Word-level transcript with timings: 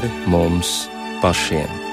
pāri 0.00 0.10
mums 0.32 0.88
pašiem. 1.20 1.89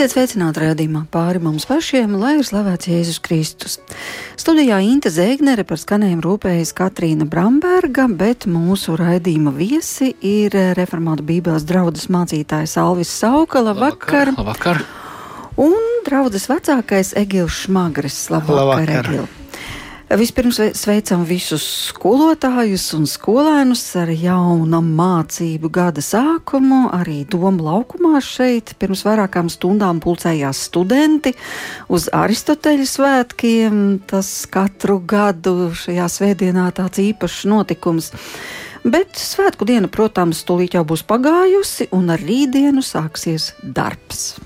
Esiet 0.00 0.14
sveicināti 0.14 0.62
rādījumā 0.62 1.00
pāri 1.12 1.42
mums 1.44 1.66
pašiem, 1.68 2.14
lai 2.16 2.38
ir 2.38 2.46
slavēts 2.48 2.88
Jēzus 2.88 3.18
Kristus. 3.20 3.74
Studijā 4.40 4.78
Inte 4.80 5.10
Zēgnere 5.12 5.60
par 5.68 5.76
skanējumu 5.76 6.24
rūpējas 6.24 6.70
Katrīna 6.78 7.26
Bramberga, 7.28 8.06
bet 8.08 8.46
mūsu 8.48 8.94
raidījuma 8.96 9.52
viesi 9.58 10.14
ir 10.24 10.56
reformāta 10.78 11.20
Bībeles 11.28 11.66
draudzes 11.68 12.08
mācītājs 12.08 12.78
Alvis 12.80 13.12
Saukala. 13.12 13.74
Labvakar! 13.74 14.32
labvakar. 14.38 14.80
Un 15.60 15.76
draudzes 16.08 16.48
vecākais 16.48 17.12
Egils 17.20 17.66
Šmagris. 17.66 18.22
Labvakar, 18.32 18.64
labvakar. 18.72 19.12
Egil! 19.12 19.39
Vispirms 20.10 20.56
sveicam 20.74 21.20
visus 21.22 21.62
skolotājus 21.86 22.88
un 22.96 23.04
skolēnus 23.06 23.84
ar 24.00 24.10
jaunu 24.10 24.80
mācību 24.82 25.70
gada 25.70 26.02
sākumu. 26.02 26.88
Arī 26.96 27.20
Doma 27.30 27.62
laukumā 27.68 28.18
šeit 28.18 28.72
pirms 28.82 29.04
vairākām 29.06 29.46
stundām 29.54 30.00
pulcējās 30.02 30.64
studenti 30.66 31.30
uz 31.86 32.08
Aristoteļa 32.10 32.88
svētkiem. 32.90 33.78
Tas 34.10 34.32
katru 34.50 34.98
gadu 34.98 35.70
šajā 35.78 36.10
svētdienā 36.10 36.66
tāds 36.74 36.98
īpašs 37.06 37.46
notikums. 37.46 38.10
Bet 38.82 39.14
svētku 39.14 39.62
diena, 39.68 39.86
protams, 39.86 40.42
tūlīt 40.42 40.74
jau 40.74 40.82
būs 40.90 41.06
pagājusi, 41.06 41.92
un 41.94 42.10
ar 42.10 42.18
rītdienu 42.18 42.82
sāksies 42.82 43.52
darbs. 43.62 44.40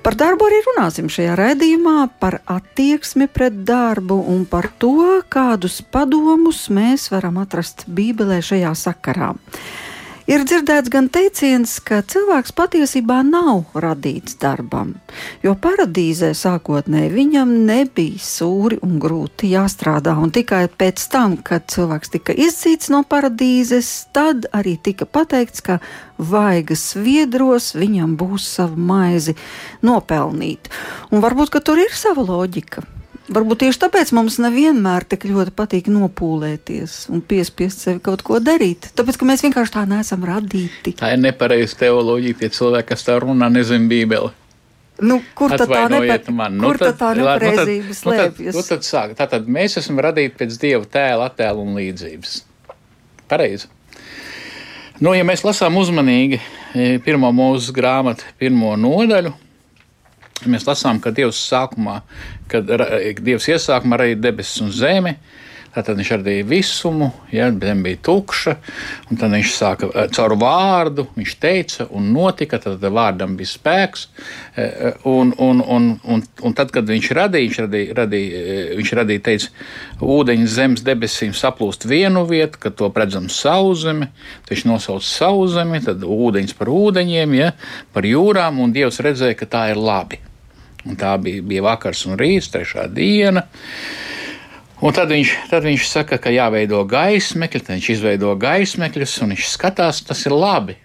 Par 0.00 0.14
darbu 0.16 0.46
arī 0.48 0.58
runāsim 0.64 1.10
šajā 1.12 1.34
raidījumā, 1.36 2.06
par 2.22 2.38
attieksmi 2.48 3.26
pret 3.28 3.58
darbu 3.68 4.16
un 4.32 4.46
par 4.48 4.70
to, 4.80 5.20
kādus 5.28 5.82
padomus 5.92 6.62
mēs 6.72 7.10
varam 7.12 7.36
atrast 7.42 7.84
Bībelē 7.84 8.38
šajā 8.40 8.72
sakarā. 8.80 9.34
Ir 10.30 10.44
dzirdēts 10.46 10.92
gan 10.94 11.08
teiciens, 11.10 11.72
ka 11.82 12.04
cilvēks 12.06 12.52
patiesībā 12.54 13.16
nav 13.26 13.72
radīts 13.82 14.36
darbam, 14.38 14.92
jo 15.42 15.56
paradīzē 15.58 16.28
sākotnēji 16.38 17.10
viņam 17.10 17.50
nebija 17.66 18.22
sūri 18.22 18.78
un 18.86 19.00
grūti 19.02 19.50
jāstrādā, 19.50 20.14
un 20.22 20.30
tikai 20.30 20.68
pēc 20.70 21.02
tam, 21.10 21.34
kad 21.42 21.66
cilvēks 21.74 22.14
tika 22.14 22.38
izdzīts 22.46 22.92
no 22.94 23.02
paradīzes, 23.10 23.90
tad 24.14 24.46
arī 24.54 24.76
tika 24.78 25.02
pateikts, 25.02 25.66
ka 25.66 25.80
vaigas 26.14 26.92
viedros 26.94 27.72
viņam 27.74 28.14
būs 28.20 28.46
sava 28.54 28.78
maizi 28.78 29.34
nopelnīt. 29.82 30.70
Un 31.10 31.26
varbūt, 31.26 31.56
ka 31.56 31.66
tur 31.66 31.82
ir 31.82 31.90
sava 31.90 32.22
loģika. 32.22 32.86
Varbūt 33.30 33.60
tieši 33.62 33.78
tāpēc 33.84 34.10
mums 34.16 34.40
nevienmēr 34.42 35.04
tik 35.06 35.28
ļoti 35.30 35.52
patīk 35.54 35.86
nopūlēties 35.92 37.04
un 37.14 37.22
piespiest 37.22 37.84
sevi 37.84 38.02
kaut 38.02 38.24
ko 38.26 38.40
darīt. 38.42 38.88
Tāpēc, 38.98 39.20
ka 39.20 39.28
mēs 39.28 39.44
vienkārši 39.46 39.74
tā 39.76 39.84
neesam 39.86 40.26
radīti. 40.26 40.96
Tā 40.98 41.12
ir 41.14 41.20
nepareiza 41.22 41.78
teoloģija, 41.84 42.40
tie 42.40 42.50
cilvēki, 42.56 42.88
kas 42.90 43.06
tā 43.06 43.20
runā, 43.22 43.46
nezin 43.54 43.86
Bībeli. 43.90 44.32
Nu, 45.00 45.20
kur 45.38 45.54
tad 45.54 45.70
tā, 45.70 45.84
nepa... 45.92 46.32
man. 46.34 46.58
Nu, 46.58 46.72
kur 46.72 46.80
tad, 46.80 46.96
tā 47.00 47.12
nepareizība 47.16 47.88
nu, 47.88 47.96
slēpjas? 47.96 48.50
Nu, 48.50 48.52
tad, 48.52 48.56
nu, 48.58 48.64
tad 48.68 48.88
sāk. 48.88 49.14
Tātad 49.20 49.46
mēs 49.48 49.78
esam 49.80 50.00
radīti 50.02 50.36
pēc 50.42 50.58
Dieva 50.60 50.88
tēla, 50.98 51.30
attēla 51.30 51.62
un 51.62 51.78
līdzības. 51.78 52.34
Pareizi. 53.30 53.70
Nu, 55.00 55.14
ja 55.16 55.24
mēs 55.24 55.46
lasām 55.46 55.78
uzmanīgi 55.80 56.36
e, 56.36 56.98
pirmo 57.04 57.30
mūsu 57.32 57.72
grāmatu, 57.72 58.26
pirmo 58.42 58.74
nodaļu, 58.76 59.32
Mēs 60.48 60.64
lasām, 60.68 61.00
ka 61.02 61.12
Dievs 61.12 61.40
sākumā, 61.50 62.00
kad 62.48 62.70
Dievs 63.20 63.48
iesākumā 63.52 64.00
radīja 64.00 64.22
debesis 64.28 64.62
un 64.64 64.72
zemi, 64.72 65.16
Tad 65.70 65.86
viņš 65.94 66.08
radīja 66.16 66.44
visumu, 66.50 67.12
ja, 67.30 67.46
zeme 67.54 67.84
bija 67.84 67.98
tukša, 68.02 68.56
un 69.06 69.18
tad 69.20 69.30
viņš 69.30 69.50
sāka 69.54 69.86
eh, 69.92 70.08
caur 70.10 70.32
vārdu, 70.40 71.04
viņš 71.14 71.34
teica, 71.38 71.84
un 71.94 72.08
notika, 72.10 72.58
tad 72.58 72.82
vārdam 72.82 73.36
bija 73.38 73.52
spēks. 73.52 74.08
Eh, 74.58 75.04
un, 75.06 75.30
un, 75.38 75.60
un, 75.62 75.86
un, 76.02 76.24
un 76.26 76.56
tad, 76.58 76.72
kad 76.74 76.90
viņš 76.90 77.10
radīja, 77.14 77.46
viņš 77.46 77.60
radīja, 77.62 77.94
radīja, 78.00 78.40
eh, 78.40 78.72
viņš 78.80 78.92
radīja 78.98 79.24
teica, 79.28 79.52
ūdeņi 80.16 80.48
zemes 80.50 80.82
debesīm 80.86 81.36
saplūst 81.38 81.86
vienu 81.86 82.24
vietu, 82.26 82.58
kad 82.66 82.74
to 82.80 82.90
redzam 82.90 83.28
sauszemi, 83.30 84.10
tad 84.42 84.56
viņš 84.56 84.66
nosauca 84.72 85.06
sauszemi, 85.06 85.84
tad 85.86 86.02
ūdeņus 86.02 86.58
par 86.58 86.72
ūdeņiem, 86.74 87.38
ja, 87.38 87.52
par 87.94 88.10
jūrām, 88.10 88.58
un 88.58 88.74
Dievs 88.74 88.98
redzēja, 89.06 89.38
ka 89.38 89.46
tā 89.54 89.68
ir 89.70 89.78
labi. 89.78 90.18
Un 90.88 90.96
tā 91.00 91.14
bija, 91.20 91.42
bija 91.44 91.64
vakars 91.66 92.06
un 92.08 92.16
rīts, 92.20 92.48
trešā 92.52 92.86
diena. 92.92 93.44
Un 94.80 94.94
tad 94.96 95.10
viņš, 95.12 95.32
tad 95.50 95.66
viņš 95.66 95.88
saka, 95.90 96.16
ka 96.16 96.32
jāveido 96.32 96.80
gaismekļi, 96.88 97.60
tad 97.66 97.76
viņš 97.76 97.88
izveido 97.96 98.32
gaismekļus, 98.40 99.18
un 99.24 99.34
viņš 99.34 99.50
skatās, 99.52 100.00
tas 100.08 100.24
ir 100.24 100.32
labi. 100.32 100.78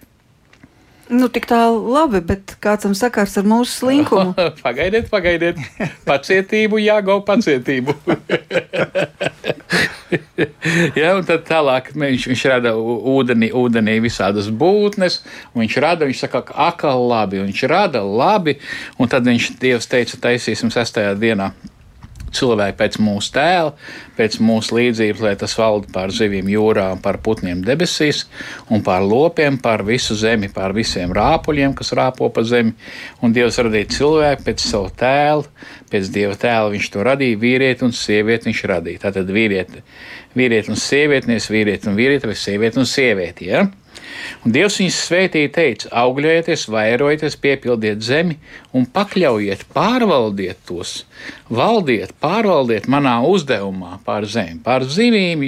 Nu, 1.06 1.28
tik 1.30 1.46
tālu 1.46 1.78
labi, 1.94 2.20
bet 2.28 2.56
kāds 2.60 2.82
tam 2.82 2.94
sakars 2.98 3.38
ar 3.38 3.46
mūsu 3.46 3.70
slinkumu? 3.72 4.34
pagaidiet, 4.66 5.06
pagaidiet. 5.12 5.60
Pacietību, 6.04 6.82
jāgau 6.82 7.20
pacietību. 7.24 7.94
ja, 11.00 11.12
un 11.16 11.24
tad 11.26 11.46
tālāk 11.48 11.92
viņš, 11.94 12.26
viņš 12.32 12.44
rada 12.52 12.74
ūdenī, 12.76 13.50
ūdenī 13.56 13.98
visādas 14.04 14.50
būtnes, 14.50 15.20
un 15.54 15.64
viņš 15.64 15.78
rada, 15.82 16.08
viņš 16.08 16.24
saka, 16.26 16.44
akal 16.68 17.06
labi, 17.10 17.42
un 17.42 17.50
viņš 17.50 17.64
rada 17.70 18.02
labi, 18.06 18.58
un 18.98 19.10
tad 19.12 19.26
viņš 19.28 19.54
Dievs 19.62 19.90
teica, 19.90 20.20
taisīsim 20.28 20.72
sestajā 20.74 21.16
dienā 21.18 21.52
cilvēku 22.36 22.78
pēc 22.80 22.98
mūsu 23.02 23.32
tēla, 23.34 23.72
pēc 24.18 24.38
mūsu 24.44 24.76
līdzības, 24.78 25.22
lai 25.24 25.34
tas 25.40 25.56
valda 25.58 25.90
pār 25.92 26.12
zivīm 26.14 26.50
jūrā, 26.52 26.88
pār 27.02 27.18
putniem 27.24 27.62
debesīs 27.66 28.24
un 28.72 28.84
pār 28.86 29.04
lopiem, 29.06 29.58
pār 29.62 29.84
visu 29.86 30.16
zemi, 30.18 30.50
pār 30.52 30.74
visiem 30.76 31.14
rāpuļiem, 31.16 31.74
kas 31.78 31.94
rāpo 31.96 32.30
pa 32.32 32.44
zemi. 32.46 32.76
Un 33.24 33.34
Dievs 33.36 33.60
radīja 33.62 33.90
cilvēku 33.98 34.46
pēc 34.46 34.66
savu 34.66 34.92
tēlu, 35.00 35.46
pēc 35.92 36.12
Dieva 36.14 36.36
tēla 36.40 36.74
viņš 36.74 36.92
to 36.92 37.06
radīja, 37.06 37.40
vīrieti 37.42 37.86
un 37.86 37.96
sievieti 37.96 38.50
viņš 38.50 38.62
radīja. 38.72 39.06
Tātad 39.08 39.32
vīrieti, 39.32 39.82
vīrieti 40.36 40.72
un 40.72 40.80
sievieti, 40.80 41.32
nevis 41.32 41.50
vīrieti 41.52 41.90
un 41.90 41.98
vīrieti, 41.98 42.30
vai 42.30 42.38
sievieti 42.38 42.82
un 42.82 42.88
sievieti. 42.88 43.50
Ja? 43.52 43.66
Un 44.44 44.54
Dievs 44.54 44.78
viņus 44.80 44.98
svētīja, 45.08 45.50
teica: 45.54 45.90
augļojieties, 46.02 46.66
vairojieties, 46.72 47.38
piepildiet 47.42 48.04
zemi 48.04 48.38
un 48.76 48.84
pakļaujiet, 48.92 49.64
pārvaldiet 49.74 50.60
tos, 50.68 50.98
valdiet, 51.48 52.12
pārvaldiet 52.20 52.88
manā 52.92 53.16
uzdevumā 53.24 53.96
pār 54.04 54.26
zemi, 54.28 54.60
pār 54.64 54.84
zivīm 54.90 55.46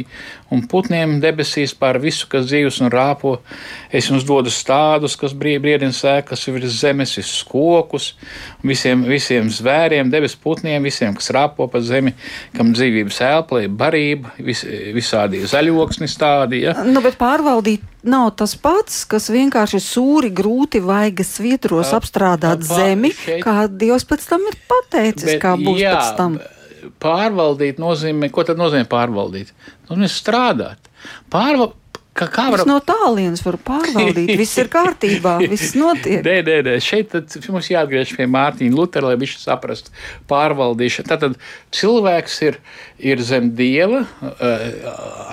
un 0.55 0.63
putniem 0.71 1.19
debesīs, 1.21 1.75
pār 1.77 1.99
visu, 2.01 2.29
kas 2.31 2.47
dzīvs 2.49 2.81
un 2.85 2.93
rāpo. 2.93 3.35
Es 3.93 4.09
jums 4.09 4.25
dodu 4.29 4.53
stādus, 4.53 5.17
kas 5.21 5.35
briedina 5.37 5.93
sēkas 5.93 6.47
virs 6.49 6.79
zemes, 6.81 7.13
visus 7.19 7.43
kokus, 7.49 8.15
visiem, 8.65 9.05
visiem 9.09 9.51
zvēriem, 9.53 10.09
debesu 10.13 10.41
putniem, 10.45 10.89
visiem, 10.89 11.13
kas 11.19 11.33
rāpo 11.37 11.69
pa 11.69 11.83
zemi, 11.85 12.15
kam 12.57 12.73
dzīvības 12.77 13.21
elplē, 13.29 13.67
barība, 13.69 14.33
vis, 14.41 14.65
visādi 14.97 15.45
zaļoksni 15.49 16.09
stādi. 16.09 16.65
Ja? 16.65 16.79
Nu, 16.87 17.05
bet 17.05 17.21
pārvaldīt 17.21 17.85
nav 18.09 18.31
tas 18.39 18.55
pats, 18.57 19.03
kas 19.11 19.29
vienkārši 19.33 19.81
sūri, 19.83 20.31
grūti 20.35 20.81
vaigas 20.85 21.35
vietros 21.43 21.93
apstrādāt 21.97 22.63
zemi, 22.67 23.11
šeit... 23.25 23.43
kā 23.45 23.67
Dievs 23.71 24.07
pēc 24.09 24.29
tam 24.31 24.47
ir 24.51 24.57
pateicis, 24.71 25.33
Bet, 25.33 25.43
kā 25.43 25.57
būs 25.61 25.83
jā, 25.83 25.97
pēc 25.97 26.15
tam. 26.19 26.39
Pārvaldīt 27.03 27.81
nozīmē, 27.83 28.31
ko 28.33 28.45
tad 28.47 28.61
nozīmē 28.61 28.89
pārvaldīt? 28.91 29.53
Nozīmē 29.91 30.09
strādāt. 30.13 30.91
Pārval, 31.33 31.75
Kā, 32.19 32.27
kā 32.33 32.45
var... 32.51 32.63
Es 32.65 32.67
no 32.67 32.79
tālienes 32.83 33.43
varu 33.47 33.61
pārvaldīt, 33.63 34.33
viss 34.41 34.59
ir 34.59 34.71
kārtībā, 34.73 35.37
viss 35.53 35.77
notiek. 35.79 36.25
nē, 36.25 36.41
nē, 36.47 36.57
nē, 36.67 36.75
šeit 36.83 37.15
mums 37.53 37.69
jāatgriež 37.71 38.17
pie 38.19 38.27
Mārtiņa 38.31 38.75
Lutera, 38.75 39.13
lai 39.13 39.19
viņš 39.21 39.37
saprastu 39.45 39.95
pārvaldīšanu. 40.31 41.09
Tātad 41.13 41.37
cilvēks 41.79 42.41
ir, 42.49 42.59
ir 43.13 43.23
zem 43.23 43.53
dieva, 43.59 44.03
uh, 44.03 44.67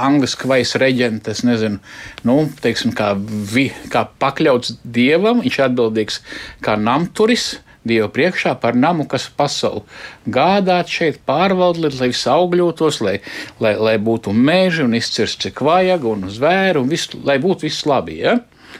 angliski 0.06 0.50
vai 0.52 0.62
reģents, 0.86 1.42
nezinu, 1.48 1.82
nu, 2.28 2.38
teiksim, 2.62 2.94
kā, 2.96 3.16
vi, 3.18 3.72
kā 3.90 4.06
pakļauts 4.22 4.78
dievam, 4.84 5.42
viņš 5.46 5.62
atbildīgs 5.70 6.22
kā 6.66 6.78
namturis 6.78 7.56
Dievu 7.86 8.10
priekšā 8.10 8.56
par 8.62 8.78
namu, 8.78 9.06
kas 9.10 9.28
pasauli 9.30 9.84
gādāt 10.26 10.90
šeit, 10.90 11.20
pārvaldīt, 11.30 12.00
lai 12.00 12.10
viss 12.10 12.26
augļotos, 12.30 13.02
lai, 13.06 13.20
lai, 13.62 13.76
lai 13.78 13.96
būtu 14.02 14.34
meži 14.34 14.82
un 14.86 14.98
izcirst, 14.98 15.44
cik 15.46 15.62
vajag, 15.66 16.08
un 16.10 16.26
zvēru, 16.34 16.82
un 16.82 16.90
visu, 16.90 17.22
lai 17.28 17.38
būtu 17.44 17.68
viss 17.68 17.86
labi. 17.86 18.20
Ja? 18.24 18.40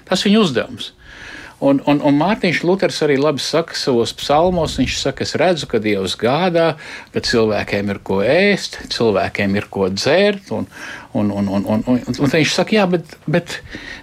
Tas 0.10 0.24
ir 0.24 0.32
viņa 0.32 0.42
uzdevums. 0.42 0.92
Un, 1.64 1.80
un, 1.88 2.02
un 2.04 2.18
Mārtiņš 2.20 2.60
Luters 2.68 2.98
arī 3.06 3.16
labi 3.16 3.40
saka 3.40 3.78
savos 3.80 4.12
psalmos, 4.20 4.76
viņš 4.76 4.98
saka, 5.00 5.24
es 5.24 5.38
redzu, 5.40 5.70
ka 5.72 5.80
Dievs 5.80 6.18
gādā, 6.20 6.74
ka 7.14 7.24
cilvēkiem 7.24 7.94
ir 7.94 8.02
ko 8.04 8.20
ēst, 8.28 8.82
cilvēkiem 8.92 9.56
ir 9.56 9.70
ko 9.72 9.88
dzērt, 9.94 10.52
un, 10.52 10.68
un, 11.16 11.32
un, 11.32 11.48
un, 11.48 11.68
un, 11.72 11.86
un, 11.88 12.02
un 12.12 12.34
viņš 12.34 12.58
saka, 12.58 12.76
jā, 12.76 12.84
bet, 12.92 13.16
bet 13.24 13.56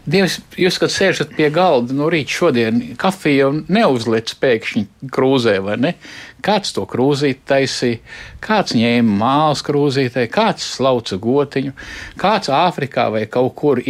Dievs, 0.08 0.38
jūs, 0.56 0.80
kad 0.80 0.94
sēžat 0.94 1.36
pie 1.36 1.50
galda 1.52 1.92
no 1.94 2.08
rīta 2.12 2.38
šodien, 2.40 2.80
kafiju 2.98 3.52
neuzliec 3.68 4.32
pēkšņi 4.40 4.86
krūzē, 5.12 5.58
vai 5.66 5.76
ne? 5.84 5.94
Kāds 6.42 6.72
to 6.74 6.82
krūzīti 6.90 7.44
taisīja, 7.46 8.00
kāds 8.42 8.74
ņēma 8.74 9.18
mālas 9.20 9.62
krūzītē, 9.66 10.26
kāds 10.32 10.64
slauca 10.76 11.18
gotiņu, 11.22 11.72
kāds 12.18 12.50
Āfrikā 12.52 13.06
vai 13.14 13.22
kaut 13.30 13.54
kur 13.60 13.82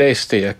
dēstīja 0.00 0.54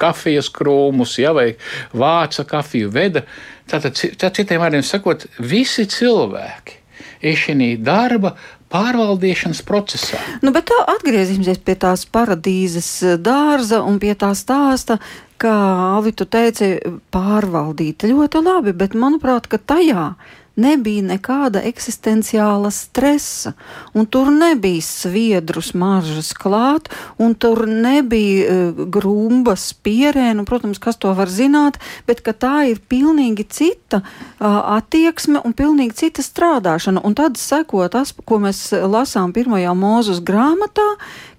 kafijas 0.00 0.48
krūmus, 0.56 1.18
ja, 1.20 1.34
vai 1.36 1.50
vāca 1.92 2.46
kafiju 2.48 2.90
veda. 2.94 3.26
Tātad, 3.68 3.98
tā 4.16 4.32
citiem 4.32 4.62
vārdiem 4.62 4.84
sakot, 4.86 5.28
visi 5.42 5.84
cilvēki 5.90 6.82
ir 7.26 7.36
šī 7.40 7.76
darba 7.82 8.34
pārvaldīšanas 8.76 9.62
procesā. 9.66 10.20
Nu, 10.44 10.52
bet 10.54 10.68
tā 10.70 10.78
atgriezīsimies 10.96 11.62
pie 11.64 11.76
tās 11.80 12.04
paradīzes 12.12 12.90
dārza 13.24 13.82
un 13.86 14.00
pie 14.02 14.14
tā 14.18 14.32
stāsta, 14.36 15.00
kā 15.40 15.54
Alvi 15.96 16.12
tu 16.16 16.28
teici, 16.28 16.76
pārvaldīt 17.12 18.06
ļoti 18.08 18.42
labi, 18.44 18.76
bet 18.76 18.96
manuprāt, 18.98 19.48
ka 19.50 19.60
tajā 19.60 20.10
nebija 20.56 21.04
nekāda 21.06 21.60
eksistenciāla 21.68 22.70
stresa, 22.74 23.52
un 23.94 24.08
tur 24.08 24.30
nebija 24.32 24.82
sviedru 24.82 25.62
smaržas 25.64 26.32
klāt, 26.36 26.90
un 27.18 27.34
tur 27.34 27.66
nebija 27.68 28.46
uh, 28.48 28.84
grumbas 28.92 29.68
pierēnu, 29.86 30.46
protams, 30.48 30.80
kas 30.82 30.98
to 31.00 31.12
var 31.16 31.32
zināt, 31.32 31.80
bet 32.08 32.24
tā 32.26 32.66
ir 32.70 32.80
pilnīgi 32.88 33.46
cita 33.48 34.02
uh, 34.02 34.76
attieksme 34.76 35.42
un 35.44 35.54
pilnīgi 35.56 35.96
cita 36.04 36.24
strādāšana. 36.24 37.04
Un 37.06 37.16
tad 37.16 37.40
seko 37.40 37.86
tas, 37.92 38.14
ko 38.24 38.40
mēs 38.42 38.70
lasām 38.72 39.34
pirmajā 39.36 39.74
mūzus 39.76 40.22
grāmatā, 40.24 40.88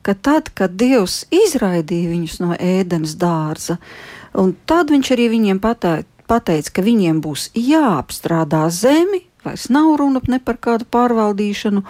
ka 0.05 0.15
tad, 0.15 0.53
kad 0.55 0.77
Dievs 0.79 1.25
izraidīja 1.33 2.13
viņus 2.13 2.37
no 2.39 2.53
ēdens 2.55 3.17
dārza, 3.19 3.75
tad 4.69 4.93
viņš 4.93 5.11
arī 5.15 5.27
viņiem 5.33 5.59
pateica, 5.59 6.16
pateica, 6.27 6.77
ka 6.77 6.85
viņiem 6.85 7.21
būs 7.24 7.50
jāapstrādā 7.57 8.68
zemi, 8.74 9.24
vairs 9.45 9.68
nav 9.74 9.95
runa 10.01 10.21
ne 10.27 10.39
par 10.44 10.59
kādu 10.62 10.88
pārvaldīšanu, 10.91 11.83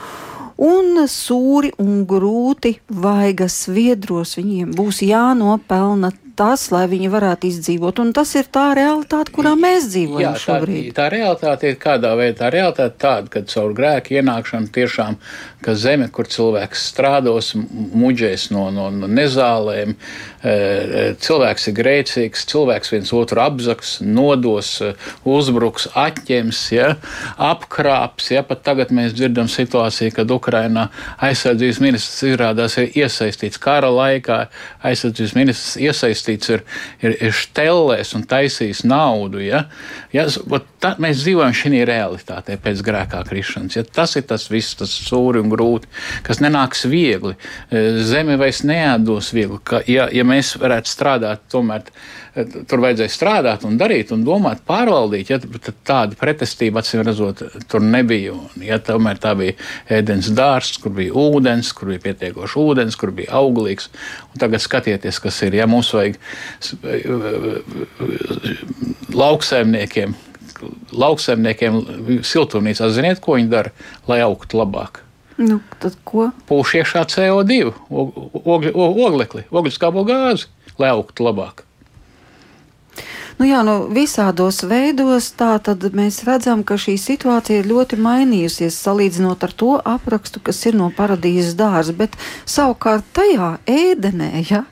un 0.57 1.03
sūri 1.11 1.73
un 1.81 2.05
grūti 2.09 2.77
vaigas 2.89 3.65
viedros 3.69 4.37
viņiem 4.39 4.73
būs 4.77 5.03
jānopelna 5.05 6.13
tas, 6.37 6.67
lai 6.73 6.85
viņi 6.91 7.09
varētu 7.11 7.49
izdzīvot. 7.49 8.01
Un 8.03 8.13
tas 8.15 8.31
ir 8.37 8.47
tā 8.53 8.69
realitāte, 8.77 9.33
kurā 9.33 9.55
mēs 9.57 9.89
dzīvojam 9.91 10.35
Jā, 10.35 10.43
šobrīd. 10.43 10.91
Tā, 10.91 10.97
tā 11.01 11.09
realitāte 11.13 11.71
ir 11.71 11.79
kādā 11.81 12.13
veidā. 12.19 12.37
Tā 12.43 12.51
realitāte 12.53 13.01
tāda, 13.01 13.31
ka 13.33 13.43
caur 13.49 13.73
grēku 13.77 14.17
ienākšanu 14.19 14.69
tiešām, 14.75 15.17
ka 15.65 15.73
zeme, 15.73 16.07
kur 16.13 16.29
cilvēks 16.29 16.83
strādos, 16.91 17.51
muģēs 17.57 18.49
no, 18.53 18.67
no, 18.73 18.87
no 18.93 19.09
nezālēm, 19.09 19.95
e, 19.97 20.51
e, 20.51 21.05
cilvēks 21.25 21.67
ir 21.71 21.75
grēcīgs, 21.79 22.45
cilvēks 22.51 22.93
viens 22.93 23.13
otru 23.17 23.41
apzaks, 23.41 23.97
nodos, 24.05 24.75
e, 24.85 24.93
uzbruks, 25.27 25.89
atņems, 25.97 26.61
ja, 26.75 26.91
apkrāps. 27.49 28.29
Ja, 28.35 28.45
pat 28.45 28.61
tagad 28.67 28.93
mēs 28.93 29.17
dzirdam 29.17 29.49
situāciju, 29.49 30.13
kad 30.19 30.35
Ukrainā 30.37 30.87
aizsardzības 31.25 31.81
ministrs 31.81 32.21
izrādās 32.29 32.77
ir 32.77 32.93
iesaistīts 32.93 33.59
kara 33.61 33.89
laikā, 33.89 34.43
aizsardzības 34.85 35.35
ministrs 35.37 35.75
iesaistīts 35.81 36.26
iesaistīts 36.27 36.51
ir, 36.51 36.63
ir, 37.01 37.15
ir 37.27 37.35
štelēs 37.35 38.13
un 38.17 38.25
taisījis 38.27 38.83
naudu. 38.87 39.39
Ja? 39.41 39.65
Ja, 40.13 40.27
tā, 40.81 40.95
mēs 40.99 41.23
dzīvojam 41.23 41.55
šajā 41.55 41.85
realitātē 41.87 42.57
pēc 42.61 42.83
grēkā 42.85 43.23
krišanas. 43.27 43.77
Ja? 43.77 43.83
Tas 43.83 44.15
ir 44.15 44.27
tas 44.27 44.49
viss, 44.51 44.75
tas 44.77 44.91
sūri 44.91 45.41
un 45.41 45.51
grūti, 45.51 45.87
kas 46.23 46.41
nenāks 46.43 46.85
viegli. 46.89 47.35
E, 47.69 48.03
zeme 48.07 48.37
vairs 48.39 48.63
neēdos 48.67 49.33
viegli. 49.35 49.59
Ka, 49.63 49.81
ja, 49.87 50.09
ja 50.11 50.25
mēs 50.27 50.55
varētu 50.59 50.91
strādāt 50.91 51.47
tomēr 51.51 51.87
tur 52.45 52.81
vajadzēja 52.83 53.11
strādāt 53.13 53.63
un 53.67 53.77
darīt 53.79 54.11
un 54.13 54.23
domāt, 54.27 54.61
pārvaldīt. 54.67 55.31
Ja, 55.31 55.39
tad 55.41 55.79
tāda 55.87 56.17
pretestība, 56.19 56.81
acīm 56.83 57.03
redzot, 57.07 57.41
tur 57.71 57.83
nebija. 57.83 58.35
Un, 58.35 58.65
ja, 58.65 58.79
tomēr 58.83 59.21
tā 59.21 59.33
bija 59.39 59.55
ēdienas 59.99 60.29
dārsts, 60.37 60.81
kur 60.83 60.93
bija 60.97 61.15
ūdens, 61.17 61.71
kur 61.77 61.93
bija 61.93 62.03
pietiekoši 62.07 62.61
ūdens, 62.61 62.99
kur 62.99 63.13
bija 63.15 63.33
auglīgs. 63.39 63.89
Un 64.33 64.43
tagad 64.43 64.63
skatieties, 64.63 65.21
kas 65.23 65.41
ir. 65.47 65.57
Ja 65.57 65.67
mums 65.69 65.91
vajag 65.95 66.19
lauksaimniekiem, 69.17 70.15
lauksaimniekiem 70.93 71.81
siltumnīcā, 72.25 72.91
ziniet, 72.93 73.21
ko 73.23 73.39
viņi 73.39 73.53
dara, 73.53 73.75
lai 74.09 74.21
augtu 74.25 74.61
labāk? 74.61 75.03
Nu, 75.37 75.59
tad 75.81 75.93
ko? 76.07 76.31
Pūš 76.49 76.79
iekšā 76.79 77.03
CO2, 77.13 77.69
oglekli, 77.93 79.45
ogliskābo 79.53 80.01
gāzi, 80.07 80.49
lai 80.81 80.89
augtu 80.95 81.27
labāk. 81.27 81.66
Nu, 83.37 83.45
jā, 83.45 83.61
nu, 83.61 83.75
visādos 83.93 84.63
veidos 84.65 85.29
tā 85.37 85.51
tad 85.61 85.83
mēs 85.93 86.23
redzam, 86.25 86.63
ka 86.65 86.79
šī 86.81 86.95
situācija 86.97 87.61
ir 87.61 87.69
ļoti 87.69 87.99
mainījusies 88.01 88.79
salīdzinot 88.81 89.45
ar 89.45 89.53
to 89.53 89.75
aprakstu, 89.85 90.41
kas 90.41 90.63
ir 90.65 90.77
no 90.79 90.89
paradīzes 90.89 91.53
dārza, 91.59 91.93
bet 91.93 92.17
savukārt 92.49 93.05
tajā 93.13 93.57
ēdenē, 93.69 94.31
ja, 94.49 94.65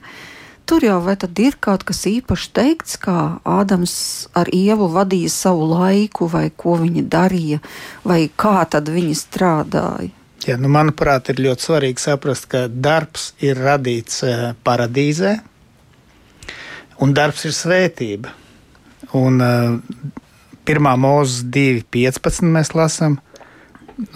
Tur 0.66 0.82
jau 0.82 0.96
vai 0.98 1.12
tad 1.14 1.38
ir 1.38 1.54
kaut 1.62 1.84
kas 1.86 2.00
īpašs 2.10 2.48
teikts, 2.58 2.96
kā 2.98 3.38
Ādams 3.46 3.92
ar 4.34 4.48
Ievu 4.50 4.88
vadīja 4.90 5.30
savu 5.30 5.68
laiku, 5.70 6.26
vai 6.26 6.48
ko 6.50 6.74
viņi 6.80 7.04
darīja, 7.06 7.60
vai 8.02 8.24
kā 8.34 8.64
tad 8.66 8.90
viņi 8.90 9.14
strādāja? 9.14 10.10
Jā, 10.42 10.56
nu, 10.58 10.66
manuprāt, 10.74 11.30
ir 11.30 11.38
ļoti 11.44 11.68
svarīgi 11.68 12.02
saprast, 12.02 12.48
ka 12.50 12.64
darbs 12.66 13.28
ir 13.38 13.62
radīts 13.62 14.24
eh, 14.26 14.42
paradīzē, 14.66 15.36
un 17.06 17.14
darbs 17.14 17.46
ir 17.46 17.54
svētība. 17.54 18.34
Un 19.16 19.40
uh, 19.40 19.78
pirmā 20.66 20.96
mūzes 21.00 21.46
2.15 21.54 22.50
mēs 22.52 22.74
lasām, 22.76 23.18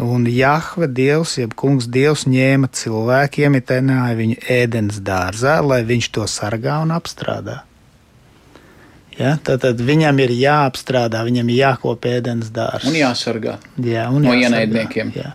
un 0.02 0.26
Jahve 0.28 0.90
Dievs, 0.92 1.38
jeb 1.40 1.54
kungs 1.58 1.88
Dievs 1.88 2.26
ņēma 2.28 2.70
cilvēku, 2.76 3.46
iemitēnāja 3.46 4.18
viņu 4.18 4.38
ēdienas 4.58 5.00
dārzā, 5.06 5.60
lai 5.64 5.82
viņš 5.88 6.10
to 6.16 6.26
sargā 6.28 6.80
un 6.84 6.92
apstrādā. 6.96 7.62
Ja, 9.20 9.34
tad, 9.44 9.60
tad 9.64 9.80
viņam 9.84 10.20
ir 10.24 10.32
jāapstrādā, 10.32 11.20
viņam 11.26 11.50
ir 11.52 11.58
jākopē 11.60 12.16
ēdienas 12.20 12.52
dārsts. 12.56 12.88
Un 12.88 12.96
jāsargā. 12.96 13.58
Jā, 13.84 14.06
un 14.08 14.24
no 14.24 14.36
ienaidniekiem. 14.36 15.12
Jā. 15.16 15.34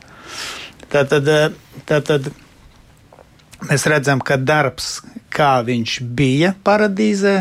Tad, 0.89 1.11
tad, 1.11 1.29
tad, 1.85 2.07
tad 2.07 2.29
mēs 3.69 3.85
redzam, 3.89 4.23
ka 4.25 4.39
darbs, 4.41 4.99
kā 5.33 5.59
viņš 5.67 5.99
bija 6.17 6.55
paradīzē, 6.65 7.35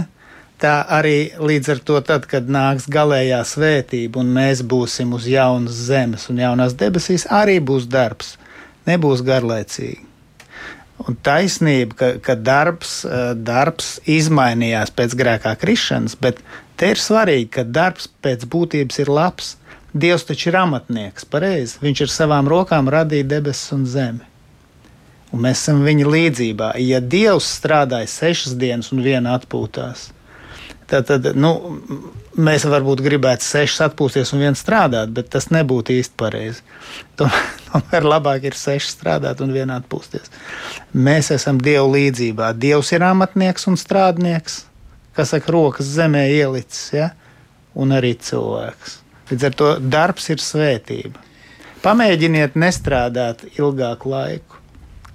tā 0.63 0.79
arī 0.97 1.35
līdz 1.39 1.71
ar 1.75 1.83
to, 1.89 2.01
tad, 2.05 2.27
kad 2.31 2.49
nāks 2.51 2.89
galējā 2.91 3.43
svētība 3.49 4.23
un 4.23 4.33
mēs 4.37 4.63
būsim 4.67 5.15
uz 5.17 5.29
jaunas 5.31 5.85
zemes 5.91 6.29
un 6.33 6.43
jaunās 6.43 6.77
debesīs, 6.79 7.27
arī 7.31 7.61
būs 7.61 7.89
darbs. 7.91 8.37
Nebūs 8.89 9.23
garlaicīgi. 9.25 10.05
Un 11.05 11.17
taisnība, 11.27 11.97
ka, 11.99 12.09
ka 12.23 12.37
darbs, 12.39 13.01
eh, 13.05 13.33
darbs 13.35 13.97
izmainījās 14.07 14.93
pēc 14.95 15.17
grēkā 15.19 15.57
krišanas, 15.59 16.15
bet 16.21 16.39
te 16.79 16.93
ir 16.95 17.01
svarīgi, 17.03 17.51
ka 17.59 17.65
darbs 17.67 18.07
pēc 18.23 18.47
būtības 18.51 19.01
ir 19.03 19.11
labs. 19.11 19.57
Dievs 19.95 20.27
taču 20.27 20.49
ir 20.51 20.59
amatnieks, 20.59 21.27
pareizi. 21.31 21.79
Viņš 21.83 22.01
ar 22.07 22.11
savām 22.11 22.49
rokām 22.51 22.89
radīja 22.91 23.27
debesis 23.31 23.75
un 23.75 23.85
zemi. 23.87 24.25
Un 25.35 25.43
mēs 25.43 25.61
esam 25.63 25.83
viņa 25.87 26.09
līdzībā. 26.15 26.73
Ja 26.83 27.01
Dievs 27.03 27.47
strādāja 27.59 28.11
sešas 28.11 28.57
dienas 28.59 28.93
un 28.95 29.03
viena 29.03 29.37
atpūtās, 29.39 30.09
Tad, 30.91 31.07
tad 31.09 31.31
nu, 31.41 31.51
mēs 32.37 32.67
varbūt 32.69 33.01
gribētu 33.05 33.47
sešas 33.47 33.87
atpūsties 33.87 34.35
un 34.37 34.43
viens 34.45 34.61
strādāt, 34.61 35.13
bet 35.17 35.31
tas 35.33 35.49
nebūtu 35.55 35.95
īsti 35.97 36.17
pareizi. 36.21 36.61
Tomēr 37.17 38.09
labāk 38.15 38.45
ir 38.51 38.59
seši 38.59 38.93
strādāt 38.93 39.41
un 39.45 39.55
viena 39.55 39.79
atpūsties. 39.81 40.33
Mēs 40.93 41.33
esam 41.35 41.61
Dievu 41.65 41.95
līdzībā. 41.95 42.53
Dievs 42.61 42.93
ir 42.93 43.07
amatnieks 43.07 43.69
un 43.71 43.81
strādnieks, 43.81 44.65
kas 45.17 45.33
saka, 45.33 45.53
rokas 45.55 45.89
zemē 45.97 46.27
ielicis, 46.35 46.91
ja? 46.97 47.13
un 47.75 47.95
arī 47.97 48.13
cilvēks. 48.21 49.01
Līdz 49.31 49.49
ar 49.49 49.57
to 49.59 49.71
darbs 49.81 50.29
ir 50.31 50.43
svētība. 50.43 51.23
Pamēģiniet 51.85 52.55
nestrādāt 52.61 53.43
ilgāku 53.57 54.13
laiku, 54.13 54.61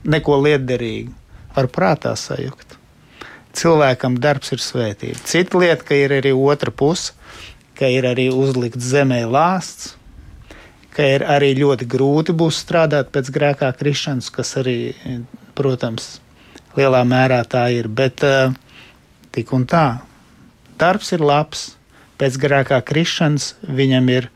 neko 0.10 0.42
liederīgu, 0.44 1.14
var 1.56 1.70
prātā 1.74 2.16
sajukt 2.18 2.69
cilvēkam 3.60 4.18
darbs 4.22 4.54
ir 4.56 4.63
svētība. 4.63 5.20
Cita 5.28 5.60
lieta, 5.62 5.86
ka 5.86 5.98
ir 5.98 6.16
arī 6.20 6.34
otra 6.36 6.72
puse, 6.72 7.13
ka 7.80 7.88
ir 7.92 8.08
arī 8.10 8.30
uzlikts 8.34 8.92
zemē 8.92 9.22
lāsts, 9.30 9.94
ka 10.96 11.06
ir 11.16 11.24
arī 11.24 11.54
ļoti 11.60 11.88
grūti 11.88 12.36
būs 12.36 12.60
strādāt 12.66 13.12
pēc 13.16 13.30
grēkā 13.36 13.70
krišanas, 13.80 14.32
kas 14.36 14.56
arī, 14.60 14.78
protams, 15.56 16.18
lielā 16.75 17.06
mērā 17.08 17.39
tā 17.48 17.70
ir. 17.75 17.88
Bet 17.88 18.24
tik 19.36 19.54
un 19.56 19.63
tā, 19.70 20.01
darbs 20.82 21.13
ir 21.16 21.24
labs, 21.24 21.70
pēc 22.20 22.36
grēkā 22.42 22.82
krišanas 22.84 23.54
viņam 23.63 24.12
ir 24.12 24.30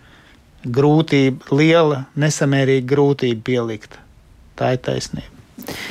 grūtība, 0.64 1.52
liela, 1.52 2.06
nesamērīga 2.16 2.88
grūtība 2.94 3.44
pielikt. 3.44 4.00
Tā 4.56 4.76
ir 4.78 4.84
taisnība. 4.86 5.30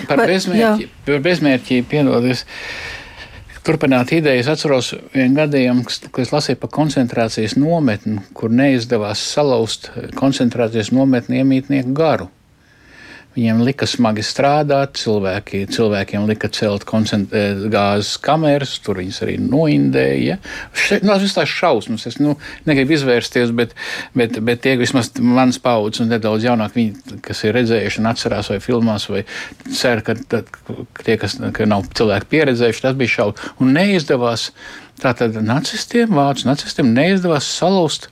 Par 0.08 0.22
bezmērķi, 0.28 0.88
par 1.06 1.20
bezmērķību 1.24 1.88
piedodies. 1.90 2.46
Turpināt 3.62 4.10
idejas, 4.10 4.48
atceros 4.50 4.88
vienu 5.12 5.36
gadījumu, 5.36 5.84
kad 5.86 6.24
es 6.24 6.32
lasīju 6.34 6.58
par 6.58 6.70
koncentrācijas 6.74 7.54
nometni, 7.54 8.18
kur 8.34 8.50
neizdevās 8.50 9.22
salauzt 9.36 9.92
koncentrācijas 10.18 10.90
nometni 10.90 11.38
iemītnieku 11.38 11.94
garu. 11.94 12.26
Viņiem 13.32 13.62
lika 13.64 13.86
smagi 13.88 14.20
strādāt, 14.26 14.98
cilvēki, 15.00 15.62
cilvēkiem 15.72 16.26
lika 16.28 16.50
celt 16.52 16.84
eh, 16.84 17.62
gāzes 17.72 18.18
kameras, 18.20 18.74
tur 18.84 19.00
viņas 19.00 19.22
arī 19.24 19.38
noindēja. 19.40 20.36
Ja? 20.36 21.00
Nu, 21.00 21.14
tas 21.16 21.38
ir 21.40 21.48
šausmas. 21.48 22.04
Es 22.10 22.18
nu, 22.20 22.34
negribu 22.68 22.92
izvērsties, 22.98 23.54
bet, 23.56 23.72
bet, 24.12 24.36
bet 24.44 24.60
tie 24.66 24.76
vismaz 24.80 25.08
manas 25.16 25.56
paudzes 25.62 26.04
un 26.04 26.12
nedaudz 26.12 26.44
jaunāk, 26.44 26.76
viņi, 26.76 27.18
kas 27.24 27.40
ir 27.46 27.56
redzējuši 27.56 28.02
un 28.02 28.12
atcerās 28.12 28.52
vai 28.52 28.60
filmās, 28.60 29.08
vai 29.08 29.24
cer, 29.72 30.04
ka, 30.04 30.18
tad, 30.28 30.52
tie, 31.00 31.16
kas 31.20 31.38
ka 31.56 31.68
nav 31.68 31.88
cilvēki 31.96 32.28
pieredzējuši, 32.36 32.84
tas 32.84 32.98
bija 33.00 33.16
šausmas. 33.16 33.52
Un 33.64 33.72
neizdevās 33.78 34.50
tātad 35.00 35.40
nacistiem, 35.40 36.12
vācu 36.12 36.52
nacistiem, 36.52 36.92
neizdevās 36.92 37.48
salauzt 37.48 38.10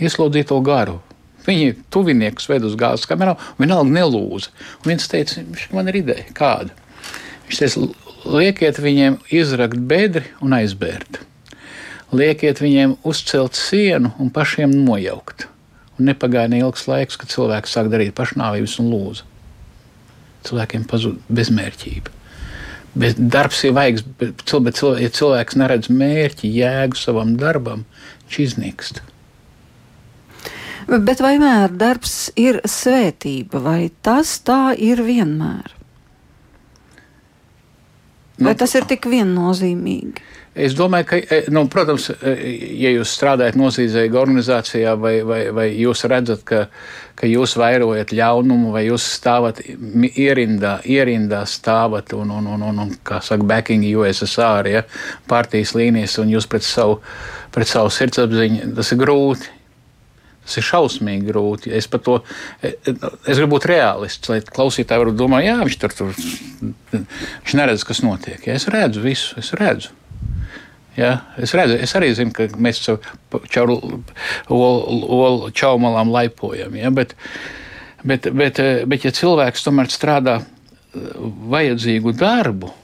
ieslodzīto 0.00 0.60
garu 0.64 1.00
Viņi 1.46 1.74
tuviniekus 1.92 2.48
ved 2.50 2.66
uz 2.68 2.76
gāzes 2.78 3.08
kamerām, 3.08 3.40
vienalga 3.58 3.88
nelūza. 3.94 4.52
Un 4.82 4.92
viens 4.92 5.08
teica, 5.08 5.42
man 5.74 5.88
ir 5.90 6.00
ideja, 6.02 6.26
kāda. 6.36 6.74
Viņš 7.48 7.62
teica, 7.62 7.86
liekiet 8.28 8.80
viņiem 8.82 9.18
izrakt 9.32 9.80
bedri 9.90 10.28
un 10.44 10.54
aizbērt. 10.58 11.22
Liekiet 12.12 12.60
viņiem 12.60 12.96
uzcelt 13.06 13.56
sienu 13.58 14.12
un 14.18 14.32
pašiem 14.34 14.72
nojaukt. 14.84 15.46
Un 15.98 16.08
nepagāja 16.10 16.50
neilgs 16.50 16.86
laiks, 16.90 17.18
kad 17.20 17.30
cilvēks 17.32 17.76
sāk 17.76 17.90
darīt 17.92 18.16
pašnāvības 18.18 18.78
un 18.82 18.88
lūza. 18.92 19.28
Cilvēkiem 20.48 20.86
pazūd 20.90 21.20
bezmērķība. 21.28 22.16
Bet 23.00 23.20
darbs 23.30 23.60
ir 23.62 23.76
vajadzīgs, 23.76 24.06
bet, 24.18 24.42
bet 24.66 24.80
ja 24.98 25.10
cilvēks 25.14 25.58
neredz 25.60 25.90
mērķi, 25.94 26.50
jēgu 26.50 26.98
savam 26.98 27.36
darbam, 27.38 27.84
viņš 28.26 28.40
iznīkst. 28.46 29.02
Bet 30.90 31.20
vai 31.22 31.36
vienmēr 31.38 31.76
darbs 31.78 32.32
ir 32.34 32.56
svētība, 32.66 33.60
vai 33.62 33.92
tas 34.02 34.40
tā 34.42 34.72
ir 34.74 35.04
vienmēr? 35.06 35.76
Vai 38.40 38.54
nu, 38.54 38.58
tas 38.58 38.74
ir 38.74 38.88
tik 38.88 39.06
viennozīmīgi? 39.06 40.24
Es 40.60 40.74
domāju, 40.74 41.06
ka, 41.06 41.18
e, 41.20 41.44
nu, 41.54 41.62
protams, 41.70 42.08
e, 42.10 42.32
ja 42.80 42.90
jūs 42.90 43.12
strādājat 43.14 43.54
nozīmīgā 43.60 44.18
organizācijā, 44.18 44.96
vai, 44.98 45.12
vai, 45.22 45.38
vai 45.54 45.68
jūs 45.78 46.02
redzat, 46.10 46.42
ka, 46.48 46.64
ka 47.14 47.30
jūs 47.30 47.54
vairojat 47.60 48.10
ļaunumu, 48.16 48.72
vai 48.74 48.82
jūs 48.88 49.06
stāvat 49.20 49.62
ierindā, 49.62 50.80
ierindā 50.90 51.44
stāvat 51.46 52.16
un, 52.18 52.34
un, 52.34 52.50
un, 52.56 52.66
un, 52.72 52.82
un 52.88 52.92
kā 53.06 53.20
saka, 53.22 53.46
backing 53.46 53.86
USSR, 53.92 54.72
ja, 54.72 54.82
partijas 55.30 55.76
līnijas, 55.78 56.18
un 56.18 56.34
jūs 56.34 56.50
pret 56.50 56.66
savu, 56.66 56.98
pret 57.54 57.70
savu 57.70 57.94
sirdsapziņu, 57.94 58.72
tas 58.80 58.90
ir 58.90 59.02
grūti. 59.04 59.59
Tas 60.50 60.58
ir 60.58 60.64
šausmīgi 60.66 61.28
grūti. 61.28 61.70
Es, 61.78 61.86
to, 61.86 62.16
es 62.66 63.38
gribu 63.38 63.52
būt 63.52 63.68
realists, 63.70 64.26
lai 64.26 64.40
klausītāji 64.42 65.04
varētu 65.04 65.20
domāt, 65.20 65.44
jā, 65.46 65.60
viņš 65.62 65.76
tur, 65.78 65.94
tur 65.94 66.10
viņš 66.90 67.54
neredz, 67.54 67.84
kas 67.86 68.00
notiek. 68.02 68.48
Ja, 68.48 68.56
es 68.58 68.66
redzu 68.66 69.04
visu, 69.04 69.36
es 69.38 69.52
redzu. 69.54 69.92
Ja, 70.98 71.12
es, 71.38 71.54
redzu, 71.54 71.76
es 71.78 71.94
arī 71.94 72.10
zinu, 72.18 72.34
ka 72.34 72.48
mēs 72.58 72.82
caur 72.82 73.70
olu 74.50 75.52
čaumalām 75.54 76.10
laipojam. 76.10 76.74
Ja, 76.74 76.90
bet, 76.90 77.14
bet, 78.02 78.26
bet, 78.34 78.58
bet, 78.90 79.06
ja 79.06 79.14
cilvēks 79.14 79.68
tomēr 79.68 79.94
strādā 79.94 80.40
vajadzīgu 81.54 82.16
darbu, 82.18 82.74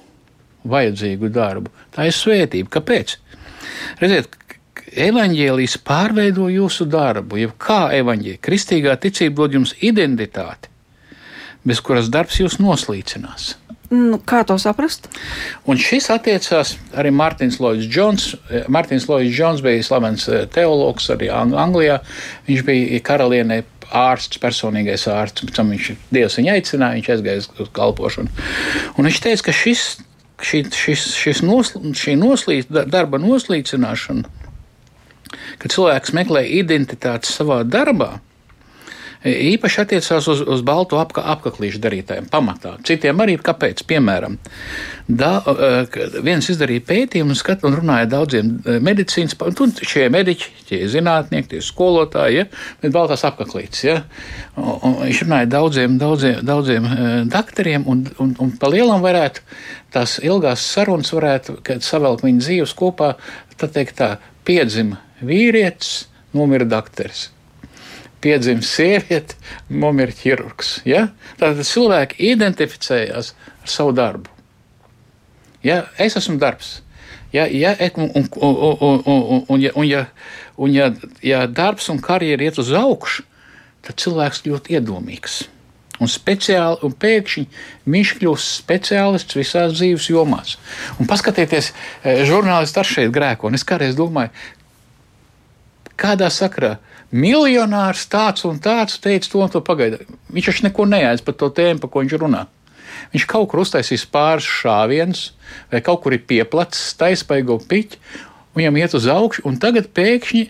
vajadzīgu 0.70 1.34
darbu, 1.34 1.74
tā 1.98 2.06
ir 2.06 2.14
svētība. 2.14 2.76
Kāpēc? 2.78 3.18
Redziet, 3.98 4.38
evaņģēlijs 4.96 5.76
pārveido 5.86 6.48
jūsu 6.52 6.86
darbu, 6.90 7.40
jeb 7.42 7.54
kā 7.60 7.86
evaņģēlija. 7.98 8.42
Kristīgā 8.44 8.96
ticība 9.00 9.44
dod 9.44 9.60
jums 9.60 9.76
identitāti, 9.84 10.72
bez 11.66 11.82
kuras 11.84 12.10
darbs 12.12 12.40
jūs 12.40 12.58
noslīcinās. 12.62 13.54
Nu, 13.90 14.18
kā 14.18 14.40
to 14.46 14.56
saprast? 14.58 15.06
Un 15.70 15.78
šis 15.78 16.08
attiecās 16.10 16.74
arī 16.98 17.12
Mārtiņš 17.14 17.58
Lloyds 17.62 17.86
Jones. 17.86 18.32
Mārtiņš 18.72 19.06
Lloyds 19.06 19.38
Jones 19.38 19.62
bija 19.62 19.84
slavens 19.86 20.26
eh, 20.26 20.42
teologs 20.50 21.06
arī 21.14 21.30
Anglijā. 21.30 22.00
Viņš 22.48 22.64
bija 22.66 23.00
karalienei 23.06 23.62
ārsts, 23.94 24.40
personīgais 24.42 25.06
ārsts. 25.12 25.46
Pēc 25.46 25.60
tam 25.60 25.70
viņš 25.74 25.92
Dievs 26.10 26.38
viņu 26.40 26.56
aicināja, 26.56 26.98
viņš 26.98 27.12
aizgāja 27.14 27.44
uz 27.62 27.70
kalpošanu. 27.76 28.34
Un 28.96 29.06
viņš 29.06 29.22
teica, 29.22 29.46
ka 29.46 29.54
šis, 29.54 29.84
šī, 30.42 30.64
šis, 30.74 31.06
šis 31.22 31.44
nosl, 31.46 31.78
šī 31.94 32.16
noslīd, 32.18 32.74
darba 32.90 33.22
noslīcināšana 33.22 34.45
kad 35.62 35.74
cilvēks 35.74 36.14
meklē 36.16 36.44
identitāti 36.60 37.30
savā 37.32 37.62
darbā, 37.66 38.16
īpaši 39.26 39.80
attiecās 39.82 40.26
uz, 40.30 40.40
uz 40.42 40.62
baltu 40.66 40.98
apka, 41.00 41.24
apaklīšu 41.34 41.80
darītājiem, 41.82 42.28
pamatā. 42.30 42.76
Citiem 42.86 43.20
arī 43.22 43.36
kāpēc. 43.42 43.82
Piemēram, 43.88 44.36
da, 45.08 45.30
e, 45.40 46.08
viens 46.24 46.48
izdarīja 46.52 46.84
pētījumu 46.86 47.36
skat, 47.38 47.64
un 47.66 47.76
runāja 47.78 48.08
daudziem 48.16 48.52
e, 48.58 48.76
medicīnas, 48.84 49.36
un 49.62 49.74
šie 49.80 50.08
mediķi, 50.12 50.50
tie 50.70 50.82
zinātnieki, 50.92 51.54
tie 51.54 51.62
skolotāji, 51.64 52.42
ja, 52.42 52.46
bet 52.82 52.94
baltās 52.94 53.24
apaklītes. 53.28 53.84
Ja, 53.86 53.96
un, 54.56 54.76
un 54.76 54.98
viņš 55.04 55.24
runāja 55.26 55.50
daudziem, 55.56 55.96
daudziem, 56.02 56.44
daudziem 56.46 56.90
doktoriem, 57.32 57.88
un, 57.90 58.04
un, 58.22 58.36
un 58.42 58.54
pa 58.60 58.70
lielam 58.72 59.04
varētu 59.04 59.42
tās 59.94 60.18
ilgās 60.24 60.64
sarunas 60.74 61.12
varētu 61.14 61.58
savelkt 61.84 62.26
viņu 62.26 62.44
dzīves 62.44 62.76
kopā, 62.76 63.14
tad 63.56 63.72
teikt 63.76 63.98
tā, 64.02 64.16
piedzima 64.46 65.00
vīrietis, 65.22 66.06
nomira 66.36 66.66
dakteris. 66.68 67.30
Piedzima 68.24 68.64
sieviete, 68.64 69.36
nomira 69.70 70.12
ķirurgs. 70.12 70.80
Ja? 70.88 71.08
Tātad 71.40 71.66
cilvēki 71.68 72.18
identificējās 72.32 73.34
ar 73.62 73.70
savu 73.70 73.94
darbu. 73.96 74.32
Ja? 75.64 75.84
Es 76.00 76.18
esmu 76.18 76.38
darbs. 76.42 76.80
Ja, 77.34 77.44
ja, 77.50 77.74
un, 77.96 78.10
un, 78.14 78.28
un, 78.34 79.02
un, 79.04 79.44
un, 79.48 79.60
ja, 79.60 79.70
un, 79.74 79.84
ja, 79.84 80.06
un 80.56 80.72
ja, 80.72 80.92
ja 81.22 81.42
darbs 81.46 81.90
un 81.92 81.98
karjera 82.00 82.46
iet 82.46 82.60
uz 82.62 82.70
augšu, 82.72 83.26
tad 83.84 83.98
cilvēks 84.00 84.40
kļūst 84.46 84.70
iedomīgs. 84.72 85.42
Un, 85.96 86.10
speciāli, 86.12 86.76
un 86.84 86.92
pēkšņi 86.92 87.44
viņš 87.88 88.12
kļūst 88.18 88.56
speciālists 88.60 89.36
visās 89.38 89.76
dzīves 89.78 90.10
jomās. 90.12 90.56
Un 91.00 91.08
paskatieties, 91.08 91.70
eh, 92.04 92.22
žurnālisti 92.28 92.80
ar 92.82 92.88
šeit 92.88 93.12
grēko. 93.14 93.52
Es 93.56 93.64
kādreiz 93.64 93.96
domāju, 93.96 94.32
Kādā 95.96 96.28
sakrā? 96.32 96.76
Miljonārs 97.16 98.04
tāds 98.10 98.44
un 98.48 98.58
tāds 98.60 98.98
teica 99.00 99.30
to 99.30 99.40
un 99.40 99.52
to 99.52 99.62
pagaidā. 99.64 100.02
Viņš 100.32 100.50
taču 100.50 100.66
neko 100.66 100.86
neēdz 100.90 101.22
par 101.24 101.36
to 101.40 101.48
tēmu, 101.54 101.80
par 101.80 101.92
ko 101.92 102.02
viņš 102.02 102.16
runā. 102.20 102.44
Viņš 103.12 103.26
kaut 103.30 103.48
kur 103.52 103.62
uztaisīs 103.62 104.06
pāris 104.10 104.48
šāvienus, 104.48 105.30
vai 105.72 105.82
kaut 105.84 106.02
kur 106.04 106.16
ir 106.16 106.24
pieplacis, 106.28 106.96
taisnīgo 106.98 107.58
piķi, 107.70 108.00
un 108.52 108.60
viņam 108.60 108.80
iet 108.80 108.96
uz 108.98 109.08
augšu, 109.12 109.44
un 109.48 109.60
tagad 109.62 109.92
pēkšņi 109.96 110.44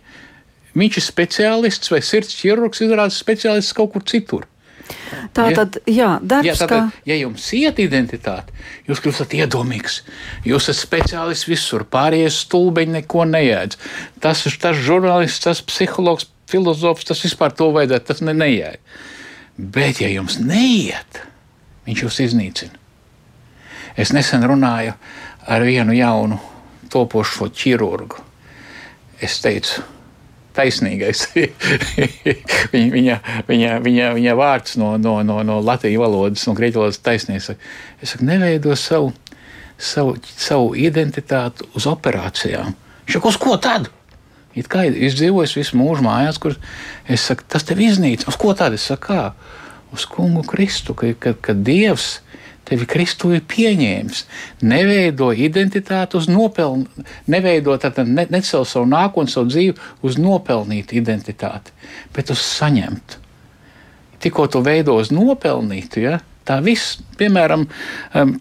viņš 0.76 0.98
ir 1.00 1.04
speciālists 1.04 1.92
vai 1.92 2.02
sirds 2.04 2.36
ķirurgs, 2.40 2.82
izrādās 2.84 3.20
speciālists 3.20 3.76
kaut 3.76 3.92
kur 3.94 4.06
citur. 4.08 4.46
Tā 5.34 5.46
tad, 5.54 5.78
jā, 5.90 6.16
darbs, 6.22 6.46
jā, 6.46 6.54
tātad, 6.60 6.90
kā... 6.90 7.02
ja 7.08 7.16
jums 7.18 7.46
iet 7.56 7.80
identitāte, 7.82 8.54
jūs 8.88 9.02
kļūstat 9.04 9.34
iedomīgs. 9.38 10.00
Jūs 10.46 10.70
esat 10.70 10.82
speciālists 10.84 11.48
visur, 11.50 11.84
pārējie 11.90 12.30
stulbeņi 12.32 12.98
neko 13.00 13.26
neēdz. 13.30 13.78
Tas 14.22 14.44
ir 14.48 14.58
tas 14.62 14.78
žurnālists, 14.78 15.42
tas 15.44 15.62
psihologs, 15.66 16.28
filozofs, 16.50 17.06
tas 17.08 17.22
vispār 17.26 17.54
to 17.56 17.70
vajadzētu, 17.74 18.08
tas 18.10 18.22
ne, 18.24 18.36
neiet. 18.36 18.82
Bet, 19.56 20.02
ja 20.04 20.10
jums 20.12 20.38
neiet, 20.42 21.22
viņš 21.88 22.04
jūs 22.06 22.20
iznīcina. 22.28 22.82
Es 23.96 24.12
nesen 24.12 24.44
runāju 24.44 24.92
ar 25.48 25.64
vienu 25.64 25.96
jaunu 25.96 26.38
topošo 26.92 27.48
ķirurgu. 27.56 28.20
Es 29.24 29.38
teicu, 29.40 29.80
taisnīgais. 30.56 31.26
viņa, 32.74 33.18
viņa, 33.48 33.70
viņa, 33.84 34.08
viņa 34.16 34.36
vārds 34.38 34.78
no, 34.80 34.94
no, 35.00 35.18
no, 35.26 35.40
no 35.46 35.58
latviešu 35.64 36.02
valodas, 36.02 36.46
no 36.48 36.56
grieķu 36.58 36.82
valodas 36.82 37.02
taisnīgs. 37.04 37.52
Es 38.00 38.14
saku, 38.14 38.26
neveido 38.28 38.76
savu, 38.80 39.12
savu, 39.78 40.16
savu 40.36 40.72
identitāti 40.80 41.68
uz 41.76 41.88
operācijām. 41.90 42.74
Viņš 43.06 43.18
saka, 43.18 43.32
uz 43.32 43.40
ko 43.40 43.56
tad? 43.62 43.90
It 44.56 44.70
kā 44.72 44.86
es 44.88 45.18
dzīvoju 45.18 45.60
visu 45.60 45.76
mūžu 45.76 46.06
mājās, 46.06 46.40
kur 46.40 46.56
es 47.12 47.28
saku, 47.28 47.44
tas 47.52 47.66
tev 47.68 47.82
iznīcina. 47.84 48.32
Uz 48.32 48.40
ko 48.40 48.56
tad? 48.56 48.76
Es 48.76 48.88
saku, 48.88 49.12
kā? 49.12 49.24
Uz 49.94 50.08
kungu 50.10 50.42
Kristu, 50.48 50.96
ka, 50.98 51.12
ka, 51.20 51.36
ka 51.38 51.54
Dievs 51.54 52.16
tevi 52.66 52.86
Kristu 52.90 53.32
ir 53.36 53.44
pieņēmis. 53.48 54.22
Neveido 54.66 55.30
identitāti 55.32 56.18
uz 56.18 56.28
nopelnu, 56.30 57.06
neveido 57.30 57.76
tātad 57.82 58.08
ne, 58.10 58.26
ne 58.30 58.42
savu, 58.42 58.66
savu 58.68 58.88
nākotni, 58.90 59.32
savu 59.32 59.50
dzīvi 59.52 59.76
uz 60.06 60.18
nopelnītu 60.20 60.98
identitāti, 60.98 61.74
bet 62.16 62.32
uz 62.34 62.42
saņemtu. 62.42 63.22
Tikko 64.22 64.48
tu 64.50 64.62
veido 64.64 64.96
uz 64.98 65.12
nopelnītu, 65.14 66.02
ja, 66.02 66.20
Tā 66.46 66.56
viss, 66.62 67.00
piemēram, 67.18 67.64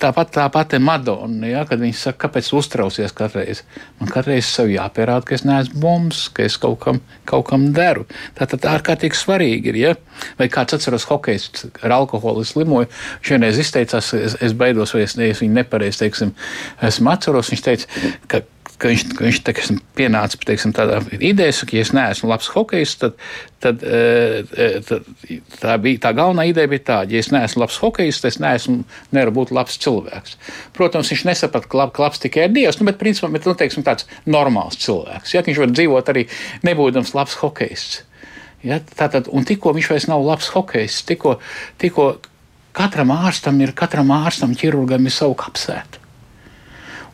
tāpat 0.02 0.32
tā 0.36 0.46
pati 0.54 0.78
Madona, 0.84 1.48
ja, 1.50 1.64
kad 1.66 1.82
viņa 1.82 1.98
saka, 1.98 2.28
kāpēc 2.28 2.52
uztraucies 2.54 3.16
katru 3.18 3.42
reizi. 3.42 3.66
Man 4.00 4.12
katru 4.14 4.36
reizi 4.36 4.52
sev 4.52 4.70
jāpierāda, 4.70 5.26
ka 5.26 5.38
es 5.38 5.46
neesmu 5.48 5.82
bombs, 5.82 6.26
ka 6.36 6.46
es 6.46 6.60
kaut 6.62 6.78
kam, 6.84 7.02
kaut 7.26 7.48
kam 7.50 7.72
deru. 7.76 8.06
Tā 8.38 8.46
tad 8.52 8.68
ārkārtīgi 8.76 9.18
svarīgi 9.18 9.74
ir. 9.74 9.82
Ja? 9.82 9.94
Vai 10.40 10.50
kāds 10.54 10.78
atceros 10.78 11.08
hokejs 11.10 11.50
ar 11.82 11.98
alkoholu 11.98 12.46
slimoju, 12.46 12.92
viņš 13.20 13.36
vienreiz 13.36 13.62
izteicās, 13.62 14.14
es, 14.18 14.38
es 14.46 14.58
baidos, 14.58 14.94
vai 14.94 15.08
es, 15.08 15.18
es 15.18 15.42
viņu 15.42 15.58
nepareizi, 15.58 16.06
teiksim, 16.06 16.36
esmu 16.86 17.16
atceros, 17.16 17.50
viņš 17.54 17.66
teica, 17.66 18.04
ka 18.30 18.46
ka 18.80 18.90
viņš, 18.92 19.04
ka 19.16 19.26
viņš 19.26 19.40
teiksim, 19.48 19.78
pienāca 19.98 20.40
teiksim, 20.48 20.74
tādā 20.76 21.00
idejā, 21.16 21.66
ka, 21.68 21.76
ja 21.78 21.84
es 21.86 21.92
neesmu 21.96 22.30
labs 22.30 22.50
hokejs, 22.52 22.96
tad, 23.02 23.16
tad, 23.64 23.84
e, 23.84 24.44
e, 24.52 24.68
tad 24.86 25.08
tā, 25.62 25.78
bija, 25.82 26.02
tā 26.04 26.12
galvenā 26.18 26.48
ideja 26.50 26.72
bija 26.72 26.86
tāda, 26.92 27.16
ja 27.16 27.24
es 27.24 27.32
neesmu 27.34 27.64
labs 27.64 27.80
hokejs, 27.82 28.20
tad 28.24 28.34
es 28.34 28.40
neesmu, 28.44 28.84
nevaru 29.16 29.36
būt 29.40 29.56
labs 29.56 29.80
cilvēks. 29.86 30.38
Protams, 30.76 31.14
viņš 31.14 31.26
nesaprata, 31.30 31.72
ka 31.72 31.82
lab, 31.82 31.96
labs 32.04 32.24
tikai 32.24 32.50
ir 32.50 32.56
Dievs, 32.56 32.80
nu, 32.82 32.90
bet 32.90 33.00
principā 33.02 33.32
bet, 33.34 33.48
nu, 33.48 33.56
teiksim, 33.58 33.86
tāds 33.88 34.10
normāls 34.28 34.80
cilvēks. 34.84 35.36
Ja, 35.38 35.44
viņš 35.48 35.64
var 35.64 35.74
dzīvot 35.74 36.14
arī 36.14 36.28
nebūdams 36.68 37.16
labs 37.16 37.40
hokejs. 37.42 37.90
Ja, 38.66 38.80
tātad, 38.82 39.30
un 39.32 39.46
tikko 39.48 39.76
viņš 39.78 39.92
vairs 39.92 40.10
nav 40.12 40.24
labs 40.26 40.50
hokejs, 40.56 41.04
tikko, 41.08 41.38
tikko 41.82 42.16
katram 42.76 43.14
ārstam 43.16 43.62
ir, 43.64 43.76
katram 43.78 44.12
ārstam, 44.16 44.58
ķirurgam 44.58 45.06
ir 45.06 45.14
savu 45.14 45.38
kapsētu. 45.40 46.05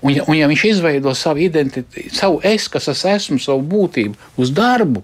Un 0.02 0.16
ja, 0.16 0.26
un 0.26 0.38
ja 0.38 0.50
viņš 0.50 0.66
izveido 0.66 1.14
savu 1.18 1.44
identitāti, 1.46 2.08
savu 2.16 2.40
es, 2.48 2.66
kas 2.72 2.90
es 2.90 3.04
esmu, 3.06 3.38
savu 3.42 3.62
būtību 3.70 4.42
uz 4.42 4.54
darbu, 4.58 5.04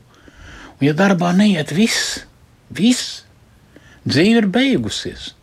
un 0.80 0.88
ja 0.88 0.94
darbā 0.98 1.34
neiet 1.38 1.74
viss, 1.76 2.24
viss, 2.74 3.22
dzīve 4.08 4.42
ir 4.42 4.50
beigusies. 4.54 5.34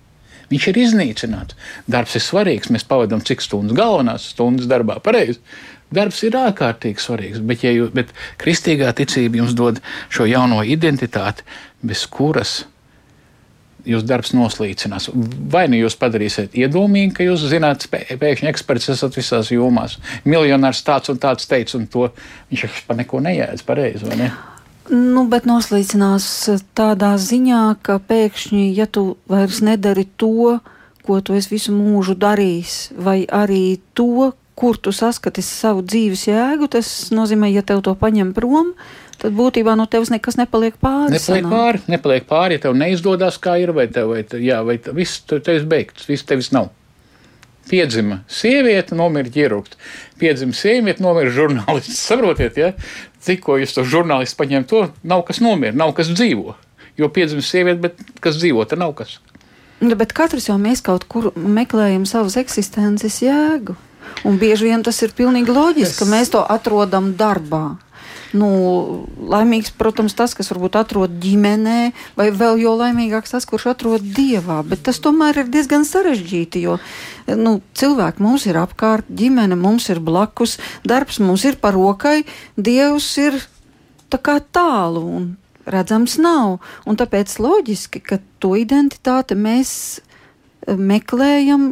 Viņš 0.50 0.66
ir 0.70 0.80
iznīcināts. 0.82 1.56
Darbs 1.90 2.18
ir 2.18 2.22
svarīgs. 2.22 2.70
Mēs 2.70 2.84
pavadām 2.86 3.22
cik 3.24 3.40
stundas, 3.42 3.76
galvenās 3.78 4.28
stundas 4.34 4.68
darbā. 4.70 4.98
Pareizi. 5.02 5.40
Darbs 5.94 6.20
ir 6.26 6.36
ārkārtīgi 6.38 7.02
svarīgs, 7.02 7.40
bet, 7.46 7.62
ja 7.62 7.70
jūs, 7.70 7.92
bet 7.94 8.10
kristīgā 8.40 8.90
ticība 8.98 9.38
jums 9.40 9.54
dod 9.54 9.78
šo 10.12 10.26
jauno 10.26 10.62
identitāti, 10.66 11.44
bez 11.86 12.02
kuras 12.10 12.64
jūsu 13.88 14.06
darbs 14.08 14.32
noslīcinās. 14.36 15.10
Vai 15.52 15.66
nu 15.70 15.78
jūs 15.78 15.96
padarīsiet 16.00 16.56
iedomīgi, 16.58 17.12
ka 17.18 17.26
jūs 17.26 17.46
zināt, 17.50 17.86
pēkšņi 17.90 18.50
eksperts 18.50 18.92
esat 18.94 19.18
visās 19.18 19.52
jomās. 19.52 19.98
Miljonārs 20.28 20.82
tāds 20.86 21.12
un 21.12 21.20
tāds 21.22 21.48
teica, 21.50 21.76
un 21.78 21.86
to 21.90 22.08
viņš 22.50 22.84
par 22.88 22.98
neko 23.00 23.22
nejēdz 23.24 23.64
pareizi, 23.66 24.08
vai 24.08 24.20
ne? 24.24 24.30
Nu, 24.92 25.24
bet 25.32 25.46
noslīcinās 25.48 26.26
tādā 26.76 27.14
ziņā, 27.16 27.64
ka 27.84 27.98
pēkšņi, 28.04 28.66
ja 28.76 28.84
tu 28.84 29.14
vairs 29.30 29.62
nedari 29.64 30.04
to, 30.20 30.58
ko 31.04 31.20
tu 31.24 31.36
esi 31.36 31.54
visu 31.54 31.72
mūžu 31.72 32.16
darījis, 32.20 32.92
vai 32.96 33.22
arī 33.24 33.78
to, 33.96 34.32
kur 34.54 34.76
tu 34.78 34.92
saskaties 34.94 35.48
savu 35.48 35.80
dzīves 35.82 36.28
jēgu, 36.28 36.68
tas 36.70 36.90
nozīmē, 37.16 37.48
ja 37.50 37.64
tev 37.66 37.80
to 37.84 37.96
paņem 37.98 38.30
prom, 38.36 38.70
uh, 38.70 39.03
tad 39.24 39.34
būtībā 39.36 39.74
no 39.78 39.88
tevis 39.90 40.12
nekas 40.12 40.36
nepaliek 40.40 40.76
pāri. 40.82 41.16
Nepaliek 41.16 41.50
pāri, 41.50 41.82
nepaliek 41.90 42.26
pāri, 42.28 42.58
ja 42.58 42.66
tev 42.66 42.78
neizdodas, 42.78 43.40
kā 43.42 43.56
ir, 43.62 43.72
vai 43.76 43.88
tev, 43.92 44.12
vai, 44.12 44.24
jā, 44.44 44.60
vai 44.66 44.78
viss 44.96 45.24
tevis 45.32 45.64
beigts, 45.68 46.08
viss 46.10 46.26
tevis 46.28 46.52
nav. 46.54 46.70
Piedzima 47.64 48.20
sieviete, 48.28 48.92
nomira 48.98 49.30
ķirurgs. 49.32 49.78
Piedzima 50.20 50.52
sieviete, 50.56 51.00
nomira 51.00 51.32
žurnālists. 51.32 52.02
Saprotiet, 52.10 52.58
ja? 52.60 52.74
Tikko 53.24 53.56
jūs 53.62 53.72
to 53.72 53.86
žurnālistu 53.88 54.36
paņemat, 54.42 54.68
to 54.68 54.82
nav 55.08 55.24
kas 55.24 55.40
nomira, 55.40 55.72
nav 55.72 55.94
kas 55.96 56.12
dzīvo. 56.12 56.58
Jo 57.00 57.08
piedzima 57.10 57.42
sieviete, 57.42 57.80
bet 57.80 58.20
kas 58.22 58.36
dzīvo, 58.36 58.66
tad 58.68 58.84
nav 58.84 58.92
kas. 58.98 59.16
Ja, 59.80 59.96
bet 59.96 60.12
katrs 60.16 60.50
jau 60.50 60.58
mēs 60.60 60.84
kaut 60.84 61.08
kur 61.10 61.32
meklējam 61.34 62.04
savas 62.08 62.36
eksistences 62.40 63.22
jēgu. 63.24 63.78
Un 64.28 64.36
bieži 64.38 64.68
vien 64.68 64.84
tas 64.84 65.00
ir 65.02 65.16
pilnīgi 65.16 65.52
loģiski, 65.52 65.90
es... 65.96 65.98
ka 65.98 66.08
mēs 66.08 66.30
to 66.36 66.44
atrodam 66.44 67.14
darbā. 67.18 67.78
Nu, 68.34 68.48
laimīgs, 69.30 69.70
protams, 69.78 70.16
tas, 70.18 70.32
kas 70.34 70.50
varbūt 70.50 70.74
atrod 70.80 71.12
ģimenē, 71.22 71.92
vai 72.18 72.28
vēl 72.34 72.58
jo 72.64 72.72
laimīgāks 72.80 73.30
tas, 73.36 73.46
kurš 73.46 73.68
atrod 73.74 74.02
dievā. 74.16 74.58
Bet 74.66 74.82
tas 74.88 74.98
tomēr 75.02 75.44
ir 75.44 75.52
diezgan 75.54 75.86
sarežģīti, 75.86 76.64
jo 76.66 76.80
nu, 77.30 77.60
cilvēki 77.78 78.24
mums 78.24 78.48
ir 78.50 78.58
apkārt, 78.58 79.06
ģimene 79.06 79.58
mums 79.60 79.86
ir 79.94 80.02
blakus, 80.02 80.58
darbs 80.82 81.20
mums 81.22 81.46
ir 81.46 81.60
par 81.62 81.78
rokai, 81.78 82.24
dievs 82.58 83.12
ir 83.22 83.38
tā 84.10 84.18
kā 84.18 84.40
tālu. 84.42 85.06
Un, 85.20 85.32
Redzams, 85.64 86.18
nav. 86.20 86.58
Un 86.84 86.98
tāpēc 87.00 87.38
loģiski, 87.40 88.02
ka 88.04 88.18
to 88.42 88.52
identitāti 88.60 89.32
mēs 89.32 89.70
eh, 89.96 90.76
meklējam 90.76 91.70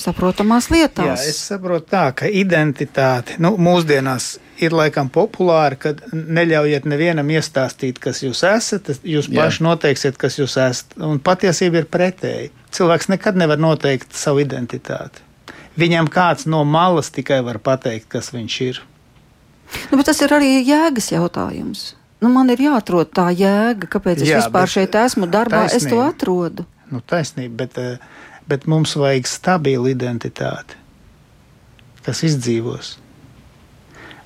saprotamās 0.00 0.70
lietās. 0.74 1.22
Jā, 1.22 1.30
es 1.30 1.38
saprotu 1.52 1.92
tā, 1.94 2.08
ka 2.18 2.26
identitāte 2.26 3.38
nu, 3.42 3.54
mūsdienās 3.62 4.34
ir 4.66 4.74
laikam 4.76 5.10
populāra, 5.12 5.76
kad 5.80 6.00
neļaujiet 6.12 6.86
nevienam 6.88 7.30
iestāstīt, 7.34 8.00
kas 8.02 8.22
jūs 8.24 8.42
esat. 8.48 8.90
Jūs 9.06 9.28
Jā. 9.30 9.42
paši 9.42 9.66
noteiksiet, 9.66 10.18
kas 10.20 10.38
jūs 10.40 10.56
esat. 10.60 10.96
Un 10.98 11.20
patiesība 11.24 11.82
ir 11.82 11.90
pretēji. 11.90 12.50
Cilvēks 12.74 13.10
nekad 13.12 13.38
nevar 13.40 13.60
noteikt 13.62 14.16
savu 14.18 14.42
identitāti. 14.44 15.22
Viņam 15.78 16.08
kāds 16.12 16.46
no 16.46 16.62
malas 16.64 17.10
tikai 17.14 17.40
var 17.46 17.58
pateikt, 17.62 18.08
kas 18.14 18.30
viņš 18.34 18.58
ir. 18.68 18.80
Nu, 19.90 20.02
tas 20.06 20.20
ir 20.22 20.34
arī 20.34 20.56
jēgas 20.62 21.10
jautājums. 21.14 21.92
Nu, 22.22 22.30
man 22.32 22.48
ir 22.52 22.62
jāatrod 22.62 23.10
tā 23.12 23.28
jēga, 23.34 23.88
kāpēc 23.90 24.22
es 24.22 24.30
Jā, 24.30 24.42
vispār 24.42 24.70
šeit 24.70 24.94
esmu 24.96 25.28
darbā. 25.28 25.66
Taisnība. 25.66 25.80
Es 25.82 25.90
to 25.90 26.00
atrodu. 26.04 26.66
Nu, 26.92 27.02
taisnība, 27.04 27.64
bet, 27.64 27.78
eh, 27.78 27.98
bet 28.48 28.68
mums 28.70 28.94
vajag 28.96 29.26
stabilu 29.28 29.90
identitāti, 29.90 30.78
kas 32.06 32.22
izdzīvos. 32.24 32.94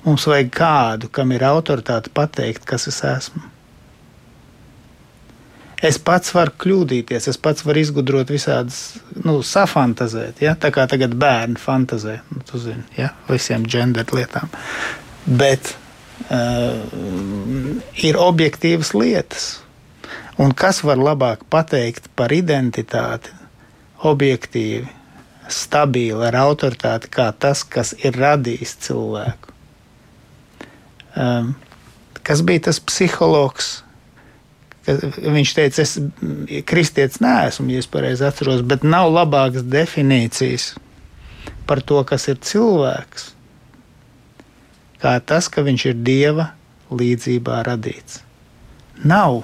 Mums 0.09 0.25
vajag 0.25 0.47
kādu, 0.57 1.07
kam 1.13 1.29
ir 1.35 1.43
autoritāte 1.45 2.09
pateikt, 2.09 2.63
kas 2.65 2.87
es 2.89 3.03
esmu. 3.05 3.43
Es 5.85 5.99
pats 6.01 6.33
varu 6.33 6.51
kļūdīties, 6.59 7.27
es 7.29 7.37
pats 7.37 7.63
varu 7.63 7.83
izgudrot 7.83 8.31
visādas, 8.33 8.97
nu, 9.21 9.37
safantazēt. 9.45 10.41
Ja? 10.41 10.55
Tā 10.57 10.73
kā 10.75 10.87
tagad 10.89 11.13
bērni 11.19 11.61
fantazē, 11.61 12.17
nu, 12.33 12.41
tu 12.49 12.57
zini, 12.59 12.83
ja? 12.97 13.11
visiem 13.29 13.67
ģenderu 13.69 14.17
lietām. 14.17 14.49
Bet 15.29 15.75
uh, 16.33 16.81
ir 18.01 18.17
objektīvas 18.19 18.91
lietas. 18.97 19.47
Un 20.41 20.55
kas 20.57 20.81
var 20.87 20.97
labāk 20.97 21.45
pateikt 21.53 22.09
par 22.17 22.33
identitāti, 22.33 23.31
objektīvi, 24.09 24.89
stabili, 25.53 26.17
ar 26.25 26.41
autoritāti, 26.47 27.13
kā 27.13 27.29
tas, 27.37 27.61
kas 27.61 27.93
ir 28.01 28.17
radījis 28.17 28.75
cilvēku? 28.89 29.58
Um, 31.19 31.53
kas 32.23 32.43
bija 32.45 32.69
tas 32.69 32.79
psihologs. 32.81 33.79
Viņš 34.89 35.51
teica, 35.53 35.83
es 35.83 35.97
kristietis 36.65 37.19
neesmu, 37.21 37.67
ja 37.75 37.81
es 37.83 37.89
pareizi 37.91 38.25
atceros, 38.25 38.63
bet 38.65 38.85
nav 38.87 39.11
labākas 39.13 39.67
definīcijas 39.67 40.71
par 41.69 41.83
to, 41.85 41.99
kas 42.07 42.25
ir 42.31 42.39
cilvēks, 42.41 43.27
kā 45.03 45.13
tas, 45.21 45.51
ka 45.51 45.61
viņš 45.67 45.85
ir 45.91 45.99
dieva 46.01 46.47
līdzībā 46.89 47.61
radīts. 47.67 48.23
Nav. 49.05 49.43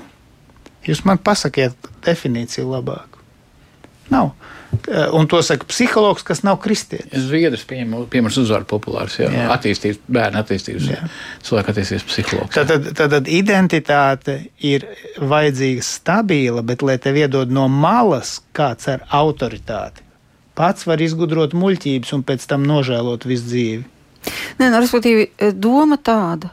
Jūs 0.85 1.03
man 1.05 1.21
pasakiet 1.21 1.77
definīciju 2.05 2.67
labāku. 2.71 3.21
Nav. 4.09 4.33
Eh, 4.87 5.09
un 5.13 5.27
to 5.27 5.41
saka 5.45 5.67
psihologs, 5.69 6.23
kas 6.25 6.43
nav 6.45 6.57
kristietis. 6.63 7.27
Zviedrs, 7.27 7.65
piemēram, 7.69 8.29
uzvaru 8.29 8.67
populārs, 8.69 9.17
jā, 9.19 9.29
jā. 9.33 9.45
attīstības, 9.55 10.01
bērnu 10.17 10.41
attīstības, 10.41 10.87
jā. 10.91 10.99
cilvēku 11.45 11.73
attīstības 11.73 12.07
psihologs. 12.09 12.55
Tad, 12.55 12.73
tad, 12.97 13.15
tad 13.15 13.29
identitāte 13.31 14.37
ir 14.65 14.87
vajadzīga 15.21 15.85
stabila, 15.85 16.63
bet, 16.65 16.85
lai 16.85 16.97
tev 17.01 17.19
iedod 17.21 17.53
no 17.53 17.67
malas 17.71 18.37
kāds 18.55 18.89
ar 18.91 19.05
autoritāti, 19.13 20.05
pats 20.57 20.87
var 20.87 21.03
izgudrot 21.03 21.55
muļķības 21.57 22.15
un 22.17 22.25
pēc 22.27 22.47
tam 22.49 22.65
nožēlot 22.69 23.27
visu 23.29 23.49
dzīvi. 23.51 23.83
Nē, 24.59 24.69
nu, 24.69 24.79
respektīvi, 24.79 25.29
eh, 25.37 25.51
doma 25.53 25.97
tāda, 26.01 26.51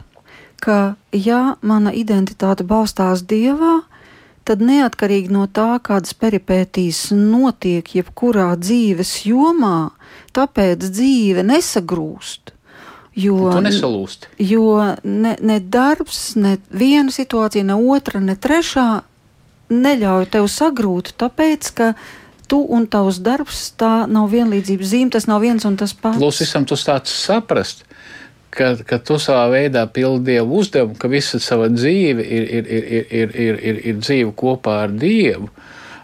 ka 0.63 0.95
ja 1.11 1.55
mana 1.61 1.91
identitāte 1.91 2.63
balstās 2.63 3.25
Dievā, 3.27 3.81
tad 4.47 4.63
neatkarīgi 4.63 5.31
no 5.33 5.45
tā, 5.47 5.77
kādas 5.83 6.15
peripētīs 6.17 7.11
notiek 7.15 7.87
jebkurā 7.95 8.53
dzīves 8.59 9.23
jomā, 9.27 9.93
tāpēc 10.35 10.83
dzīve 10.89 11.45
nesagrūst. 11.47 12.53
Jo, 13.13 13.53
nesalūst. 13.61 14.25
Jo 14.41 14.95
ne, 15.05 15.35
ne 15.37 15.59
darbs, 15.61 16.33
ne 16.39 16.57
viena 16.73 17.13
situācija, 17.13 17.65
ne 17.67 17.77
otra, 17.77 18.17
ne 18.23 18.33
trešā 18.33 18.87
neļauj 19.73 20.27
tev 20.33 20.49
sagrūt, 20.49 21.13
tāpēc 21.21 21.69
ka 21.77 21.91
tu 22.49 22.59
un 22.73 22.87
tavs 22.89 23.19
darbs, 23.23 23.67
tā 23.79 24.03
nav 24.09 24.31
vienlīdzības 24.33 24.89
zīme, 24.89 25.13
tas 25.13 25.29
nav 25.29 25.43
viens 25.45 25.63
un 25.65 25.77
tas 25.79 25.93
pats. 25.93 26.19
Plus, 26.19 26.41
visam 26.41 26.65
tu 26.69 26.77
stāsts 26.79 27.13
saprast, 27.27 27.85
ka, 28.53 28.73
ka 28.87 28.99
tu 29.03 29.17
savā 29.21 29.45
veidā 29.53 29.83
pildi 29.91 30.33
dievu 30.33 30.61
uzdevumu, 30.61 30.97
ka 30.99 31.09
visa 31.11 31.39
sava 31.43 31.69
dzīve 31.71 32.23
ir, 32.23 32.47
ir, 32.59 32.69
ir, 32.77 32.87
ir, 32.87 33.05
ir, 33.11 33.61
ir, 33.61 33.79
ir, 33.91 34.01
dzīve 34.01 34.33
kopā 34.39 34.83
ar 34.85 34.97
dievu. 35.03 35.49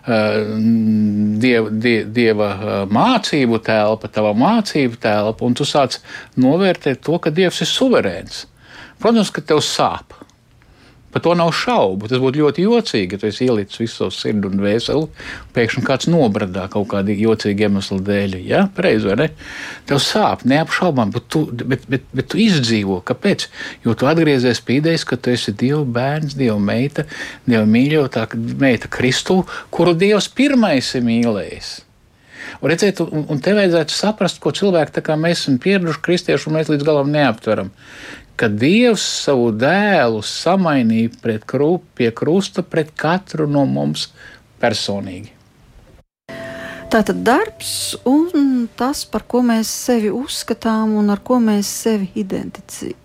Dieva, 0.09 1.69
die, 1.69 1.97
dieva 2.09 2.47
mācību 2.89 3.59
telpa, 3.61 4.09
tava 4.09 4.31
mācību 4.33 4.97
telpa, 5.01 5.45
un 5.45 5.57
tu 5.57 5.67
sāc 5.67 5.99
novērtēt 6.39 7.03
to, 7.05 7.19
ka 7.21 7.29
Dievs 7.35 7.61
ir 7.61 7.69
suverēns. 7.69 8.39
Protams, 8.99 9.29
ka 9.35 9.43
tev 9.45 9.61
sāp. 9.63 10.18
Par 11.09 11.23
to 11.25 11.33
nav 11.33 11.49
šaubu. 11.57 12.09
Tas 12.09 12.21
būtu 12.21 12.43
ļoti 12.43 12.65
jocīgi, 12.67 13.17
ja 13.17 13.21
tu 13.21 13.29
ielicis 13.45 13.81
visu 13.81 13.95
savu 13.95 14.13
sirdi 14.13 14.49
un 14.49 14.61
vēseli, 14.61 15.07
pēkšņi 15.55 15.83
kāds 15.87 16.09
nobradā 16.11 16.67
kaut 16.69 16.89
kāda 16.91 17.15
jocīga 17.17 17.65
iemesla 17.65 17.97
dēļ. 18.05 18.37
Ja? 18.45 18.67
Pareizi, 18.75 19.09
vai 19.09 19.17
ne? 19.23 19.29
Tev 19.89 20.03
sāp, 20.05 20.45
neapšaubām, 20.49 21.15
bet 21.15 21.25
tu, 21.33 21.43
bet, 21.49 21.89
bet, 21.89 22.05
bet 22.13 22.29
tu 22.29 22.41
izdzīvo. 22.43 23.01
Kāpēc? 23.09 23.47
Jo 23.87 23.97
tu 23.97 24.09
atgriezies 24.11 24.61
pie 24.65 24.77
idejas, 24.83 25.07
ka 25.09 25.17
tu 25.17 25.33
esi 25.33 25.55
Dieva 25.57 25.81
bērns, 25.97 26.37
Dieva 26.37 26.59
meita, 26.61 27.07
Dieva 27.49 27.65
mīļotā 27.65 28.29
meita 28.61 28.91
Kristu, 28.93 29.41
kuru 29.73 29.97
Dievs 29.97 30.29
pirmais 30.37 30.93
ir 30.93 31.07
mīlējis. 31.09 31.77
Un, 32.59 32.69
redzēt, 32.71 33.01
un, 33.03 33.25
un 33.29 33.41
te 33.43 33.53
vajadzētu 33.55 33.93
saprast, 33.93 34.39
ko 34.43 34.51
cilvēki, 34.55 34.95
tā 34.97 35.03
kā 35.05 35.17
mēs 35.19 35.43
esam 35.43 35.59
pieraduši 35.61 36.01
kristieši, 36.05 36.49
un 36.49 36.57
mēs 36.57 36.71
līdz 36.71 36.85
galam 36.87 37.11
neaptveram, 37.13 37.69
ka 38.39 38.47
Dievs 38.47 39.03
savu 39.25 39.49
dēlu 39.51 40.21
samainīja 40.23 41.09
pret 41.19 41.43
krūp, 41.49 41.83
pie 41.99 42.11
krusta 42.15 42.63
pret 42.63 42.93
katru 42.95 43.47
no 43.51 43.65
mums 43.67 44.07
personīgi. 44.61 45.29
Tātad 46.89 47.19
darbs 47.21 47.95
un 48.09 48.67
tas, 48.79 49.05
par 49.05 49.21
ko 49.29 49.43
mēs 49.45 49.69
sevi 49.69 50.09
uzskatām 50.09 50.95
un 50.97 51.09
ar 51.13 51.19
ko 51.21 51.37
mēs 51.43 51.67
sevi 51.83 52.09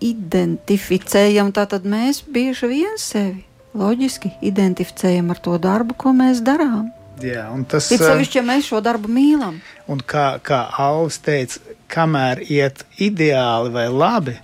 identificējam, 0.01 1.51
tātad 1.53 1.85
mēs 1.85 2.23
bieži 2.25 2.67
vien 2.71 2.97
sevi 2.97 3.43
loģiski 3.77 4.31
identificējam 4.47 5.29
ar 5.35 5.39
to 5.43 5.57
darbu, 5.61 5.93
ko 6.01 6.09
mēs 6.17 6.41
darām. 6.41 6.89
Jā, 7.21 7.45
un 7.53 7.63
tas 7.69 7.91
ir 7.93 7.99
sevišķi, 8.01 8.37
ja 8.39 8.43
mēs 8.47 8.65
šo 8.71 8.81
darbu 8.83 9.07
mīlam. 9.11 9.61
Un 9.91 9.99
kā, 10.01 10.39
kā 10.43 10.65
Alvis 10.81 11.19
teica, 11.23 11.59
kamēr 11.91 12.41
iet 12.49 12.81
ideāli 12.97 13.69
vai 13.75 13.85
labi, 13.91 14.35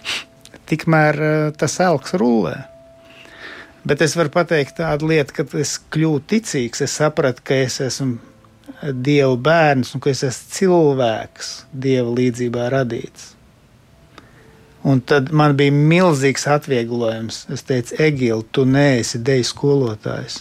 tikmēr 0.72 1.22
uh, 1.22 1.48
tas 1.58 1.78
elks 1.84 2.16
rulē. 2.18 2.58
Bet 3.88 4.02
es 4.06 4.14
varu 4.18 4.30
pateikt 4.34 4.78
tādu 4.78 5.10
lietu, 5.10 5.40
ka 5.40 5.46
es 5.58 5.78
kļūstu 5.94 6.28
ticīgs. 6.30 6.84
Es 6.86 6.98
sapratu, 7.00 7.42
ka 7.46 7.58
es 7.66 7.80
esmu 7.82 8.20
Dieva 8.82 9.36
bērns 9.38 9.92
un 9.94 10.02
ka 10.02 10.12
es 10.14 10.22
esmu 10.26 10.54
cilvēks, 10.56 11.50
Dieva 11.74 12.14
līdzjūtībā 12.18 12.68
radīts. 12.74 13.32
Un 14.88 15.02
tad 15.06 15.30
man 15.38 15.54
bija 15.58 15.74
milzīgs 15.74 16.48
atvieglojums. 16.50 17.44
Es 17.54 17.66
teicu, 17.68 17.98
Egīla, 18.02 18.42
tu 18.54 18.66
neesi 18.66 19.22
deju 19.22 19.46
skolotājs. 19.50 20.40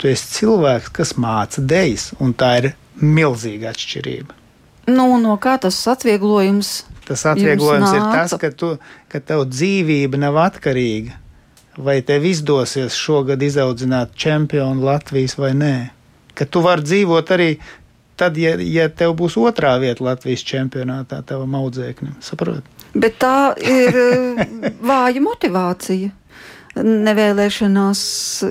Tu 0.00 0.10
esi 0.10 0.32
cilvēks, 0.38 0.92
kas 0.92 1.14
māca 1.20 1.64
dejas, 1.64 2.10
un 2.20 2.34
tā 2.36 2.50
ir 2.60 2.72
milzīga 3.00 3.72
atšķirība. 3.72 4.36
Nu, 4.92 5.06
no 5.20 5.38
kā 5.40 5.56
tas 5.60 5.78
atvieglojums 5.88 6.82
Tas 7.04 7.26
atvieglojums 7.28 7.92
ir 7.92 8.00
tas, 8.00 8.34
ka, 8.40 8.50
tu, 8.50 8.74
ka 9.12 9.20
tev 9.20 9.44
dzīvība 9.50 10.20
nav 10.22 10.40
atkarīga. 10.46 11.20
Vai 11.84 11.98
tev 12.06 12.24
izdosies 12.28 12.94
šogad 12.94 13.42
izaudzināt 13.42 14.14
čempionu 14.14 14.86
Latvijas 14.86 15.34
vai 15.36 15.52
nē? 15.58 15.74
Ka 16.38 16.46
tu 16.46 16.62
vari 16.64 16.86
dzīvot 16.86 17.32
arī 17.34 17.48
tad, 18.16 18.38
ja, 18.38 18.54
ja 18.58 18.88
tev 18.88 19.16
būs 19.18 19.36
otrā 19.42 19.74
vieta 19.82 20.06
Latvijas 20.06 20.46
čempionātā, 20.46 21.20
tavam 21.26 21.56
audzēknim. 21.58 22.14
Saprot? 22.24 22.62
Bet 22.94 23.18
tā 23.22 23.54
ir 23.58 23.98
vāja 24.90 25.22
motivācija 25.22 26.12
nevēlēšanās 26.82 28.00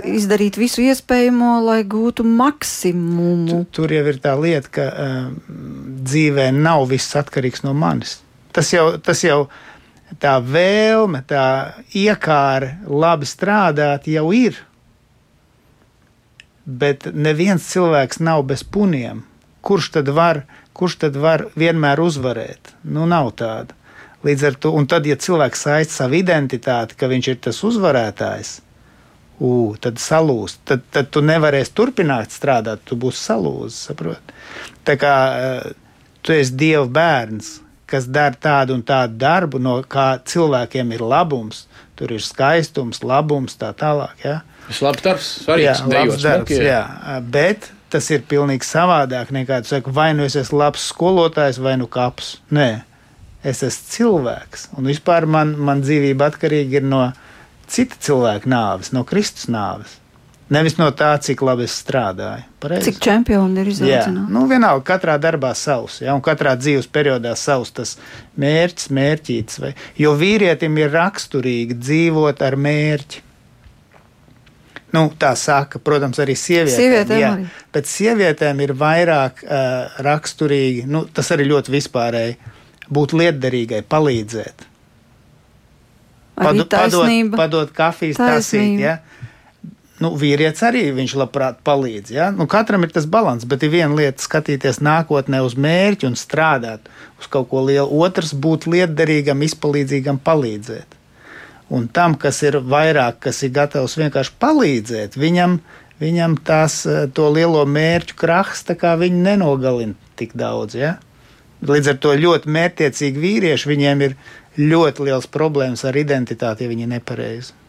izdarīt 0.07 0.57
visu 0.59 0.83
iespējamo, 0.85 1.57
lai 1.65 1.81
gūtu 1.87 2.23
maksimumu. 2.27 3.63
Tur 3.75 3.91
jau 3.91 4.03
ir 4.07 4.19
tā 4.23 4.35
lieta, 4.39 4.71
ka 4.71 4.85
um, 4.91 5.33
dzīvē 6.07 6.51
nav 6.55 6.87
viss 6.91 7.17
atkarīgs 7.19 7.65
no 7.67 7.75
manis. 7.75 8.21
Tas 8.53 8.69
jau, 8.73 8.85
tas 9.01 9.23
jau 9.25 9.47
tā 10.21 10.37
vēlme, 10.45 11.23
tā 11.25 11.45
iekāra 11.97 12.75
labi 12.87 13.27
strādāt 13.29 14.07
jau 14.11 14.29
ir. 14.35 14.59
Bet 16.63 17.09
neviens 17.11 17.65
cilvēks 17.73 18.21
nav 18.23 18.45
bez 18.47 18.63
puniem. 18.63 19.23
Kurš 19.63 19.89
tad 19.97 20.11
var, 20.15 20.43
kurš 20.75 20.99
tad 21.05 21.17
var 21.19 21.47
vienmēr 21.59 21.99
uzvarēt? 22.03 22.75
Nu, 22.83 23.07
nav 23.09 23.33
tāda. 23.39 23.75
Līdz 24.23 24.43
ar 24.47 24.59
to, 24.59 24.71
un 24.77 24.87
tad, 24.87 25.07
ja 25.07 25.17
cilvēks 25.19 25.65
saista 25.65 26.03
savu 26.03 26.15
identitāti, 26.21 26.95
ka 26.95 27.09
viņš 27.11 27.27
ir 27.33 27.39
tas 27.43 27.59
uzvarētājs, 27.67 28.53
ū, 29.43 29.75
tad 29.83 29.99
salūst. 29.99 30.61
Tad, 30.69 30.85
tad 30.95 31.09
tu 31.11 31.23
nevarēsi 31.25 31.75
turpināt 31.75 32.31
strādāt, 32.31 32.85
tu 32.87 32.95
būsi 32.99 33.19
salūzis. 33.19 33.81
Saprot? 33.89 34.31
Tā 34.87 34.95
kā 34.99 35.15
uh, 35.27 35.67
tu 36.23 36.35
esi 36.35 36.55
Dieva 36.59 36.87
bērns, 36.87 37.57
kas 37.93 38.09
dara 38.09 38.33
tādu 38.33 38.73
un 38.77 38.81
tādu 38.85 39.19
darbu, 39.21 39.61
no 39.61 39.77
kā 39.85 40.15
cilvēkiem 40.29 40.95
ir 40.95 41.05
labums. 41.05 41.67
Tur 41.99 42.15
ir 42.15 42.23
skaistums, 42.25 43.03
labums, 43.05 43.53
tā 43.59 43.69
tālāk. 43.77 44.17
Ja? 44.25 44.39
Tas 44.65 44.79
ir 44.79 44.87
labs 44.87 45.05
darbs, 45.05 45.29
svarīgs. 45.45 45.83
Jā, 45.83 45.91
labs 45.93 46.25
darbs, 46.25 46.55
jā. 46.57 46.81
Bet 47.35 47.69
tas 47.93 48.09
ir 48.09 48.25
pilnīgi 48.29 48.65
savādāk 48.65 49.29
nekā 49.35 49.61
tu 49.61 49.75
saki, 49.75 49.93
vai 49.93 50.09
nu 50.17 50.25
es 50.25 50.37
esmu 50.39 50.63
labs 50.63 50.87
skolotājs, 50.89 51.61
vai 51.61 51.75
nu 51.77 51.85
kaps. 51.91 52.37
Nē, 52.53 52.69
es 53.45 53.61
esmu 53.67 53.91
cilvēks. 53.93 54.71
Un 54.79 54.89
vispār 54.89 55.29
man, 55.29 55.53
man 55.61 55.83
dzīvība 55.85 56.31
atkarīga 56.33 56.81
ir 56.81 56.87
no 56.89 57.03
cita 57.69 57.99
cilvēka 58.01 58.49
nāves, 58.49 58.89
no 58.95 59.05
Kristus 59.07 59.51
nāves. 59.53 59.99
Nevis 60.53 60.75
no 60.77 60.89
tā, 60.93 61.13
cik 61.23 61.41
labi 61.45 61.65
es 61.65 61.75
strādāju. 61.81 62.45
Pareizi? 62.61 62.91
Cik 62.91 63.01
čempioni 63.03 63.61
ir 63.63 63.69
izaudzināti? 63.71 64.31
Nu, 64.33 64.43
vienalga, 64.49 64.83
katrā 64.91 65.15
darbā 65.21 65.53
savs, 65.57 66.01
ja, 66.03 66.13
un 66.13 66.23
katrā 66.23 66.53
dzīves 66.59 66.89
periodā 66.93 67.33
savs 67.39 67.71
tas 67.73 67.95
mērķis, 68.39 68.89
mērķīts. 68.93 69.61
Vai, 69.63 69.71
jo 69.99 70.13
vīrietim 70.19 70.77
ir 70.81 70.91
raksturīgi 70.93 71.79
dzīvot 71.79 72.43
ar 72.45 72.59
mērķi. 72.59 73.23
Nu, 74.93 75.07
tā 75.17 75.31
saka, 75.39 75.79
protams, 75.81 76.19
arī 76.21 76.35
sievietēm. 76.37 76.75
sievietēm 76.75 77.21
jā, 77.23 77.31
arī. 77.33 77.47
Bet 77.73 77.89
sievietēm 77.89 78.59
ir 78.61 78.75
vairāk 78.77 79.41
uh, 79.41 79.95
raksturīgi, 80.05 80.83
nu, 80.85 81.07
tas 81.09 81.33
arī 81.33 81.47
ļoti 81.49 81.73
vispārēji, 81.73 82.37
būt 82.93 83.15
lietderīgai, 83.17 83.81
palīdzēt. 83.89 84.67
Padu, 86.37 86.65
padot, 86.69 87.09
padot 87.37 87.73
kafijas 87.73 88.21
tasīt. 88.21 88.81
Ja? 88.81 88.99
Nu, 90.01 90.13
vīrietis 90.17 90.63
arī 90.65 90.87
viņš 90.95 91.13
labprāt 91.19 91.59
palīdz. 91.65 92.13
Ja? 92.13 92.31
Nu, 92.33 92.47
katram 92.49 92.85
ir 92.85 92.93
tas 92.95 93.05
līdzsvars, 93.09 93.45
bet 93.49 93.65
ir 93.65 93.73
viena 93.73 93.93
lieta 93.97 94.23
skatīties 94.23 94.81
nākotnē 94.83 95.43
uz 95.45 95.55
mērķi 95.59 96.09
un 96.09 96.17
strādāt 96.19 96.89
uz 97.19 97.29
kaut 97.29 97.49
ko 97.51 97.63
lielu. 97.67 97.87
Otrs 98.05 98.33
būt 98.33 98.67
lietderīgam, 98.71 99.43
izpalīdzīgam, 99.45 100.19
palīdzēt. 100.23 100.99
Un 101.73 101.87
tam, 101.93 102.17
kas 102.19 102.41
ir 102.45 102.59
vairāk, 102.59 103.21
kas 103.23 103.41
ir 103.45 103.53
gatavs 103.55 103.95
vienkārši 103.97 104.35
palīdzēt, 104.41 105.17
viņam, 105.17 105.57
viņam 106.01 106.37
tās, 106.45 106.83
eh, 106.85 107.07
to 107.13 107.29
lielo 107.33 107.63
mērķu 107.65 108.17
krahs 108.19 108.65
nenogalina 109.23 109.95
tik 110.19 110.35
daudz. 110.37 110.75
Ja? 110.77 110.97
Līdz 111.63 111.93
ar 111.93 111.97
to 112.03 112.13
ļoti 112.19 112.51
mērķiecīgi 112.51 113.23
vīrieši 113.23 113.69
viņiem 113.69 114.01
ir 114.03 114.15
ļoti 114.59 115.07
liels 115.07 115.29
problēmas 115.31 115.85
ar 115.87 115.95
identitāti, 115.97 116.65
ja 116.65 116.69
viņi 116.69 116.83
ir 116.83 116.95
nepareizi. 116.97 117.62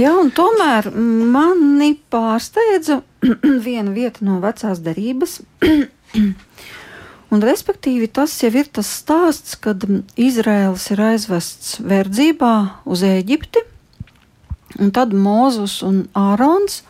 Jā, 0.00 0.14
un 0.16 0.30
tomēr 0.32 0.86
mani 0.94 1.92
pārsteidza 2.12 3.02
viena 3.66 3.92
vieta 3.92 4.24
no 4.24 4.38
vecās 4.40 4.80
derības. 4.80 5.42
un, 7.32 7.44
respektīvi, 7.44 8.08
tas 8.08 8.38
jau 8.40 8.52
ir 8.56 8.70
tas 8.72 8.88
stāsts, 9.02 9.58
kad 9.60 9.84
Izraels 10.16 10.88
ir 10.94 11.04
aizvests 11.10 11.76
verdzībā 11.84 12.54
uz 12.88 13.04
Eģipti, 13.04 13.66
un 14.80 14.94
tad 14.96 15.12
Mozus 15.12 15.82
un 15.84 16.06
Ārons 16.16 16.80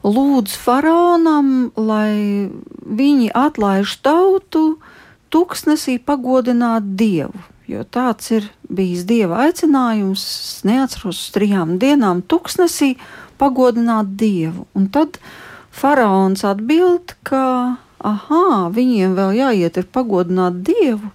lūdz 0.00 0.56
faraonam, 0.56 1.68
lai 1.76 2.48
viņi 2.80 3.28
atlaiž 3.36 3.98
tautu, 4.00 4.78
tuksnesī 5.28 6.00
pagodināt 6.00 6.94
dievu 6.96 7.51
jo 7.70 7.84
tāds 7.84 8.32
ir 8.34 8.48
bijis 8.68 9.06
dieva 9.08 9.44
aicinājums. 9.46 10.22
Es 10.22 10.66
neatceros 10.68 11.20
uz 11.20 11.30
trijām 11.34 11.78
dienām 11.82 12.22
tuksnesī 12.22 12.94
pagodināt 13.40 14.16
dievu. 14.20 14.66
Un 14.78 14.88
tad 14.92 15.18
faraons 15.72 16.44
atbild, 16.46 17.16
ka 17.26 17.78
aha, 18.02 18.68
viņiem 18.74 19.16
vēl 19.18 19.38
jāiet 19.38 19.78
ir 19.80 19.88
pagodināt 19.94 20.62
dievu. 20.66 21.12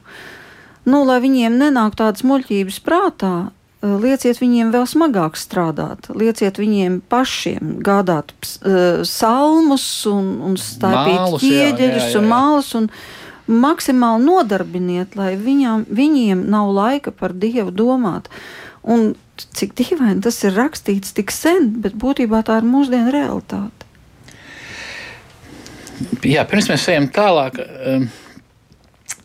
Nu, 0.87 1.03
lai 1.03 1.19
viņiem 1.23 1.59
nenāk 1.59 1.97
tādas 1.99 2.23
muļķības 2.23 2.79
prātā, 2.85 3.35
lieciet 3.83 4.39
viņiem 4.41 4.71
vēl 4.73 4.87
smagāk 4.89 5.37
strādāt, 5.37 6.07
lieciet 6.15 6.57
viņiem 6.61 7.01
pašiem 7.11 7.77
gādāt 7.85 8.31
uh, 8.33 9.03
salmus 9.05 9.85
un, 10.09 10.37
un 10.47 10.57
stāpīt 10.59 11.41
ķieģeļus 11.43 12.17
un 12.19 12.29
mālus. 12.31 12.73
Un, 12.79 12.89
maksimāli 13.47 14.25
nodarbiniet, 14.27 15.15
lai 15.19 15.35
viņam, 15.39 15.87
viņiem 15.89 16.45
nav 16.51 16.71
laika 16.75 17.11
par 17.15 17.33
Dievu 17.33 17.71
domāt. 17.71 18.29
Un 18.83 19.15
cik 19.37 19.75
dīvaini 19.77 20.23
tas 20.23 20.39
ir 20.47 20.55
rakstīts 20.57 21.15
tik 21.17 21.33
sen, 21.33 21.71
bet 21.83 21.97
būtībā 21.99 22.43
tā 22.47 22.61
ir 22.61 22.69
mūsdienu 22.69 23.11
realitāte. 23.13 23.73
Jā, 26.27 26.43
pirms 26.45 26.69
mēs 26.69 26.87
ejam 26.93 27.09
tālāk. 27.13 27.59
Um 27.87 28.07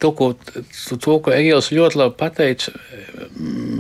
to, 0.03 0.11
ko, 0.19 0.33
to, 0.35 1.17
ko 1.23 1.33
Egils 1.35 1.71
ļoti 1.75 2.01
labi 2.01 2.17
pateica, 2.19 2.73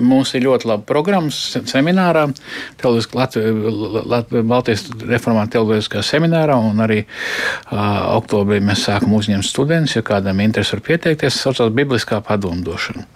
mums 0.02 0.32
ir 0.36 0.44
ļoti 0.46 0.68
laba 0.70 0.84
programma 0.86 1.32
seminārā, 1.32 2.28
Baltijas 4.52 4.84
reformāta 5.08 5.56
televīziskā 5.56 6.02
seminārā, 6.06 6.56
un 6.62 6.82
arī 6.84 7.00
uh, 7.02 8.14
oktobrī 8.18 8.60
mēs 8.64 8.86
sākam 8.86 9.16
uzņemt 9.18 9.46
studentus, 9.46 9.96
ja 9.98 10.04
kādam 10.06 10.42
interesi 10.44 10.76
var 10.76 10.84
pieteikties, 10.86 11.40
saucās 11.42 11.74
Bibliskā 11.74 12.20
padomdošana. 12.26 13.06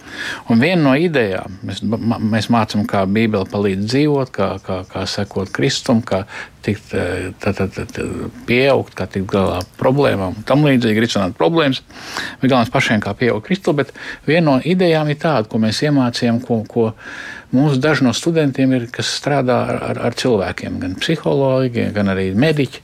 Un 0.50 0.62
viena 0.62 0.82
no 0.88 0.96
idejām, 0.98 1.60
mēs, 1.66 1.82
mēs 1.86 2.50
mācām, 2.52 2.86
kā 2.90 3.04
Bībele 3.06 3.46
palīdz 3.50 3.86
dzīvot, 3.86 4.34
kā, 4.34 4.50
kā, 4.66 4.82
kā 4.90 5.06
sekot 5.10 5.54
Kristum, 5.54 6.02
kā 6.06 6.24
tikt 6.66 6.90
tā, 6.90 7.52
tā, 7.54 7.66
tā, 7.70 7.86
pieaugt, 8.48 8.94
kā 8.98 9.06
tikt 9.10 9.28
galā 9.30 9.60
ar 9.60 9.68
problēmām 9.78 10.40
un 10.40 10.46
tam 10.46 10.64
līdzīgi 10.66 11.02
risināt 11.04 11.36
problēmas. 11.38 11.82
Bet 12.40 12.50
galvenais 12.50 12.72
pašiem 12.74 12.95
kā 13.04 13.14
pieaugt 13.18 13.46
Kristu, 13.46 13.74
bet 13.76 13.92
viena 14.26 14.44
no 14.50 14.56
idejām 14.60 15.10
ir 15.12 15.18
tāda, 15.22 15.48
ko 15.50 15.56
mēs 15.62 15.82
iemācījām, 15.86 16.40
ko, 16.44 16.62
ko 16.68 16.84
mūsu 17.54 17.78
daži 17.82 18.04
no 18.06 18.12
studentiem 18.16 18.72
ir, 18.76 18.86
kas 18.92 19.08
strādā 19.18 19.56
ar, 19.70 19.76
ar, 19.90 19.96
ar 20.08 20.12
cilvēkiem, 20.18 20.72
gan 20.82 20.92
psihologi, 21.00 21.82
gan 21.94 22.06
arī 22.12 22.26
mediķi. 22.36 22.78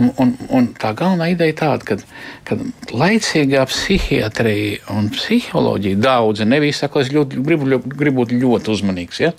Un, 0.00 0.06
un, 0.22 0.28
un 0.54 0.62
tā 0.78 0.92
galvenā 0.96 1.26
ideja 1.32 1.52
ir 1.52 1.58
tāda, 1.60 1.98
ka 2.46 2.52
laicīgā 2.94 3.62
psihiatrija 3.70 4.76
un 4.94 5.04
psiholoģija 5.14 6.02
daudzi, 6.02 6.42
nevis 6.48 6.76
saka, 6.84 6.94
es 7.02 7.08
ļoti, 7.14 7.32
gribu, 7.46 7.64
gribu 7.86 8.16
būt 8.22 8.30
ļoti 8.36 8.66
uzmanīgs, 8.76 9.18
ja? 9.24 9.30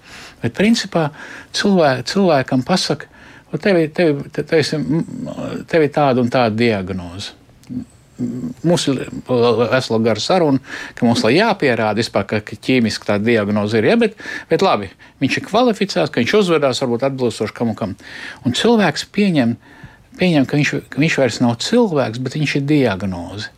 bet 0.43 0.51
principā 0.57 1.03
cilvē, 1.55 1.91
cilvēkam 2.07 2.61
pasaka, 2.67 3.05
tev 3.63 3.75
ir 3.79 3.89
tāda 5.95 6.21
un 6.21 6.29
tāda 6.33 6.55
diagnoze. 6.57 7.36
Mums 8.17 8.87
ir 8.89 9.03
vesela 9.27 9.99
gara 10.01 10.21
saruna, 10.21 10.61
ka 10.97 11.05
mums 11.05 11.21
ir 11.27 11.35
jāpierāda, 11.37 11.99
vispār, 12.01 12.25
ka, 12.29 12.39
ka 12.45 12.57
ķīmiski 12.67 13.09
tā 13.09 13.19
diagnoze 13.21 13.77
ir. 13.77 13.89
Ja, 13.91 13.97
bet, 14.01 14.17
bet 14.49 14.65
labi, 14.65 14.89
viņš 15.23 15.37
ir 15.37 15.45
kvalificēts, 15.49 16.13
ka 16.13 16.23
viņš 16.23 16.37
uzvedās 16.39 16.81
varbūt 16.81 17.05
atbilstoši 17.11 17.57
kam 17.57 17.73
un 17.73 17.77
kam. 17.77 17.97
Un 18.45 18.57
cilvēks 18.57 19.05
pieņem, 19.13 19.53
pieņem 20.17 20.49
ka, 20.49 20.57
viņš, 20.57 20.73
ka 20.93 21.03
viņš 21.03 21.19
vairs 21.21 21.43
nav 21.45 21.59
cilvēks, 21.67 22.23
bet 22.25 22.39
viņš 22.39 22.57
ir 22.57 22.67
diagnoze 22.73 23.53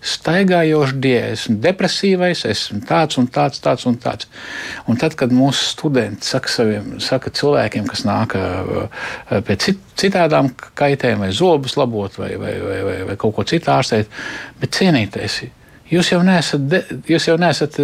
staigājošs 0.00 0.94
dievs, 0.96 1.44
esmu 1.44 1.58
depresīvais, 1.60 2.44
esmu 2.48 2.80
tāds 2.88 3.18
un 3.20 3.26
tāds, 3.32 3.60
tāds 3.60 3.84
un 3.88 3.98
tāds. 4.00 4.28
Un 4.88 4.98
tad, 5.00 5.16
kad 5.18 5.32
mūsu 5.34 5.66
studenti 5.74 6.26
saka, 6.26 6.52
saviem, 6.52 6.94
saka 7.04 7.32
cilvēkiem, 7.36 7.88
kas 7.90 8.06
nāk 8.08 8.36
pēc 9.48 9.70
citādām 10.00 10.52
kaitēm, 10.78 11.26
vai 11.26 11.32
zobus 11.36 11.76
labot, 11.76 12.16
vai, 12.20 12.32
vai, 12.40 12.54
vai, 12.64 12.78
vai, 12.86 13.00
vai 13.10 13.18
kaut 13.20 13.36
ko 13.36 13.44
citu 13.48 13.72
ārstēt, 13.74 14.08
bet 14.60 14.78
cienīties. 14.78 15.42
Jūs 15.90 16.12
jau 16.14 16.22
neesat, 16.24 16.64
de, 16.70 16.80
jūs 17.10 17.26
jau 17.28 17.36
neesat 17.40 17.76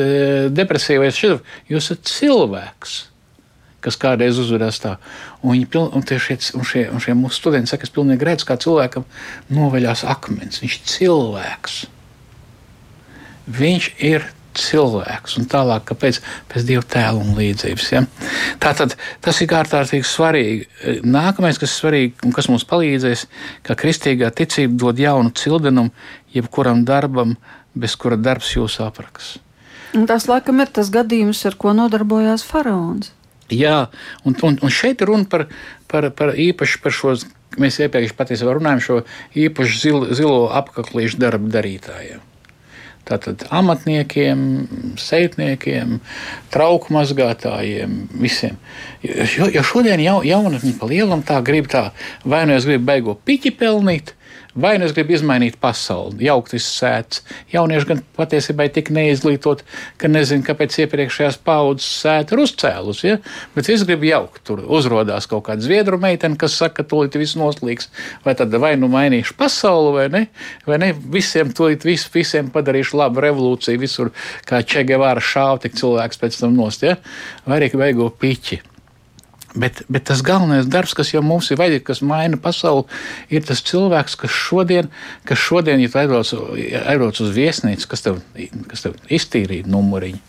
depresīvais, 0.55 1.21
jūs 1.21 1.85
esat 1.85 2.09
cilvēks 2.09 3.03
kas 3.87 3.95
kādreiz 4.03 4.39
uzvedās 4.43 4.81
tā. 4.83 4.97
Un, 5.45 5.53
viņi, 5.53 5.67
piln, 5.71 5.93
un, 5.95 6.03
šie, 6.03 6.35
un, 6.59 6.65
šie, 6.67 6.89
un 6.91 7.03
šie 7.03 7.15
mūsu 7.15 7.39
studenti 7.39 7.71
saka, 7.71 7.85
ka 7.85 7.87
es 7.87 7.95
pilnīgi 7.95 8.27
redzu, 8.27 8.49
kā 8.49 8.57
cilvēkam 8.59 9.05
noveļās 9.55 10.03
akmens. 10.11 10.59
Viņš 10.65 10.79
ir 10.81 10.89
cilvēks. 10.91 11.77
Viņš 13.47 13.93
ir 14.03 14.27
cilvēks, 14.57 15.37
un 15.41 15.47
tālāk, 15.51 15.85
kāpēc 15.91 16.21
pēc 16.51 16.67
dieva 16.67 16.85
tēla 16.89 17.21
un 17.21 17.35
līdzības. 17.37 17.89
Ja? 17.93 18.03
Tātad 18.63 18.97
tas 19.25 19.41
ir 19.45 19.55
ārkārtīgi 19.59 20.09
svarīgi. 20.09 21.03
Nākamais, 21.05 21.61
kas 21.61 21.75
ir 21.75 21.81
svarīgi 21.81 22.27
un 22.27 22.35
kas 22.37 22.49
mums 22.51 22.67
palīdzēs, 22.69 23.27
ka 23.67 23.77
kristīgā 23.79 24.33
ticība 24.37 24.79
dod 24.87 25.03
jaunu 25.03 25.35
cildenumu 25.37 25.93
jebkuram 26.35 26.85
darbam, 26.89 27.37
bez 27.77 27.97
kura 28.01 28.17
darbs 28.17 28.55
jūs 28.57 28.81
apraks. 28.85 29.37
Un 29.97 30.09
tas, 30.09 30.27
laikam, 30.29 30.61
ir 30.61 30.73
tas 30.73 30.91
gadījums, 30.93 31.45
ar 31.49 31.57
ko 31.61 31.73
nodarbojās 31.77 32.45
faraons. 32.45 33.13
Jā, 33.53 33.87
un, 34.27 34.35
un, 34.43 34.57
un 34.59 34.73
šeit 34.75 35.05
ir 35.05 35.13
runa 35.13 35.29
par, 35.31 35.47
par, 35.91 36.09
par 36.19 36.35
īpaši 36.35 36.81
par 36.83 36.95
šo, 36.95 37.15
mēs 37.63 37.79
iepriekš 37.85 38.17
patiesībā 38.19 38.57
runājam, 38.57 38.83
šo 38.83 38.97
īpašu 39.39 39.79
zil, 39.79 40.01
zilo 40.19 40.49
apaklīšu 40.59 41.21
darbu 41.23 41.53
darītājiem. 41.55 42.25
Tātad 43.07 43.45
amatniekiem, 43.55 44.41
seitniekiem, 44.99 46.01
trauku 46.51 46.91
mazgātājiem, 46.97 47.93
visiem. 48.19 48.57
Jo, 49.07 49.47
jo 49.55 49.63
šodien 49.67 50.03
jau, 50.03 50.17
jaunatni 50.27 50.73
pa 50.75 50.89
lielam 50.91 51.23
tā 51.27 51.39
grib 51.47 51.69
tā, 51.71 51.93
vai 52.27 52.43
nu 52.51 52.57
es 52.57 52.67
gribu 52.67 52.89
beigo 52.89 53.15
piķi 53.29 53.53
pelnīt, 53.61 54.17
Vai 54.57 54.79
nu 54.81 54.87
es 54.89 54.95
gribu 54.97 55.13
izmainīt 55.13 55.59
pasauli, 55.61 56.25
jaukt 56.31 56.55
izsēts. 56.57 57.21
Jaunieši 57.53 57.89
gan 57.91 57.99
patiesībā 58.17 58.65
ir 58.65 58.73
tik 58.73 58.89
neizglītot, 58.95 59.61
ka 60.01 60.09
nezinu, 60.09 60.47
kāpēc 60.47 60.79
iepriekšējās 60.81 61.37
paudzes 61.45 61.89
sēta 62.01 62.33
ir 62.33 62.41
uzcēlus. 62.47 63.03
Ja? 63.05 63.19
Bet 63.53 63.69
es 63.73 63.85
gribu 63.85 64.09
jaukt. 64.09 64.41
Tur 64.49 64.63
uzrādās 64.65 65.29
kaut 65.29 65.45
kāda 65.51 65.65
zviedru 65.65 65.99
meitene, 66.01 66.39
kas 66.41 66.57
saka, 66.57 66.81
ka 66.81 66.89
tūlīt 66.89 67.19
viss 67.21 67.37
noslīgs. 67.37 67.91
Vai 68.25 68.33
tad 68.39 68.55
vai 68.63 68.73
nu 68.81 68.89
mainīšu 68.93 69.37
pasauli, 69.37 69.91
vai 69.99 70.07
ne? 70.15 70.23
Vai 70.65 70.81
ne? 70.81 70.93
Visiem 71.17 71.53
tūlīt 71.57 71.85
vis, 71.85 72.07
visiem 72.15 72.49
padarīšu 72.55 72.97
labu 73.03 73.25
revolūciju, 73.27 73.83
visur 73.83 74.15
kā 74.49 74.63
Čegevāra 74.65 75.21
šāva, 75.21 75.61
tik 75.67 75.77
cilvēks 75.77 76.23
pēc 76.23 76.41
tam 76.41 76.57
nost. 76.57 76.87
Ja? 76.89 76.97
Vai 77.45 77.61
arī 77.61 77.75
beigo 77.77 78.09
piķi. 78.09 78.63
Bet, 79.57 79.81
bet 79.89 80.05
tas 80.11 80.21
galvenais 80.21 80.67
darbs, 80.69 80.93
kas 80.97 81.15
jau 81.15 81.23
mums 81.25 81.49
ir 81.49 81.57
vajadzīgs, 81.57 81.87
kas 81.87 82.03
maina 82.05 82.37
pasauli, 82.41 82.85
ir 83.33 83.45
tas 83.49 83.63
cilvēks, 83.65 84.19
kas 84.21 84.35
šodien, 84.37 84.91
kas 85.25 85.41
šodien 85.41 85.81
ja 85.81 85.89
aizbrauc, 85.89 86.33
aizbrauc 86.83 87.21
uz 87.25 87.33
viesnīcu, 87.33 87.89
kas 87.89 88.05
tev, 88.05 88.21
kas 88.69 88.85
tev 88.85 88.99
iztīrīja 89.09 89.69
numuriņu. 89.73 90.21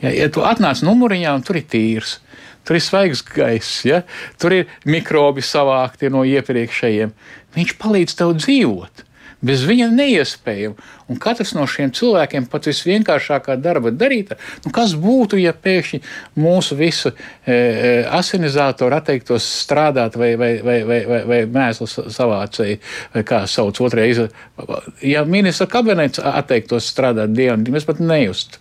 Ja, 0.00 0.14
ja 0.16 0.30
tu 0.32 0.46
atnāc 0.48 0.80
numuriņā, 0.86 1.34
un 1.36 1.44
tur 1.44 1.60
ir 1.60 1.66
tīrs, 1.68 2.16
tur 2.64 2.78
ir 2.78 2.84
svaigs 2.84 3.20
gaiss, 3.26 3.82
ja, 3.84 4.00
tur 4.40 4.56
ir 4.56 4.72
mikrobi 4.88 5.44
savākti 5.44 6.08
no 6.12 6.24
iepriekšējiem, 6.24 7.12
viņš 7.56 7.76
palīdz 7.84 8.16
tev 8.16 8.32
dzīvot. 8.40 9.04
Bez 9.40 9.62
viņa 9.64 9.86
neiespējami. 9.94 10.76
Un 11.10 11.18
katrs 11.20 11.54
no 11.56 11.64
šiem 11.68 11.94
cilvēkiem, 11.96 12.44
pat 12.52 12.66
visvienkāršākā 12.68 13.56
darba 13.60 13.88
darīta, 13.90 14.36
nu 14.66 14.72
kas 14.74 14.92
būtu, 15.00 15.38
ja 15.40 15.54
pēkšņi 15.56 16.02
mūsu 16.40 16.76
visu 16.76 17.10
e, 17.10 17.54
e 17.54 17.92
asinizātori 18.18 18.98
atteiktos 18.98 19.46
strādāt 19.62 20.18
vai, 20.20 20.34
vai, 20.40 20.50
vai, 20.66 20.76
vai, 20.84 21.00
vai, 21.08 21.22
vai 21.32 21.40
mēslu 21.56 21.88
savācēji, 21.88 22.80
vai 23.14 23.24
kā 23.32 23.40
sauc 23.48 23.80
otrajā 23.80 24.12
izrādē. 24.12 24.82
Ja 25.08 25.24
ministra 25.24 25.70
kabinets 25.72 26.20
atteiktos 26.20 26.92
strādāt 26.92 27.32
dienu, 27.32 27.72
mēs 27.72 27.88
pat 27.88 28.04
nejustu. 28.04 28.60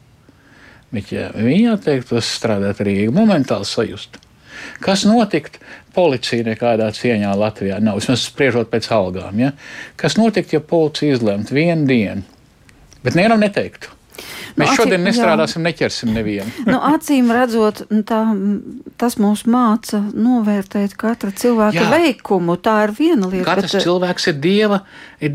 Bet 0.96 1.12
ja 1.14 1.28
viņi 1.36 1.74
atteiktos 1.76 2.32
strādāt 2.40 2.80
arī 2.82 3.04
momentāli 3.14 3.68
sajust. 3.68 4.18
Kas 4.84 5.06
notiktu? 5.08 5.62
Policija 5.96 6.46
nekādā 6.46 6.88
cieņā 6.96 7.32
Latvijā 7.36 7.80
nav. 7.84 7.98
Vismaz 8.00 8.24
spriežot 8.30 8.70
pēc 8.72 8.88
algām. 8.94 9.40
Ja? 9.42 9.54
Kas 10.00 10.18
notiktu, 10.20 10.58
ja 10.58 10.64
policija 10.64 11.18
izlemtu 11.18 11.58
vienu 11.58 11.88
dienu, 11.90 12.26
bet 13.04 13.18
nevienam 13.18 13.42
neteiktu? 13.42 13.99
Mēs 14.60 14.72
nu, 14.72 14.76
šodien 14.80 15.06
nestrādāsim, 15.08 15.62
jā. 15.62 15.70
neķersim 15.70 16.12
nevienu. 16.16 16.66
nu, 16.68 16.80
acīm 16.92 17.32
redzot, 17.36 17.84
nu, 17.94 18.02
tā, 18.08 18.22
tas 19.00 19.18
mūs 19.22 19.46
māca 19.50 20.02
novērtēt 20.14 20.98
katra 21.00 21.32
cilvēka 21.36 21.84
jā. 21.84 21.88
veikumu. 21.94 22.58
Tā 22.60 22.76
ir 22.88 22.96
viena 22.98 23.30
lieta. 23.30 23.48
Katrs 23.54 23.78
bet... 23.78 23.86
cilvēks 23.88 24.30
ir 24.32 24.38
dieva, 24.44 24.84
ir 25.24 25.34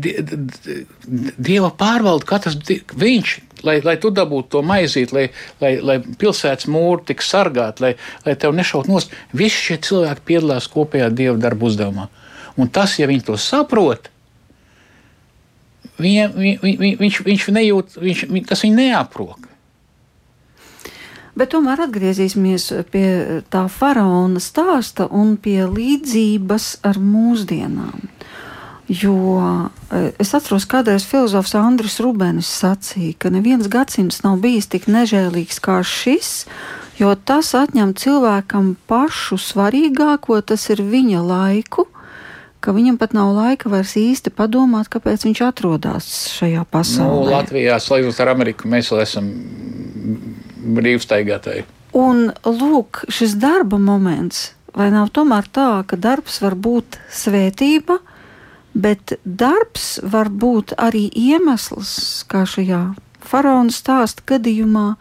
dieva 1.37 1.71
pārvalde. 1.75 2.27
Katrs 2.29 2.59
viņš 2.95 3.37
lai, 3.65 3.79
lai 3.85 3.95
tu 4.01 4.11
dabūtu 4.13 4.51
to 4.55 4.63
maizīt, 4.65 5.13
lai, 5.15 5.27
lai, 5.63 5.75
lai 5.81 5.97
pilsētas 6.03 6.69
mūri 6.71 7.09
tik 7.11 7.23
sargāti, 7.25 7.85
lai, 7.85 7.93
lai 8.27 8.35
tev 8.39 8.55
nešaut 8.57 8.89
nost. 8.91 9.13
Visi 9.33 9.71
šie 9.71 9.79
cilvēki 9.89 10.27
piedalās 10.29 10.69
kopējā 10.71 11.09
dieva 11.13 11.37
darba 11.41 11.69
uzdevumā. 11.69 12.09
Un 12.61 12.69
tas, 12.71 12.99
ja 13.01 13.09
viņi 13.09 13.25
to 13.27 13.39
saprot, 13.41 14.11
viņa, 16.01 16.29
vi, 16.35 16.55
vi, 16.61 16.95
viņš, 16.99 17.19
viņš 17.25 17.49
nejūt, 17.55 17.99
viņš, 18.01 18.23
tas 18.49 18.63
viņu 18.65 18.79
neaprok. 18.79 19.51
Bet 21.35 21.51
tomēr 21.51 21.83
atgriezīsimies 21.83 22.69
pie 22.93 23.07
tā 23.51 23.65
faraona 23.67 24.39
stāsta 24.39 25.09
un 25.11 25.35
pie 25.35 25.65
līdzības 25.67 26.69
ar 26.87 26.99
mūsdienām. 27.03 28.05
Jo 28.87 29.17
e, 29.89 30.13
es 30.21 30.31
atceros, 30.37 30.67
kādreiz 30.69 31.07
filozofs 31.09 31.55
Andris 31.57 31.97
Rubenis 31.99 32.47
sacīja, 32.61 33.17
ka 33.19 33.31
neviens 33.33 33.67
gadsimts 33.71 34.21
nav 34.23 34.37
bijis 34.43 34.69
tik 34.71 34.85
nežēlīgs 34.87 35.57
kā 35.65 35.79
šis, 35.81 36.45
jo 37.01 37.11
tas 37.17 37.51
atņem 37.57 37.95
cilvēkam 37.97 38.75
pašu 38.87 39.39
svarīgāko, 39.41 40.37
tas 40.45 40.69
ir 40.69 40.85
viņa 40.85 41.25
laiku, 41.25 41.89
ka 42.65 42.73
viņam 42.73 42.97
pat 42.97 43.13
nav 43.13 43.29
laika 43.35 43.69
vairs 43.69 43.93
īsti 43.99 44.33
padomāt, 44.33 44.89
kāpēc 44.93 45.27
viņš 45.27 45.41
atrodas 45.45 46.09
šajā 46.33 46.65
pasaulē. 46.73 47.29
Nu, 47.29 47.35
Latvijā, 47.35 47.77
salīdzinot 47.81 48.21
ar 48.23 48.33
Ameriku, 48.33 48.69
mēs 48.71 48.89
vēl 48.89 49.03
esam 49.05 49.29
brīvstaigātāji. 50.75 51.67
Un 51.95 52.31
lūk, 52.43 53.05
šis 53.13 53.37
darba 53.39 53.77
moments, 53.79 54.49
vai 54.75 54.89
nav 54.91 55.13
tomēr 55.15 55.47
tā, 55.47 55.69
ka 55.87 55.99
darbs 56.01 56.41
var 56.43 56.57
būt 56.59 56.97
svētība, 57.13 58.01
bet 58.75 59.15
darbs 59.23 59.99
var 60.03 60.27
būt 60.33 60.75
arī 60.81 61.05
iemesls, 61.07 62.25
kā 62.27 62.43
šajā 62.49 62.81
faraona 63.25 63.71
stāsta 63.73 64.25
gadījumā, 64.33 64.95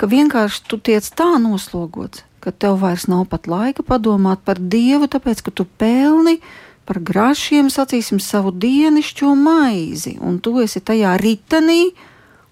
ka 0.00 0.08
vienkārši 0.08 0.64
tu 0.70 0.78
tiec 0.80 1.04
tā 1.12 1.34
noslogots, 1.42 2.24
ka 2.40 2.52
tev 2.52 2.80
vairs 2.82 3.06
nav 3.10 3.26
pat 3.30 3.48
laika 3.50 3.84
padomāt 3.86 4.44
par 4.44 4.60
Dievu, 4.60 5.08
tāpēc 5.10 5.42
ka 5.46 5.54
tu 5.54 5.66
pelni 5.80 6.38
par 6.88 6.98
grašiem, 7.06 7.68
sacīsim, 7.70 8.18
savu 8.22 8.50
dienišķo 8.50 9.34
maizi, 9.38 10.16
un 10.20 10.40
tu 10.42 10.56
esi 10.62 10.82
tajā 10.82 11.14
ritenī, 11.20 11.92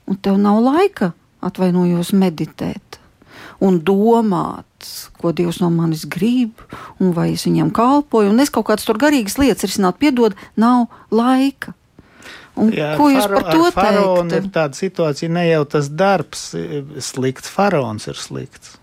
un 0.06 0.20
tev 0.22 0.38
nav 0.40 0.60
laika 0.62 1.12
atvainojos 1.44 2.12
meditēt 2.14 2.88
un 3.60 3.80
domāt, 3.82 4.88
ko 5.18 5.32
Dievs 5.34 5.58
no 5.62 5.70
manis 5.74 6.04
grib, 6.10 6.62
un 7.02 7.12
vai 7.16 7.32
es 7.34 7.46
viņam 7.48 7.72
kalpoju, 7.74 8.30
un 8.32 8.42
es 8.42 8.52
kaut 8.54 8.68
kādas 8.70 8.86
tur 8.86 9.00
garīgas 9.00 9.38
lietas 9.40 9.66
risināt, 9.66 9.98
piedod, 9.98 10.36
nav 10.56 10.86
laika. 11.10 11.74
Un 12.58 12.72
Jā, 12.74 12.94
ko 12.98 13.06
jūs 13.10 13.26
par 13.30 13.46
to 13.52 13.68
teikt? 13.74 14.34
Ir 14.34 14.48
tāda 14.54 14.78
situācija, 14.78 15.30
ne 15.30 15.44
jau 15.46 15.62
tas 15.76 15.90
darbs 15.94 16.50
slikts, 17.06 17.50
faraons 17.54 18.08
ir 18.10 18.18
slikts. 18.18 18.76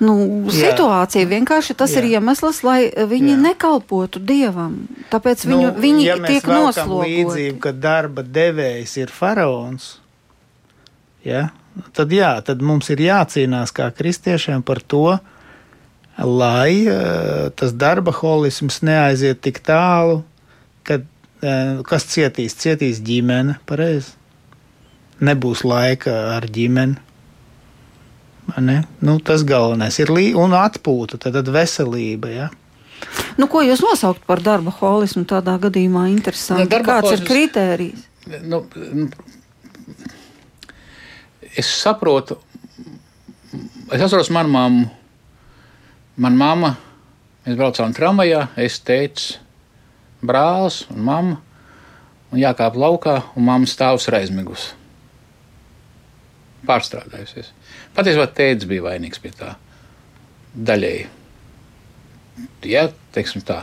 Nu, 0.00 0.14
Jā. 0.48 0.70
situācija 0.70 1.28
vienkārši 1.28 1.76
tas 1.76 1.92
Jā. 1.94 2.00
ir 2.00 2.16
iemesls, 2.16 2.62
lai 2.64 2.88
viņi 2.88 3.34
Jā. 3.34 3.40
nekalpotu 3.50 4.22
dievam. 4.24 4.76
Tāpēc 5.12 5.44
viņu, 5.44 5.66
nu, 5.68 5.80
viņi 5.82 6.06
ja 6.06 6.16
tiek 6.24 6.46
noslogoti. 6.48 7.10
Līdzību, 7.20 7.58
ka 7.60 7.72
darba 7.76 8.24
devējs 8.24 8.96
ir 9.02 9.12
faraons. 9.12 9.98
Ja? 11.24 11.50
Tad, 11.94 12.12
jā, 12.12 12.32
tad 12.44 12.64
mums 12.64 12.90
ir 12.92 13.02
jācīnās 13.04 13.72
kā 13.76 13.90
kristiešiem 13.94 14.64
par 14.66 14.80
to, 14.82 15.18
lai 16.20 16.86
uh, 16.88 17.48
tas 17.56 17.72
darba 17.76 18.12
holisms 18.16 18.80
neaiziet 18.84 19.40
tik 19.44 19.62
tālu, 19.64 20.20
kad 20.84 21.04
uh, 21.06 21.80
kas 21.86 22.08
cietīs, 22.10 22.56
cietīs 22.58 23.00
ģimene, 23.04 23.60
pareizi. 23.68 24.16
Nebūs 25.20 25.62
laika 25.68 26.14
ar 26.38 26.46
ģimeni. 26.48 26.96
Ne? 28.58 28.82
Nu, 29.04 29.18
tas 29.22 29.44
galvenais 29.46 29.98
ir 30.02 30.10
lī, 30.12 30.30
un 30.38 30.54
atpūta, 30.56 31.18
tad, 31.20 31.36
tad 31.38 31.50
veselība. 31.54 32.30
Ja? 32.32 32.48
Nu, 33.38 33.48
ko 33.50 33.62
jūs 33.64 33.82
nosaukt 33.84 34.24
par 34.28 34.42
darba 34.44 34.72
holismu 34.74 35.24
tādā 35.28 35.56
gadījumā? 35.62 36.06
Interesanti. 36.12 36.66
Ja, 36.66 36.80
Kāds 36.84 37.08
holisms, 37.08 37.24
ir 37.24 37.30
kritērijs? 37.30 38.06
Nu, 38.46 38.62
es 41.56 41.70
saprotu, 41.80 42.38
es 43.90 44.00
atceros 44.00 44.32
manu 44.34 44.52
mammu. 44.54 44.88
Mana 46.20 46.36
mamma, 46.36 46.74
mēs 47.46 47.56
braucām 47.56 47.94
tramvajā, 47.96 48.42
es 48.60 48.76
teicu, 48.84 49.38
brālis 50.20 50.82
un 50.92 51.00
mamma, 51.06 51.38
un 52.30 52.42
jākāp 52.42 52.76
laukā, 52.76 53.16
un 53.38 53.46
mamma 53.46 53.70
stāv 53.70 53.96
uz 53.96 54.08
aizmigus. 54.12 54.74
Pārstrādājusies. 56.68 57.52
Patiesībā 57.96 58.26
tēvs 58.36 58.68
bija 58.68 58.84
vainīgs 58.90 59.22
pie 59.22 59.32
tā. 59.36 59.54
Daļēji. 60.54 61.06
Jā, 62.68 62.88
teiksim 63.14 63.44
tā. 63.46 63.62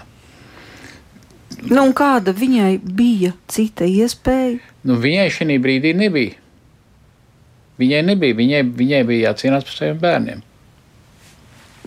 Nu, 1.68 1.84
kāda 1.98 2.34
viņai 2.38 2.78
bija 2.82 3.32
cita 3.50 3.88
iespēja? 3.88 4.60
Nu, 4.86 4.98
viņai 5.02 5.30
šī 5.34 5.58
brīdī 5.64 5.94
nebija. 5.98 6.36
Viņai 7.78 8.02
nebija, 8.06 8.36
viņai, 8.38 8.62
viņai 8.78 9.02
bija 9.06 9.32
jācīnās 9.32 9.66
par 9.66 9.76
saviem 9.78 9.98
bērniem. 10.02 10.44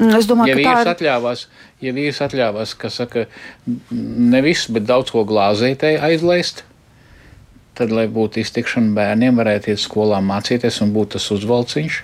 Mm, 0.00 0.14
es 0.16 0.26
domāju, 0.30 0.54
ja 0.54 0.56
ka 0.56 0.60
vīrs 0.62 0.84
ir... 0.86 0.90
atļāvās, 0.94 1.44
ja 1.84 1.92
vīrs 1.96 2.20
atļāvās, 2.24 2.74
ka 2.78 2.90
saka, 2.94 3.26
ne 3.90 4.40
visu, 4.44 4.72
bet 4.76 4.86
daudz 4.88 5.12
ko 5.12 5.26
glāzītē 5.28 5.96
aizlaist, 6.06 6.62
tad, 7.80 7.94
lai 7.96 8.06
būtu 8.12 8.42
iztikšana 8.42 8.92
bērniem, 8.96 9.40
varētu 9.40 9.72
iet 9.72 9.80
skolā 9.80 10.20
mācīties 10.24 10.82
un 10.84 10.92
būt 10.96 11.16
tas 11.16 11.30
uzvalciņš, 11.34 12.02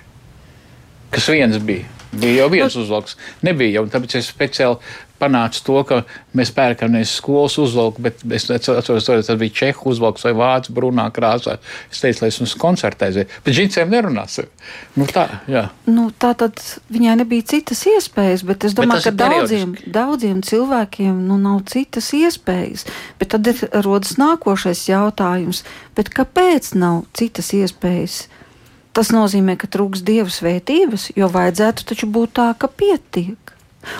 kas 1.13 1.29
viens 1.33 1.61
bija. 1.63 1.85
Bija 2.17 2.43
jau 2.43 2.49
viens 2.49 2.75
nu, 2.77 2.85
uzvalks. 2.85 3.17
Nebija 3.43 3.81
jau, 3.81 3.87
tāpēc 3.91 4.15
es 4.17 4.29
speciāli 4.31 4.79
panāca 5.19 5.61
to, 5.65 5.77
ka 5.87 6.01
mēs 6.37 6.51
pērkam 6.55 6.93
nevis 6.93 7.15
skolas 7.19 7.57
uzvalku, 7.61 8.03
bet 8.05 8.21
es 8.37 8.47
atceros, 8.53 8.87
ka 8.87 9.17
tas 9.17 9.39
bija 9.39 9.55
čehu 9.61 9.91
uzvalks 9.91 10.25
vai 10.27 10.33
vācu 10.37 10.75
brūnā 10.77 11.07
krāsā. 11.15 11.57
Es 11.91 12.01
teicu, 12.03 12.23
lai 12.25 12.31
es 12.31 12.55
koncertu 12.59 13.07
aizietu, 13.07 13.41
bet 13.45 13.57
džinsiem 13.57 13.91
nerunāsim. 13.93 14.49
Nu, 14.97 15.07
tā, 15.09 15.27
jā. 15.51 15.67
nu, 15.89 16.09
tā 16.11 16.33
tad 16.37 16.61
viņai 16.93 17.17
nebija 17.23 17.47
citas 17.55 17.83
iespējas, 17.89 18.45
bet 18.47 18.67
es 18.67 18.77
domāju, 18.77 19.01
bet 19.01 19.09
ka 19.09 19.15
daudziem, 19.23 19.75
daudziem 19.99 20.41
cilvēkiem 20.45 21.21
nu, 21.27 21.39
nav 21.41 21.63
citas 21.71 22.11
iespējas. 22.17 22.87
Bet 23.19 23.33
tad 23.35 23.49
ir 23.49 23.61
rodas 23.85 24.17
nākošais 24.21 24.87
jautājums, 24.91 25.63
kāpēc 26.17 26.73
nav 26.77 27.05
citas 27.17 27.53
iespējas? 27.57 28.25
Tas 28.97 29.11
nozīmē, 29.13 29.53
ka 29.61 29.69
trūks 29.69 30.01
dievu 30.01 30.31
svētības, 30.33 31.11
jo 31.17 31.27
vajadzētu 31.29 31.85
taču 31.91 32.09
būt 32.09 32.31
tā, 32.39 32.47
ka 32.57 32.65
pietiek. 32.65 33.53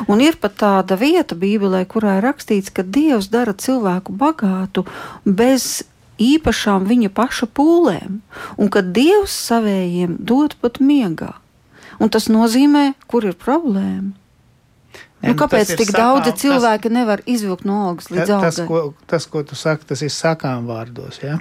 Un 0.07 0.21
ir 0.23 0.37
pat 0.41 0.57
tāda 0.61 0.97
vieta 0.99 1.37
Bībelē, 1.37 1.85
kurā 1.89 2.17
ir 2.19 2.27
rakstīts, 2.27 2.73
ka 2.73 2.83
Dievs 2.83 3.29
dara 3.33 3.55
cilvēku 3.57 4.15
bagātu 4.17 4.85
bez 5.25 5.85
īpašām 6.21 6.87
viņa 6.89 7.11
paša 7.13 7.49
pūlēm, 7.57 8.21
un 8.57 8.71
ka 8.73 8.81
Dievs 8.81 9.35
savējiem 9.49 10.17
dod 10.19 10.57
pat 10.61 10.81
miegā. 10.81 11.33
Un 12.01 12.13
tas 12.13 12.27
nozīmē, 12.29 12.91
kur 13.09 13.25
ir 13.25 13.37
problēma. 13.37 14.13
Nu, 15.17 15.33
nu 15.33 15.37
kāpēc 15.37 15.71
tik 15.73 15.89
sakām, 15.89 16.19
daudzi 16.21 16.33
cilvēki 16.43 16.89
tas, 16.89 16.93
nevar 16.93 17.23
izvilkt 17.25 17.65
no 17.65 17.79
algas 17.87 18.11
līdz 18.13 18.33
algai? 18.35 18.51
Tas, 18.51 18.59
ko, 18.69 18.81
tas, 19.09 19.25
ko 19.31 19.41
tu 19.49 19.57
saki, 19.57 19.87
tas 19.89 20.03
ir 20.05 20.13
sakām 20.13 20.69
vārdos. 20.69 21.17
Ja? 21.23 21.39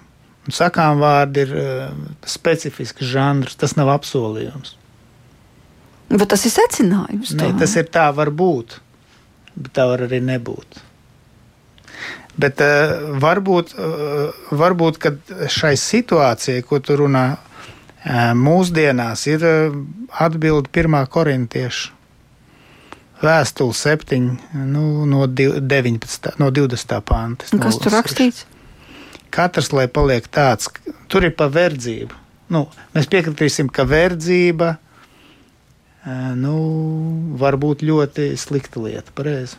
Un 0.49 0.57
sakām 0.57 1.03
vārdi 1.03 1.45
ir 1.45 1.53
uh, 1.53 1.91
specifisks 2.25 3.05
žanrs, 3.05 3.59
tas 3.61 3.77
nav 3.77 3.93
apsolījums. 3.93 4.77
Bet 6.11 6.29
tas 6.31 6.45
ir 6.47 6.55
secinājums. 6.55 7.35
Nē, 7.39 7.53
tas 7.59 7.75
ir 7.79 7.89
tā, 7.91 8.07
var 8.15 8.31
būt, 8.31 8.79
bet 9.57 9.73
tā 9.75 9.89
var 9.91 10.07
arī 10.07 10.21
nebūt. 10.23 10.83
Bet 12.37 12.61
uh, 12.61 13.17
varbūt, 13.23 13.75
uh, 13.81 14.39
varbūt 14.55 15.01
šai 15.51 15.73
situācijai, 15.81 16.63
ko 16.69 16.79
tu 16.85 16.99
runā, 17.01 17.27
uh, 17.41 18.33
mūsdienās 18.37 19.27
ir 19.33 19.47
uh, 19.49 19.79
atbilde 20.27 20.71
pirmā 20.71 21.07
korintieša 21.11 21.97
vēstule 23.23 23.73
7, 23.73 24.37
nu, 24.69 25.07
no 25.09 25.27
19, 25.27 26.37
no 26.41 26.51
20. 26.53 27.01
panta. 27.05 27.49
Kas 27.63 27.79
tur 27.81 27.95
rakstīts? 27.97 28.45
Katrs, 29.33 29.73
lai 29.73 29.87
paliek 29.89 30.27
tāds, 30.33 30.69
tur 31.13 31.27
ir 31.27 31.35
pa 31.37 31.49
verdzību. 31.53 32.25
Nu, 32.53 32.67
mēs 32.95 33.09
piekritīsim, 33.11 33.71
ka 33.73 33.87
verdzība 33.89 34.77
nu, 36.39 36.57
var 37.39 37.59
būt 37.59 37.83
ļoti 37.87 38.33
slikta 38.39 38.83
lieta. 38.85 39.15
Pareizi. 39.17 39.59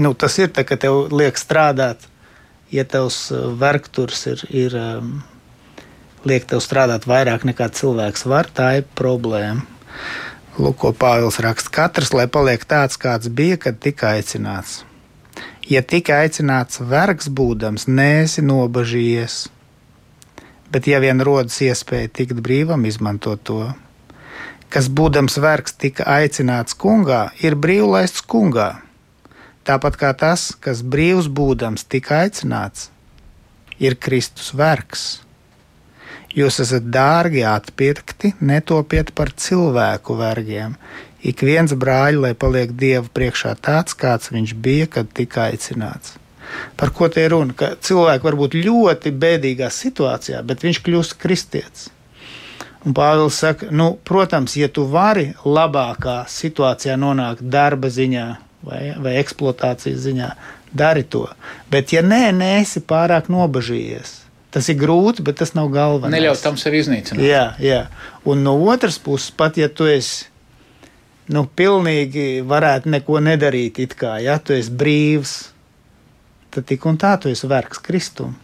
Nu, 0.00 0.14
tas 0.14 0.38
ir 0.40 0.50
tā, 0.54 0.64
ka 0.64 0.78
tev 0.80 1.10
liek 1.12 1.36
strādāt, 1.38 2.06
ja 2.72 2.86
tavs 2.88 3.28
vergturs 3.60 4.24
ir, 4.30 4.44
ir 4.48 4.76
liek 6.24 6.46
tev 6.48 6.62
strādāt 6.64 7.06
vairāk 7.10 7.44
nekā 7.48 7.68
cilvēks 7.76 8.26
var, 8.30 8.48
tā 8.54 8.72
ir 8.80 8.88
problēma. 8.96 9.66
Lūk, 10.60 10.76
ko 10.82 10.92
Pāvils 10.96 11.38
raksta. 11.40 11.72
Katrs, 11.72 12.12
lai 12.16 12.26
paliek 12.28 12.64
tāds, 12.68 12.98
kāds 13.00 13.30
bija, 13.32 13.56
kad 13.60 13.78
tika 13.80 14.14
aicināts. 14.16 14.82
Ja 15.70 15.82
tika 15.86 16.18
aicināts 16.24 16.80
vergs 16.82 17.28
būdams, 17.30 17.86
nēsi 17.86 18.42
nobažījies, 18.42 19.44
bet 20.72 20.88
ja 20.90 20.98
vien 21.02 21.22
rodas 21.22 21.60
iespēja 21.62 22.10
tikt 22.20 22.42
brīvam, 22.42 22.88
izmanto 22.88 23.36
to 23.36 23.62
kas 24.70 24.86
būdams 24.88 25.38
vergs 25.42 25.74
tika 25.82 26.06
aicināts 26.18 26.76
kungā, 26.78 27.30
ir 27.42 27.56
brīvlaists 27.58 28.22
kungā. 28.22 28.70
Tāpat 29.66 29.98
kā 30.00 30.12
tas, 30.16 30.50
kas 30.62 30.84
brīvs 30.86 31.28
būdams 31.28 31.84
tika 31.90 32.22
aicināts, 32.24 32.88
ir 33.82 33.98
Kristus 33.98 34.54
vergs. 34.56 35.04
Jūs 36.30 36.60
esat 36.62 36.86
dārgi 36.94 37.42
atpirkti, 37.50 38.36
netopiet 38.40 39.10
par 39.18 39.34
cilvēku 39.34 40.14
vergiem. 40.20 40.76
Ik 41.26 41.42
viens 41.44 41.74
brāļi, 41.74 42.22
lai 42.22 42.34
paliek 42.38 42.70
Dieva 42.70 43.10
priekšā 43.12 43.56
tāds, 43.60 43.98
kāds 43.98 44.30
viņš 44.30 44.54
bija, 44.54 44.86
kad 44.86 45.10
tika 45.12 45.48
aicināts. 45.50 46.16
Par 46.78 46.94
ko 46.94 47.10
te 47.10 47.26
ir 47.26 47.34
runa? 47.34 47.54
Ka 47.54 47.74
cilvēki 47.82 48.26
var 48.26 48.36
būt 48.38 48.56
ļoti 48.62 49.12
bēdīgā 49.22 49.68
situācijā, 49.74 50.40
bet 50.46 50.62
viņš 50.64 50.80
kļūst 50.86 51.18
kristietis 51.20 51.90
Un 52.80 52.94
Pāvils 52.96 53.36
saka, 53.42 53.68
nu, 53.70 53.92
protams, 54.04 54.54
ja 54.56 54.70
tu 54.72 54.86
vari 54.88 55.34
labākā 55.44 56.22
situācijā 56.32 56.96
nonākt 56.96 57.44
darba 57.44 57.90
ziņā 57.92 58.24
vai, 58.64 58.80
vai 58.96 59.18
eksploatācijas 59.20 60.00
ziņā, 60.06 60.30
dari 60.72 61.04
to. 61.04 61.26
Bet, 61.70 61.92
ja 61.92 62.00
nē, 62.06 62.30
neesi 62.36 62.80
pārāk 62.80 63.28
nobažījies, 63.32 64.14
tas 64.54 64.70
ir 64.72 64.78
grūti, 64.80 65.24
bet 65.26 65.42
tas 65.42 65.52
nav 65.58 65.68
galvenais. 65.74 66.14
Neļaut 66.16 66.42
tam 66.44 66.56
sevi 66.60 66.80
iznīcināt. 66.80 67.20
Jā, 67.24 67.44
jā. 67.60 67.84
Un 68.24 68.44
no 68.46 68.56
otras 68.72 68.96
puses, 69.02 69.28
pat 69.34 69.60
ja 69.60 69.68
tu 69.68 69.88
esi 69.90 70.30
nu, 71.30 71.44
pilnīgi 71.46 72.42
varētu 72.46 72.90
neko 72.96 73.20
nedarīt, 73.22 73.82
it 73.84 73.96
kā 73.98 74.16
ja 74.24 74.38
tu 74.42 74.56
esi 74.56 74.72
brīvs, 74.72 75.34
tad 76.54 76.66
tik 76.70 76.86
un 76.88 76.98
tā 77.00 77.16
tu 77.20 77.30
esi 77.30 77.50
vergs 77.50 77.82
Kristum. 77.84 78.34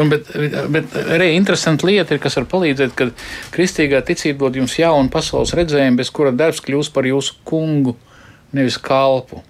Un, 0.00 0.10
bet, 0.10 0.30
bet 0.74 0.94
arī 1.14 1.32
interesanta 1.36 1.86
lieta 1.86 2.16
ir, 2.16 2.22
kas 2.22 2.38
var 2.40 2.48
palīdzēt, 2.50 2.94
kad 2.98 3.12
kristīgā 3.54 4.02
ticība 4.06 4.46
dod 4.46 4.58
jums 4.58 4.76
jaunu 4.78 5.10
pasaules 5.12 5.54
redzējumu, 5.54 6.00
bez 6.02 6.10
kura 6.14 6.34
darbs 6.34 6.62
kļūs 6.64 6.90
par 6.94 7.06
jūsu 7.06 7.38
kungu, 7.46 7.94
nevis 8.54 8.78
kalpu. 8.82 9.42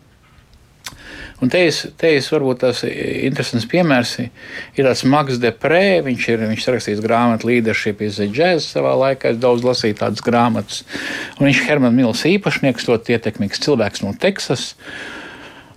Un 1.43 1.51
te 1.51 1.65
es, 1.67 1.81
te 1.99 2.13
es 2.17 2.29
varbūt 2.33 2.61
tas 2.63 2.79
interesants 2.87 3.67
piemērs 3.69 4.15
ir 4.23 4.87
tāds 4.87 5.03
Maks 5.11 5.41
Deprē, 5.43 5.99
viņš 6.07 6.29
ir, 6.31 6.45
viņš 6.53 6.69
rakstījis 6.77 7.03
grāmatu 7.05 7.51
Leadership 7.51 8.01
is 8.07 8.21
a 8.23 8.29
Jazz 8.29 8.69
savā 8.71 8.95
laikā, 9.01 9.35
es 9.35 9.41
daudz 9.43 9.67
lasīju 9.67 9.99
tādas 9.99 10.23
grāmatas, 10.25 10.85
un 11.37 11.49
viņš 11.49 11.65
Herman 11.67 11.97
Mils 11.97 12.23
īpašnieks, 12.31 12.87
ļoti 12.89 13.17
ietekmīgs 13.19 13.61
cilvēks 13.67 14.05
no 14.07 14.15
Teksas, 14.21 14.71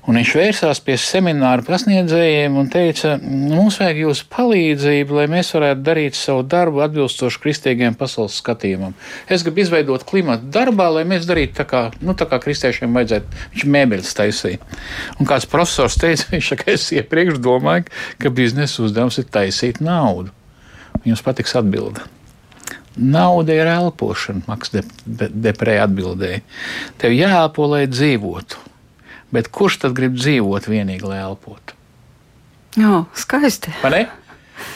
Un 0.08 0.16
viņš 0.16 0.30
vērsās 0.38 0.80
pie 0.88 0.96
semināru 1.04 1.66
pasniedzējiem 1.68 2.54
un 2.56 2.70
teica, 2.72 3.18
mums 3.20 3.76
vajag 3.82 3.98
jūsu 4.06 4.28
palīdzību, 4.32 5.18
lai 5.18 5.26
mēs 5.34 5.50
varētu 5.52 5.84
darīt 5.84 6.16
savu 6.16 6.46
darbu 6.48 6.80
atbilstoši 6.86 7.42
kristīgiem 7.44 7.98
pasaules 8.00 8.38
skatījumam. 8.40 8.96
Es 9.28 9.44
gribu 9.44 9.66
izveidot 9.66 10.06
klimatu 10.08 10.48
darbā, 10.56 10.86
lai 10.96 11.04
mēs 11.10 11.28
darītu 11.28 11.58
tā 11.58 11.66
kā, 11.68 11.82
nu, 12.00 12.16
tā 12.16 12.24
kā 12.32 12.40
kristiešiem 12.40 12.96
vajadzētu. 12.96 13.42
Viņš 13.56 13.66
mēbeles 13.76 14.16
taisīja. 14.16 14.62
Un 15.20 15.28
kāds 15.28 15.50
profesors 15.52 16.00
teica, 16.00 16.30
viņš 16.38 16.54
saka, 16.54 16.70
es 16.78 16.88
iepriekš 16.96 17.42
domāju, 17.44 17.92
ka 18.24 18.32
biznesa 18.32 18.86
uzdevums 18.88 19.20
ir 19.20 19.28
taisīt 19.28 19.84
naudu. 19.84 20.32
Jums 21.04 21.26
patiks 21.26 21.58
atbildi. 21.60 22.08
Nauda 22.98 23.60
ir 23.60 23.68
elpošana, 23.76 24.48
Maks 24.48 24.72
Deprē 24.72 25.78
atbildēja. 25.84 26.40
Tev 26.98 27.14
jāelpo, 27.14 27.68
lai 27.76 27.84
dzīvotu. 27.92 28.64
Bet 29.34 29.50
kurš 29.52 29.82
tad 29.84 29.96
grib 29.98 30.16
dzīvot 30.16 30.70
vienīgi, 30.72 31.04
lai 31.08 31.20
elpotu? 31.26 31.76
Jā, 32.78 33.04
skaisti. 33.18 33.74
Ne? 33.84 34.06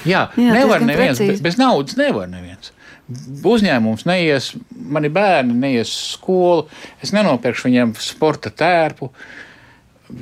Jā, 0.07 0.27
Jā 0.41 0.53
nevar 0.57 0.83
neviens, 0.83 1.21
precīzi. 1.21 1.43
bez, 1.45 1.57
naudas 1.61 1.97
nevar 1.99 2.29
neviens. 2.31 2.73
Uzņēmums 3.47 4.05
neies, 4.07 4.51
mani 4.71 5.09
bērni 5.11 5.55
neies 5.57 5.91
skolu, 6.13 6.67
es 7.03 7.11
nenopirkšu 7.15 7.67
viņiem 7.67 7.95
sporta 7.99 8.51
tērpu. 8.53 9.11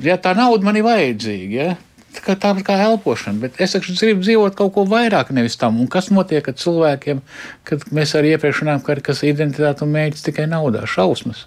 Ja 0.02 0.16
tā 0.22 0.32
nauda 0.38 0.66
man 0.66 0.78
ir 0.78 0.86
vajadzīga, 0.86 1.54
ja? 1.54 1.76
tā 2.10 2.22
kā 2.24 2.34
tā 2.38 2.52
kā 2.66 2.76
elpošana, 2.88 3.38
bet 3.42 3.60
es 3.62 3.74
taču 3.76 3.94
gribu 3.94 4.24
dzīvot 4.24 4.56
kaut 4.58 4.72
ko 4.74 4.84
vairāk 4.88 5.30
nevis 5.34 5.58
tam. 5.60 5.78
Un 5.80 5.88
kas 5.90 6.10
notiek 6.10 6.46
ar 6.50 6.56
cilvēkiem, 6.58 7.22
kad 7.68 7.86
mēs 7.94 8.16
arī 8.18 8.34
iepriekš 8.34 8.64
runājām, 8.64 8.82
ka 8.86 8.98
kas 9.10 9.22
identitāte 9.26 9.86
un 9.86 9.94
mēģis 9.94 10.26
tikai 10.26 10.48
naudā, 10.50 10.82
šausmas. 10.90 11.46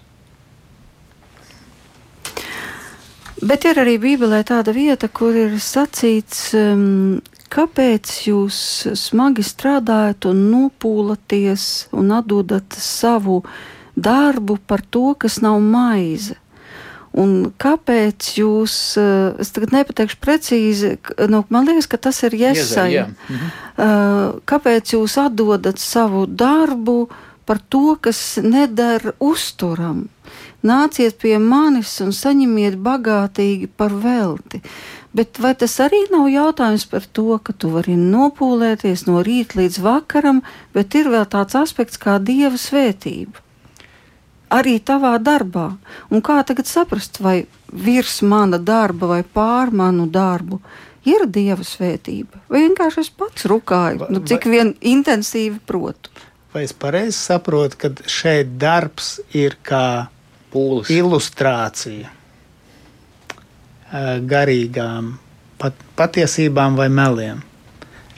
Bet 3.42 3.64
ir 3.66 3.78
arī 3.82 3.96
Bībelē 3.98 4.44
tāda 4.46 4.70
vieta, 4.74 5.08
kur 5.10 5.34
ir 5.34 5.56
sacīts, 5.58 6.52
um, 6.54 7.18
kāpēc 7.50 8.12
jūs 8.28 8.58
smagi 8.98 9.42
strādājat 9.46 10.28
un 10.30 10.44
nopūlaties 10.52 11.66
un 11.98 12.14
atdodat 12.14 12.78
savu 12.78 13.42
darbu 13.98 14.58
par 14.62 14.84
to, 14.86 15.12
kas 15.18 15.40
nav 15.42 15.58
maize. 15.62 16.38
Un 17.14 17.52
kāpēc 17.62 18.32
jūs, 18.38 18.74
uh, 19.02 19.34
es 19.42 19.50
tagad 19.54 19.74
nepateikšu 19.74 20.18
precīzi, 20.22 20.94
nu, 21.30 21.44
man 21.50 21.66
liekas, 21.66 21.90
ka 21.90 21.98
tas 22.06 22.22
ir 22.26 22.38
iesaistīts. 22.38 23.18
Mhm. 23.30 23.52
Uh, 23.74 24.40
kāpēc 24.46 24.94
jūs 24.94 25.18
atdodat 25.18 25.82
savu 25.82 26.26
darbu 26.30 27.08
par 27.46 27.58
to, 27.58 27.96
kas 27.98 28.38
nedara 28.42 29.14
uzturam? 29.18 30.06
Nāciet 30.66 31.18
pie 31.22 31.36
manis 31.38 31.92
un 32.04 32.12
saņemiet 32.16 32.76
bagātīgi 32.82 33.70
par 33.76 33.94
velti. 33.94 34.62
Bet 35.14 35.38
vai 35.38 35.52
tas 35.54 35.76
arī 35.78 36.00
nav 36.10 36.26
jautājums 36.32 36.88
par 36.90 37.04
to, 37.14 37.36
ka 37.38 37.54
tu 37.54 37.70
vari 37.70 37.94
nopūlēties 37.94 39.06
no 39.06 39.22
rīta 39.22 39.60
līdz 39.60 39.78
vakaram, 39.84 40.40
bet 40.74 40.96
ir 40.98 41.10
vēl 41.12 41.28
tāds 41.30 41.54
aspekts 41.60 42.00
kā 42.02 42.16
dieva 42.18 42.58
svētība? 42.58 43.38
Arī 44.54 44.80
tavā 44.82 45.14
darbā. 45.22 45.68
Un 46.10 46.22
kā 46.22 46.40
tagad 46.46 46.66
saprast, 46.70 47.20
vai 47.22 47.44
virs 47.70 48.20
mana 48.22 48.58
darba 48.58 49.12
vai 49.14 49.22
pār 49.22 49.70
manu 49.70 50.08
darbu 50.10 50.60
ir 51.06 51.26
dieva 51.30 51.62
svētība? 51.66 52.42
Vai 52.50 52.64
vienkārši 52.66 53.04
es 53.06 53.10
pats 53.14 53.46
rukāju, 53.50 54.10
nu, 54.10 54.22
cik 54.26 54.48
vien 54.50 54.74
intensīvi 54.80 55.60
protu? 55.66 56.10
Vai 56.54 56.66
es 56.66 56.74
pareizi 56.74 57.16
saprotu, 57.18 57.78
ka 57.78 57.90
šeit 58.10 58.54
darbs 58.62 59.16
ir 59.34 59.56
kā 59.66 60.08
pūles. 60.54 60.92
Ilustrācija 60.94 62.12
garīgām 64.26 65.12
pat, 65.60 65.76
patiesībām 65.98 66.78
vai 66.78 66.88
meliem. 66.90 67.42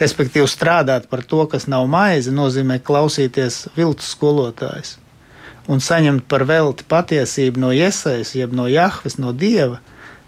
Respektīvi, 0.01 0.49
strādāt 0.49 1.09
par 1.09 1.25
to, 1.25 1.43
kas 1.49 1.67
nav 1.73 1.87
maize, 1.89 2.33
nozīmē 2.33 2.79
klausīties 2.85 3.67
viltus 3.77 4.13
skolotājs 4.13 4.97
un 5.67 5.81
saņemt 5.83 6.27
par 6.31 6.45
velti 6.47 6.87
patiesību 6.87 7.61
no 7.61 7.73
iesaistas, 7.75 8.37
jeb 8.39 8.55
no 8.55 8.69
Jahves, 8.71 9.19
no 9.19 9.33
Dieva. 9.35 9.81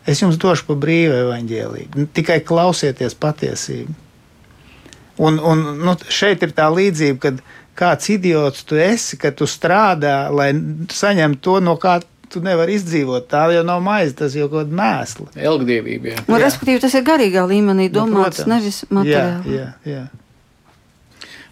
Es 0.09 0.23
jums 0.23 0.39
došu 0.41 0.67
pa 0.71 0.77
brīvu 0.81 1.15
evaņģēlību. 1.23 2.09
Tikai 2.17 2.41
klausieties 2.47 3.15
patiesību. 3.21 3.95
Un, 5.19 5.39
un 5.43 5.63
nu, 5.83 5.95
šeit 6.15 6.43
ir 6.47 6.55
tā 6.57 6.69
līdzība, 6.73 7.19
kad 7.23 7.41
kāds 7.79 8.11
idiots 8.12 8.64
tu 8.66 8.79
esi, 8.81 9.18
ka 9.20 9.31
tu 9.37 9.47
strādā, 9.49 10.29
lai 10.35 10.51
saņemtu 10.93 11.43
to, 11.45 11.59
no 11.64 11.76
kā 11.81 11.99
tu 12.29 12.43
nevari 12.45 12.76
izdzīvot. 12.76 13.29
Tā 13.31 13.47
jau 13.55 13.64
nav 13.66 13.83
maize, 13.85 14.14
tas 14.18 14.37
jau 14.37 14.49
kaut 14.51 14.66
kāda 14.66 14.79
mēsla. 14.81 15.29
Elgdevība. 15.49 16.16
Nu, 16.29 16.39
respektīvi, 16.41 16.83
tas 16.85 16.97
ir 16.99 17.05
garīgā 17.07 17.45
līmenī 17.49 17.89
nu, 17.89 17.95
domāts, 18.01 18.45
nu, 18.45 18.57
nevis 18.57 18.83
materiāli. 18.91 19.57
Jā, 19.57 19.68
jā, 19.85 19.95
jā. 19.95 20.07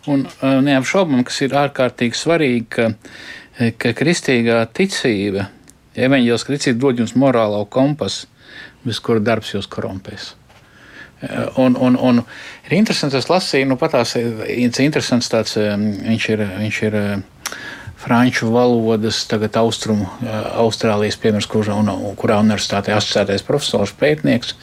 Un 0.06 0.22
neapšaubām, 0.66 1.24
kas 1.26 1.40
ir 1.42 1.56
ārkārtīgi 1.58 2.14
svarīgi, 2.14 2.66
ka, 2.70 2.90
ka 3.82 3.94
kristīgā 3.98 4.60
ticība, 4.76 5.48
evaņģēliskā 5.98 6.54
ticība 6.54 6.82
dod 6.84 7.02
jums 7.02 7.16
morālo 7.18 7.64
kompasu, 7.66 8.28
bez 8.86 9.00
kura 9.02 9.22
darbs 9.24 9.56
jūs 9.56 9.66
korumpēs. 9.70 10.34
Un, 11.56 11.76
un, 11.80 11.96
un 11.96 12.20
ir 12.68 12.76
interesanti, 12.76 13.18
es 13.18 13.30
lasīju, 13.30 13.70
nu, 13.70 13.78
patās, 13.80 14.16
interesants 14.16 15.30
tāds, 15.32 15.56
viņš 15.56 16.28
ir, 16.34 16.44
viņš 16.60 16.80
ir 16.88 16.98
franču 18.06 18.50
valodas, 18.52 19.22
tagad 19.26 19.56
austrumu 19.58 20.06
Austrālijas 20.60 21.16
piemērs, 21.18 21.48
kurā, 21.50 21.74
un, 21.80 21.90
kurā 22.20 22.38
universitātē 22.44 22.94
asociētais 22.94 23.44
profesors, 23.46 23.94
pētnieks. 23.98 24.54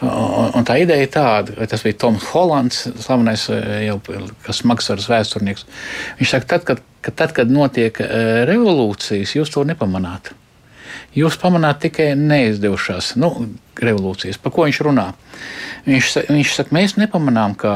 Un, 0.00 0.52
un 0.54 0.66
tā 0.66 0.78
ideja 0.84 1.04
ir 1.04 1.12
tāda, 1.12 1.56
ka 1.58 1.68
tas 1.72 1.82
bija 1.84 1.98
Toms 2.04 2.28
Hollands, 2.32 2.84
slavenais 3.02 3.48
jau 3.84 3.98
smagsvaras 4.60 5.08
vēsturnieks. 5.10 5.66
Viņš 6.20 6.34
saka, 6.36 6.52
tad, 6.54 6.68
kad, 6.68 6.84
ka 7.04 7.16
tad, 7.22 7.34
kad 7.36 7.50
notiek 7.52 7.98
revolūcijas, 8.48 9.34
jūs 9.36 9.52
to 9.52 9.66
nepamanāt. 9.68 10.32
Jūs 11.16 11.38
pamanāt 11.40 11.80
tikai 11.86 12.12
neizdevušās 12.18 13.14
nu, 13.20 13.30
revolūcijas. 13.80 14.38
Par 14.42 14.52
ko 14.54 14.66
viņš 14.66 14.80
runā? 14.84 15.08
Viņš, 15.88 16.12
viņš 16.28 16.52
saka, 16.58 16.74
mēs 16.76 16.98
nepamanām, 17.00 17.56
ka, 17.58 17.74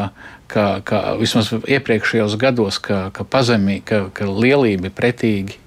ka, 0.52 0.66
ka 0.84 1.00
vismaz 1.20 1.52
iepriekšējos 1.52 2.36
gados, 2.40 2.78
ka, 2.82 3.06
ka 3.14 3.24
pazemī, 3.24 3.80
ka, 3.86 4.04
ka 4.14 4.28
lielība 4.28 4.90
ir 4.90 4.96
pretīgi. 4.96 5.58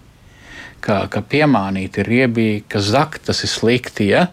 Ka, 0.86 1.07
ka 1.09 1.24
piemānīti 1.26 2.03
ir 2.03 2.09
riebīgi, 2.11 2.66
ka 2.70 2.78
zaktas 2.86 3.41
ir 3.41 3.49
slikti, 3.49 4.11
ja? 4.11 4.28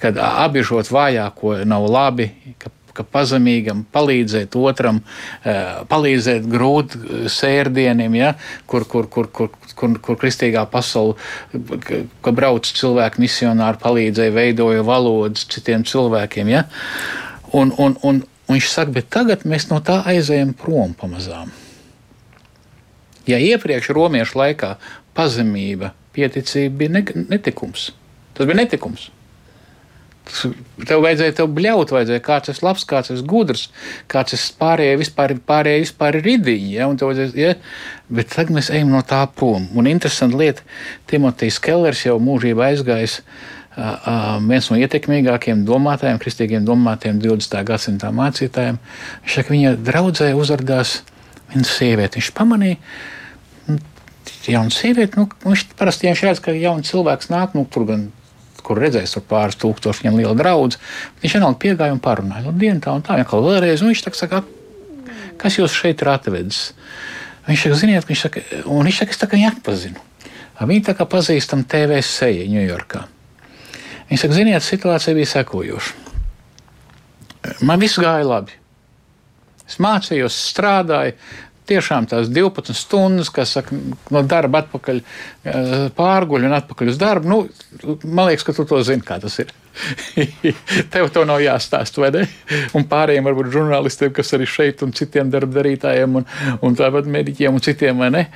kad 0.00 0.16
apbiežot 0.16 0.88
vājāko 0.88 1.58
nav 1.68 1.84
labi, 1.92 2.30
ka 2.56 2.72
ka 2.96 3.04
pazemīgam 3.06 3.84
palīdzēt 3.94 4.56
otram, 4.58 5.00
eh, 5.44 5.82
palīdzēt 5.90 6.46
grūt 6.50 6.96
sērdieniem, 7.30 8.16
ja, 8.18 8.34
kur, 8.66 8.84
kur, 8.84 9.08
kur, 9.08 9.30
kur, 9.32 9.50
kur, 9.74 9.98
kur 9.98 10.18
kristīgā 10.20 10.64
pasaule, 10.70 11.16
ka 12.22 12.34
brauc 12.36 12.66
cilvēki 12.66 13.22
misionāri, 13.24 13.80
palīdzēja, 13.82 14.34
veidoja 14.36 14.84
valodas 14.86 15.46
citiem 15.50 15.84
cilvēkiem. 15.84 16.50
Ja. 16.52 16.64
Un, 17.52 17.74
un, 17.78 17.96
un, 18.02 18.22
un 18.48 18.56
viņš 18.56 18.72
saka, 18.72 18.94
bet 18.98 19.10
tagad 19.12 19.46
mēs 19.48 19.70
no 19.70 19.80
tā 19.84 20.00
aizējam 20.10 20.54
prom 20.58 20.94
pamazām. 20.98 21.52
Ja 23.28 23.38
iepriekš 23.38 23.92
romiešu 23.94 24.38
laikā 24.40 24.74
pazemība, 25.14 25.92
pieticība 26.16 26.76
bija 26.80 27.24
netikums, 27.30 27.90
tas 28.34 28.48
bija 28.48 28.62
netikums 28.62 29.10
tev 30.88 31.04
vajadzēja 31.04 31.36
tev 31.40 31.50
bļaut, 31.56 31.92
vajadzēja 31.94 32.22
kāds 32.24 32.52
ir 32.52 32.60
labs, 32.64 32.86
kāds 32.88 33.12
ir 33.12 33.22
gudrs, 33.28 33.68
kāds 34.10 34.36
ir 34.36 34.42
pārējie 34.60 34.98
vispār, 35.00 35.36
pārējie 35.46 35.84
vispār 35.84 36.18
ir 36.18 36.26
ridiņi. 36.26 36.74
Ja? 36.76 36.90
Ja? 37.38 37.54
Bet 38.10 38.34
tagad 38.34 38.56
mēs 38.56 38.72
ejam 38.74 38.92
no 38.94 39.04
tā 39.06 39.22
prom. 39.36 39.68
Un 39.78 39.90
interesanti 39.90 40.40
lieta, 40.40 40.66
Timotejs 41.10 41.60
Kellers 41.62 42.04
jau 42.06 42.18
mūžībā 42.22 42.72
aizgājis. 42.72 43.20
Uh, 43.70 44.40
viens 44.50 44.66
no 44.68 44.76
ietekmīgākajiem 44.82 45.62
domātājiem, 45.64 46.18
kristīgiem 46.20 46.64
domātājiem, 46.66 47.20
20. 47.22 47.60
gadsimta 47.68 48.10
mācītājiem. 48.12 48.80
Viņš 49.22 49.36
saka, 49.38 49.54
viņa 49.54 49.76
draudzē 49.86 50.32
uzrādījās 50.36 50.96
viena 51.52 51.68
sieviete. 51.68 52.18
Viņš 52.18 52.32
pamanīja, 52.36 52.80
nu, 53.70 53.78
jauna 54.50 54.74
sieviete, 54.74 55.20
nu, 55.20 55.28
viņš 55.46 55.68
parasti 55.78 56.10
viņš 56.10 56.24
redz, 56.26 56.42
ka 56.44 56.56
jauns 56.56 56.90
cilvēks 56.90 57.30
nāk, 57.32 57.54
nu, 57.56 57.64
tur 57.70 57.86
gan 57.88 58.08
kur 58.64 58.80
redzējis 58.80 59.16
tur 59.16 59.24
pāris 59.30 59.58
tūkstoši, 59.60 60.04
viņam 60.04 60.18
liela 60.20 60.34
draudz. 60.38 60.78
Viņš 61.22 61.36
vienalga 61.36 61.60
piegāja 61.62 61.94
un 61.94 62.02
parunāja. 62.02 62.44
Nu, 62.46 62.54
dienu 62.56 62.82
tā 62.84 62.94
un 62.96 63.04
tā, 63.06 63.18
jau 63.20 63.42
vēlreiz, 63.44 63.82
un 63.82 63.92
viņš 63.92 64.04
tā 64.06 64.12
saka, 64.18 64.42
kas 65.40 65.58
jūs 65.58 65.76
šeit 65.76 66.04
ir 66.04 66.12
atvedis? 66.12 66.60
Viņš 67.48 67.66
saka, 67.66 67.80
ziniet, 67.80 68.06
viņš 68.08 68.26
saka, 68.26 68.44
un 68.66 68.86
viņš 68.86 69.02
saka, 69.02 69.16
es 69.16 69.20
tā 69.20 69.28
kā 69.30 69.38
viņu 69.38 69.50
atpazinu. 69.50 70.06
Viņi 70.60 70.84
tā 70.90 70.94
kā 70.98 71.06
pazīstam 71.08 71.64
TV 71.64 72.02
seju 72.04 72.48
Ņujorkā. 72.52 73.04
Viņš 74.10 74.24
saka, 74.24 74.36
ziniet, 74.36 74.64
situācija 74.66 75.16
bija 75.16 75.32
sekojoša. 75.32 76.08
Man 77.64 77.80
viss 77.80 78.00
gāja 78.00 78.26
labi. 78.28 78.56
Es 79.70 79.78
mācījos, 79.80 80.36
strādāju, 80.50 81.14
tiešām 81.70 82.08
tās 82.10 82.28
12 82.30 82.76
stundas, 82.76 83.30
kas 83.34 83.54
saka, 83.56 83.76
no 84.12 84.22
darba 84.26 84.64
atpakaļ 84.64 85.00
eh, 85.00 85.72
pārguļ 85.96 86.46
un 86.48 86.56
atpakaļ 86.58 86.92
uz 86.92 87.00
darbu. 87.00 87.30
Nu, 87.30 87.98
man 88.04 88.30
liekas, 88.30 88.46
ka 88.46 88.54
tu 88.56 88.66
to 88.68 88.80
zini, 88.86 89.04
kā 89.06 89.20
tas 89.22 89.38
ir. 89.42 89.52
Tev 90.92 91.10
to 91.14 91.24
nav 91.28 91.42
jāstāsta, 91.44 92.02
vai 92.02 92.10
ne? 92.18 92.24
Un 92.76 92.88
pārējiem, 92.90 93.28
varbūt 93.30 93.52
žurnālistiem, 93.54 94.12
kas 94.16 94.34
arī 94.36 94.48
šeit, 94.50 94.82
un 94.86 94.94
citiem 94.96 95.30
darbdarītājiem, 95.32 96.18
un, 96.20 96.26
un 96.66 96.78
tāpat 96.78 97.08
mediķiem 97.10 97.56
un 97.56 97.64
citiem, 97.64 98.02
vai 98.02 98.10
ne? 98.14 98.26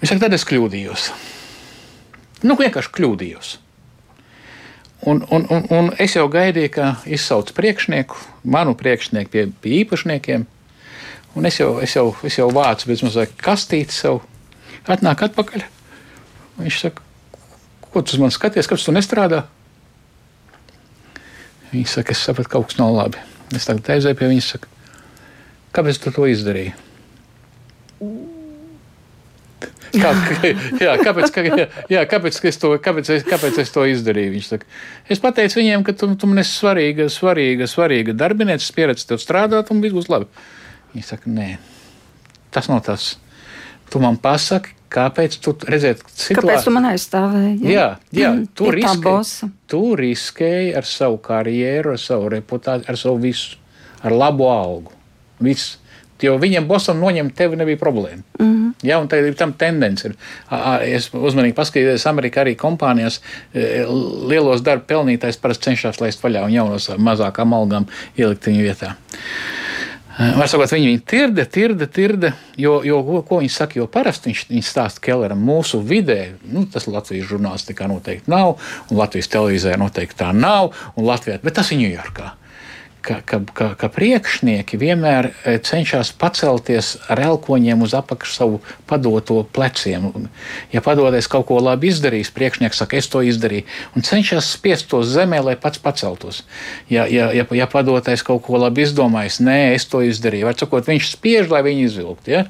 Viņš 0.00 0.10
saka, 0.14 0.26
tad 0.26 0.36
es 0.36 0.48
kļūdījos. 0.48 1.10
Nu, 2.44 2.56
vienkārši 2.60 2.92
kļūdījos. 2.96 3.58
Un, 5.04 5.20
un, 5.30 5.46
un, 5.52 5.64
un 5.68 5.90
es 6.00 6.16
jau 6.16 6.24
gaidīju, 6.32 6.70
ka 6.72 6.90
izsauc 7.12 7.50
priekšnieku, 7.56 8.16
manu 8.48 8.72
priekšnieku 8.78 9.32
pie, 9.32 9.42
pie 9.60 9.80
īpašniekiem. 9.82 10.46
Un 11.34 11.48
es 11.48 11.58
jau, 11.58 11.72
es 11.82 11.94
jau, 11.96 12.08
es 12.22 12.38
jau 12.38 12.46
vācu 12.54 12.90
bez 12.90 13.02
mazliet 13.02 13.34
kastīti 13.42 13.94
sev. 13.94 14.20
Atnāk 14.86 15.24
atpakaļ. 15.26 15.64
Viņš 16.60 16.78
saka, 16.84 17.02
ko 17.90 18.02
tu 18.06 18.20
man 18.22 18.32
skaties, 18.34 18.68
kāpēc 18.70 18.86
tu 18.86 18.94
nestrādā? 18.94 19.42
Viņš 21.72 21.96
saka, 21.98 22.14
es 22.14 22.22
sapratu, 22.22 22.50
ka 22.50 22.58
kaut 22.58 22.70
kas 22.70 22.78
nav 22.78 22.94
labi. 22.94 23.22
Es 23.54 23.66
tagad 23.66 23.90
aizēju 23.96 24.18
pie 24.20 24.30
viņas, 24.30 24.52
saka, 24.54 24.70
kāpēc 25.74 25.98
tu 26.04 26.14
to 26.14 26.28
izdarīji? 26.30 26.74
Kā, 29.94 30.10
jā, 30.82 30.94
kāpēc, 30.98 31.30
kā, 31.34 31.44
jā, 31.90 32.02
kāpēc, 32.10 32.38
es 32.50 32.58
to, 32.62 32.72
kāpēc, 32.82 33.10
es, 33.14 33.26
kāpēc 33.26 33.58
es 33.62 33.70
to 33.74 33.84
izdarīju? 33.90 34.32
Viņš 34.34 34.50
saka, 34.50 34.68
es 35.10 35.22
pateicu 35.22 35.60
viņiem, 35.60 35.84
ka 35.86 35.94
tu, 35.98 36.08
tu 36.18 36.30
man 36.30 36.42
esi 36.42 36.54
svarīga, 36.56 37.06
svarīga, 37.12 37.68
svarīga 37.70 38.14
darbinieca, 38.18 38.70
pieredze 38.74 39.06
tev 39.10 39.22
strādāt 39.22 39.70
un 39.74 39.82
viss 39.84 39.94
būs 39.94 40.10
labi. 40.10 40.30
Viņa 40.94 41.06
saka, 41.08 41.30
nē, 41.30 41.50
tas 42.54 42.70
nav 42.70 42.84
tas. 42.86 43.14
Tu 43.90 44.00
man 44.02 44.16
pasaki, 44.22 44.72
kāpēc 44.94 45.36
tu 45.42 45.54
redzēji 45.58 46.00
situāciju. 46.00 46.38
Kāpēc 46.38 46.66
tu 46.66 46.72
man 46.74 46.88
aizstāvēji? 46.92 47.54
Jā, 47.66 47.70
jā, 47.74 48.20
jā 48.20 48.32
mm, 48.32 48.44
tu, 48.56 48.70
riskēji, 48.74 49.50
tu 49.70 49.82
riskēji 49.98 50.74
ar 50.78 50.88
savu 50.88 51.18
karjeru, 51.24 51.94
ar 51.94 52.02
savu 52.02 52.30
reputāciju, 52.34 52.90
ar 52.90 53.00
savu 53.00 53.22
visu, 53.24 53.58
ar 54.06 54.14
labu 54.14 54.48
algu. 54.50 54.94
Viss. 55.42 55.80
Jo 56.22 56.36
viņiem 56.40 56.64
bosam 56.64 57.00
noņemt 57.02 57.34
tevi 57.36 57.58
nebija 57.58 57.76
problēma. 57.76 58.22
Mm 58.38 58.46
-hmm. 58.46 58.70
Ja, 58.86 58.98
un 59.00 59.08
tā 59.08 59.18
ir 59.20 59.34
tam 59.34 59.52
tendence. 59.52 60.08
Ir. 60.08 60.14
Es 60.96 61.10
uzmanīgi 61.12 61.54
paskatījos, 61.54 62.06
Amerikā 62.06 62.44
arī 62.44 62.54
kompānijās 62.56 63.20
e, 63.52 63.84
lielos 64.28 64.62
darba 64.62 64.84
pelnītājs 64.86 65.40
parasti 65.40 65.64
cenšas 65.64 66.00
laist 66.00 66.22
vaļā 66.24 66.44
un 66.44 66.52
jaunos 66.52 66.88
mazākām 66.96 67.54
algām 67.54 67.86
ielikt 68.16 68.46
viņu 68.46 68.62
vietā. 68.62 68.94
Eh, 70.14 70.36
var 70.38 70.46
sakot, 70.46 70.70
viņi 70.70 70.92
viņu 70.92 71.02
tirda, 71.10 71.44
tirda, 71.50 71.88
tirda, 71.90 72.30
jo, 72.60 72.76
jo 72.86 73.00
ko, 73.26 73.40
viņi 73.42 73.50
saka, 73.50 73.80
jo 73.80 73.88
parasti 73.90 74.30
viņš, 74.30 74.44
viņš 74.52 74.68
stāsta 74.70 75.02
Kelleram 75.02 75.42
mūsu 75.42 75.80
vidē, 75.82 76.36
nu, 76.46 76.62
tas 76.70 76.86
Latvijas 76.86 77.26
žurnālistikā 77.32 77.88
noteikti 77.90 78.30
nav, 78.30 78.54
un 78.90 79.00
Latvijas 79.00 79.32
televīzē 79.32 79.74
noteikti 79.80 80.20
tā 80.22 80.30
nav, 80.36 80.70
un 80.94 81.08
Latvijā, 81.08 81.40
bet 81.42 81.58
tas 81.58 81.74
ir 81.74 81.82
Ņujorkā 81.82 82.30
ka, 83.04 83.20
ka, 83.26 83.40
ka, 83.52 83.66
ka 83.78 83.88
priekšnieki 83.92 84.78
vienmēr 84.80 85.28
e, 85.30 85.56
cenšas 85.64 86.14
pacelties 86.16 86.94
ar 87.12 87.20
elkoņiem 87.26 87.84
uz 87.84 87.94
apakšu 87.96 88.32
savu 88.32 88.60
padoto 88.88 89.42
pleciem. 89.54 90.08
Ja 90.72 90.80
padoties 90.84 91.28
kaut 91.30 91.46
ko 91.50 91.60
labi 91.60 91.90
izdarījis, 91.92 92.32
priekšnieks 92.34 92.80
saka, 92.80 92.98
es 93.00 93.10
to 93.12 93.20
izdarīju, 93.24 93.66
un 93.94 94.06
cenšas 94.06 94.48
spiest 94.56 94.88
to 94.92 95.02
zemē, 95.04 95.42
lai 95.44 95.56
pats 95.60 95.82
paceltos. 95.84 96.42
Ja, 96.88 97.04
ja, 97.10 97.30
ja, 97.36 97.44
ja 97.44 97.68
padotais 97.70 98.24
kaut 98.24 98.44
ko 98.48 98.60
labi 98.62 98.86
izdomājis, 98.88 99.40
nē, 99.44 99.58
es 99.76 99.88
to 99.90 100.00
izdarīju, 100.04 100.48
vai 100.48 100.56
sakot, 100.58 100.88
viņš 100.88 101.12
spiež, 101.18 101.52
lai 101.52 101.64
viņi 101.66 101.88
izvilktu. 101.90 102.34
Ja? 102.34 102.46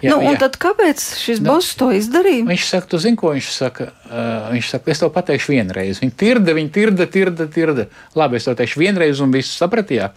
Ja, 0.00 0.14
nu, 0.14 0.24
un 0.24 0.34
ja. 0.34 0.40
tad 0.46 0.56
kāpēc 0.60 1.02
šis 1.20 1.44
nu, 1.44 1.52
boss 1.52 1.76
to 1.78 1.92
izdarīja? 1.94 2.48
Viņš 2.48 2.68
saka, 2.72 2.90
tu 2.90 3.02
zini, 3.02 3.20
ko 3.20 3.34
viņš 3.36 3.52
saka? 3.52 3.92
Uh, 4.10 4.48
viņš 4.50 4.72
saka, 4.72 4.90
es 4.90 4.98
tev 4.98 5.12
pateikšu 5.14 5.52
vienreiz. 5.54 6.00
Viņi 6.02 6.16
tirda, 6.18 6.54
viņi 6.56 6.72
tirda, 6.74 7.04
tirda, 7.06 7.44
tirda. 7.46 7.84
Labi, 8.18 8.40
es 8.40 8.48
tev 8.48 8.56
teikšu 8.58 8.82
vienreiz, 8.82 9.20
un 9.22 9.30
viss 9.30 9.54
sapratījā. 9.60 10.08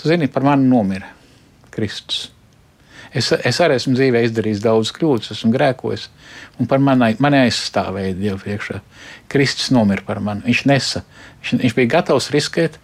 Tu 0.00 0.08
zini, 0.08 0.30
par 0.32 0.46
mani 0.46 0.64
nomira 0.70 1.10
Kristus. 1.74 2.30
Es, 3.16 3.28
es 3.32 3.60
arī 3.64 3.76
esmu 3.78 3.94
dzīvē 3.96 4.22
izdarījis 4.26 4.62
daudz 4.64 4.90
kļūdas, 4.96 5.34
esmu 5.36 5.52
grēkojis, 5.54 6.08
un 6.60 6.68
par 6.68 6.80
mani, 6.82 7.14
mani 7.22 7.42
aizstāvēja 7.44 8.16
Dieva 8.16 8.40
priekšā. 8.40 8.80
Kristus 9.32 9.70
nomira 9.76 10.04
par 10.06 10.20
mani. 10.24 10.44
Viņš 10.48 10.62
nesa, 10.68 11.04
viņš, 11.40 11.54
viņš 11.62 11.76
bija 11.78 11.92
gatavs 11.98 12.28
riskēt, 12.34 12.80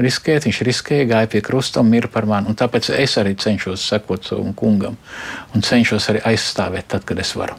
riskēt, 0.00 0.48
viņš 0.48 0.62
riskēja, 0.68 1.10
gāja 1.12 1.32
pie 1.32 1.44
krusta 1.44 1.84
un 1.84 1.92
mira 1.92 2.12
par 2.12 2.28
mani. 2.28 2.52
Un 2.52 2.60
tāpēc 2.60 2.92
es 2.96 3.16
arī 3.20 3.36
cenšos 3.40 3.84
sekot 3.88 4.28
savam 4.28 4.52
kungam 4.56 5.00
un 5.52 5.64
cenšos 5.64 6.12
arī 6.12 6.24
aizstāvēt 6.32 6.92
tad, 6.92 7.08
kad 7.08 7.24
es 7.24 7.32
varu. 7.36 7.56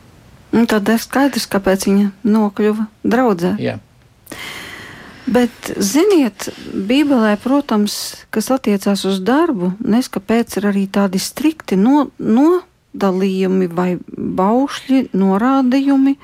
Un 0.57 0.65
tad 0.65 0.89
ir 0.89 1.01
skaidrs, 1.01 1.45
kāpēc 1.51 1.85
viņa 1.85 2.07
nokļuva 2.25 2.87
draudzē. 3.05 3.53
Jā. 3.61 3.77
Bet, 5.27 5.73
ziniet, 5.83 6.47
Bībelē, 6.71 7.35
protams, 7.43 8.23
kas 8.31 8.47
attiecās 8.55 9.03
uz 9.05 9.19
darbu, 9.27 9.73
neskapēc 9.83 10.55
ir 10.57 10.69
arī 10.69 10.85
tādi 10.87 11.19
strikti 11.19 11.75
no, 11.77 12.07
nodalījumi 12.17 13.67
vai 13.67 13.89
baušļi, 14.07 15.09
norādījumi 15.19 16.15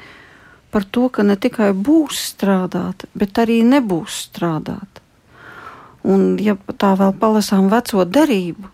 par 0.73 0.88
to, 0.88 1.09
ka 1.13 1.27
ne 1.27 1.36
tikai 1.38 1.73
būs 1.75 2.21
strādāt, 2.31 3.03
bet 3.13 3.43
arī 3.43 3.59
nebūs 3.67 4.23
strādāt. 4.29 5.03
Un, 6.07 6.39
ja 6.41 6.55
tā 6.79 6.95
vēl 6.99 7.13
palasām 7.19 7.67
veco 7.71 8.07
derību, 8.07 8.71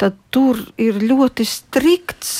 tad 0.00 0.16
tur 0.32 0.58
ir 0.80 0.98
ļoti 1.04 1.46
strikts 1.46 2.32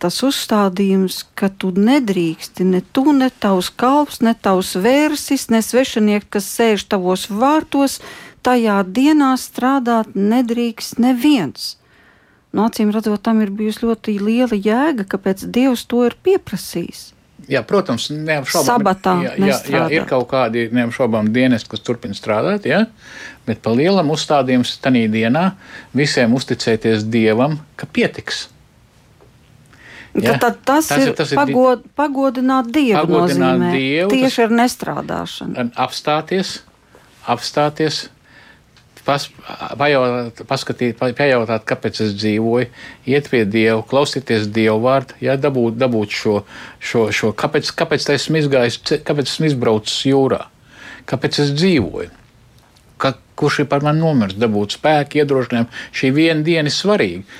tas 0.00 0.16
uzstādījums, 0.26 1.22
ka 1.38 1.50
tu 1.52 1.70
nedrīksti 1.76 2.64
ne 2.66 2.80
tu, 2.80 3.04
ne 3.16 3.28
tavs 3.42 3.68
kalps, 3.82 4.22
ne 4.24 4.32
tavs 4.34 4.72
vērsis, 4.80 5.48
ne 5.52 5.60
svešinieki, 5.64 6.30
kas 6.36 6.48
sēž 6.56 6.86
tavos 6.90 7.28
vārtos, 7.30 7.98
tajā 8.46 8.80
dienā 8.88 9.34
strādāt 9.40 10.16
nedrīkst 10.16 11.00
neviens. 11.02 11.76
No 12.50 12.64
nu, 12.64 12.66
acīm 12.66 12.90
redzot, 12.90 13.20
tam 13.22 13.44
ir 13.44 13.52
bijusi 13.54 13.84
ļoti 13.84 14.16
liela 14.18 14.56
jēga, 14.56 15.06
kāpēc 15.06 15.46
Dievs 15.54 15.84
to 15.86 16.02
ir 16.08 16.16
pieprasījis. 16.24 17.10
Jā, 17.50 17.62
protams, 17.66 18.08
neapšaubām. 18.12 18.66
Sabatā 18.66 19.14
jā, 19.24 19.34
jā, 19.38 19.56
jā, 19.72 19.84
ir 19.94 20.06
kaut 20.10 20.28
kādi 20.30 20.66
neapšaubām 20.74 21.30
dienesti, 21.34 21.70
kas 21.72 21.82
turpina 21.86 22.16
strādāt, 22.16 22.66
jā, 22.68 22.84
bet 23.46 23.62
pa 23.64 23.72
lielam 23.74 24.10
uzstādījums 24.12 24.76
tajā 24.82 25.06
dienā 25.12 25.44
visiem 25.96 26.34
uzticēties 26.36 27.06
Dievam, 27.10 27.58
ka 27.80 27.88
pietiks. 27.90 28.48
Ja? 30.14 30.34
Tad, 30.34 30.40
tad 30.40 30.62
tas, 30.66 30.88
tas 30.90 31.04
ir, 31.04 31.12
tas 31.14 31.30
ir 31.30 31.38
pagod, 31.38 31.84
pagodināt 31.98 32.70
Dievu. 32.74 32.98
Pagodināt 32.98 33.60
nozīmē, 33.60 33.74
Dievu 33.76 34.14
tieši 34.14 34.46
ar 34.46 34.56
nestrādāšanu. 34.58 35.66
Apstāties, 35.78 36.56
apstāties, 37.30 38.00
pas, 39.06 39.26
pajautāt, 39.78 40.42
paskatīt, 40.50 40.98
pajautāt, 40.98 41.64
kāpēc 41.68 42.02
es 42.06 42.14
dzīvoju, 42.18 42.68
iet 43.10 43.30
pie 43.32 43.44
Dieva, 43.48 43.80
klausīties 43.86 44.48
Dieva 44.54 44.78
vārdu, 44.82 45.18
ja, 45.24 45.36
dabūt, 45.40 45.78
dabūt 45.80 46.14
šo, 46.14 46.36
šo, 46.78 47.06
šo 47.14 47.32
kāpēc, 47.36 47.72
kāpēc 47.78 48.08
esmu 48.16 48.42
izgājis, 48.42 48.80
kāpēc 49.06 49.30
esmu 49.30 49.50
izbraucis 49.50 50.00
jūrā, 50.10 50.44
kāpēc 51.10 51.42
es 51.44 51.54
dzīvoju. 51.56 52.16
Ka, 53.00 53.14
kurš 53.40 53.62
ir 53.62 53.70
par 53.70 53.80
mani 53.86 54.02
nomiris, 54.02 54.36
dabūt 54.36 54.74
spēku, 54.76 55.22
iedrošinājumu. 55.22 55.70
Šī 55.96 56.10
viena 56.12 56.44
diena 56.44 56.68
ir 56.68 56.74
svarīga. 56.76 57.38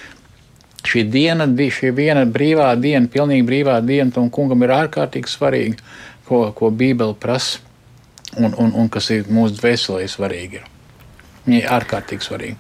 Šī 0.80 1.04
diena, 1.12 1.46
šī 1.46 1.90
viena 1.94 2.24
brīvā 2.24 2.72
diena, 2.80 3.08
pilnīgi 3.10 3.46
brīvā 3.46 3.80
diena, 3.84 4.10
tam 4.14 4.30
kungam 4.32 4.64
ir 4.64 4.72
ārkārtīgi 4.74 5.28
svarīga, 5.28 5.90
ko, 6.28 6.46
ko 6.56 6.70
Bībele 6.70 7.14
prasa. 7.14 7.60
un, 8.36 8.54
un, 8.58 8.72
un 8.74 8.88
kas 8.88 9.10
ir 9.10 9.30
mūsu 9.30 9.58
dvēselē 9.58 10.06
svarīgi. 10.10 10.62
Viņi 11.46 11.62
ir 11.62 11.70
ārkārtīgi 11.74 12.26
svarīgi. 12.26 12.58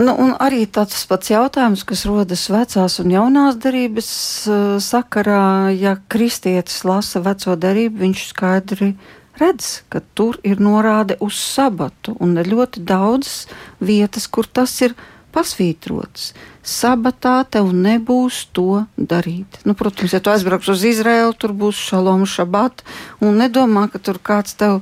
Nu, 0.00 0.14
un 0.16 0.30
arī 0.40 0.64
tāds 0.72 1.02
pats 1.08 1.28
jautājums, 1.34 1.82
kas 1.84 2.06
rodas 2.08 2.46
vecās 2.48 2.96
un 3.02 3.12
jaunās 3.12 3.58
derības 3.60 4.12
uh, 4.48 4.60
sakarā, 4.80 5.68
ja 5.76 5.98
kristietis 6.08 6.80
lasa 6.88 7.20
veco 7.20 7.58
derību, 7.60 8.00
viņš 8.06 8.22
skaidri 8.30 8.94
redz, 9.40 9.82
ka 9.92 10.00
tur 10.16 10.38
ir 10.48 10.64
norāde 10.64 11.18
uz 11.20 11.36
sabatu, 11.36 12.16
un 12.24 12.38
ir 12.40 12.48
ļoti 12.48 12.80
daudz 12.88 13.44
vietas, 13.84 14.30
kur 14.32 14.48
tas 14.48 14.78
ir 14.80 14.96
pasvītrots. 15.36 16.32
Sabatā 16.62 17.42
tev 17.50 17.72
nebūs 17.74 18.44
to 18.54 18.84
darīt. 18.96 19.58
Nu, 19.66 19.74
protams, 19.74 20.14
ja 20.14 20.20
tu 20.22 20.30
aizbrauks 20.30 20.70
uz 20.70 20.84
Izraelu, 20.86 21.34
tur 21.34 21.54
būs 21.58 21.78
šalom 21.90 22.22
šabat, 22.28 22.84
un 23.18 23.40
nedomā, 23.42 23.88
ka 23.90 23.98
tur 23.98 24.20
kāds 24.22 24.54
tev 24.58 24.78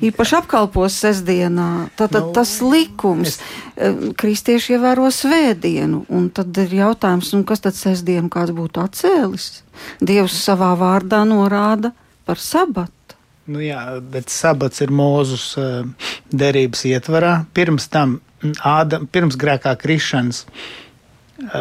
īpaši 0.00 0.38
apkalpos 0.38 0.96
sestdienā. 1.02 1.90
Tad, 1.92 2.14
tad 2.14 2.30
nu, 2.30 2.32
tas 2.38 2.54
likums, 2.64 3.36
es... 3.76 3.98
kristieši 4.20 4.78
ievēro 4.78 5.10
svētdienu, 5.12 6.06
un 6.08 6.30
tad 6.32 6.56
ir 6.64 6.72
jautājums, 6.80 7.34
nu, 7.36 7.44
kas 7.48 7.66
tad 7.68 7.76
sestdienu 7.76 8.32
kāds 8.32 8.56
būtu 8.56 8.80
atcēlis? 8.80 9.50
Dievs 10.00 10.40
savā 10.40 10.72
vārdā 10.80 11.20
norāda 11.28 11.92
par 12.24 12.40
sabatu. 12.40 12.96
Nu 13.50 13.60
jā, 13.60 13.82
bet 14.00 14.32
sabats 14.32 14.80
ir 14.80 14.92
mūzus 14.94 15.52
derības 16.32 16.86
ietvarā. 16.88 17.42
Pirms 17.52 17.90
tam 17.92 18.20
Ādam, 18.64 19.04
pirms 19.04 19.36
grēkā 19.36 19.74
krišanas 19.76 20.46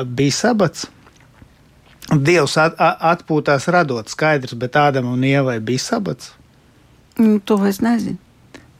bija 0.05 0.35
sabats. 0.35 0.87
Dievs 2.09 2.55
at, 2.57 2.77
atpūtās 2.79 3.67
radot 3.69 4.09
skaidrs, 4.09 4.55
bet 4.57 4.77
Ādam 4.79 5.11
un 5.11 5.23
Ievai 5.25 5.59
bija 5.61 5.83
sabats. 5.83 6.33
Nu, 7.19 7.37
to 7.39 7.59
es 7.67 7.81
nezinu. 7.85 8.17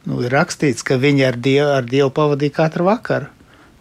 Nu, 0.08 0.18
ir 0.24 0.32
rakstīts, 0.32 0.82
ka 0.86 0.96
viņi 0.98 1.26
ar 1.28 1.36
Dievu, 1.38 1.68
ar 1.76 1.86
Dievu 1.86 2.10
pavadīja 2.16 2.56
katru 2.62 2.88
vakaru. 2.88 3.28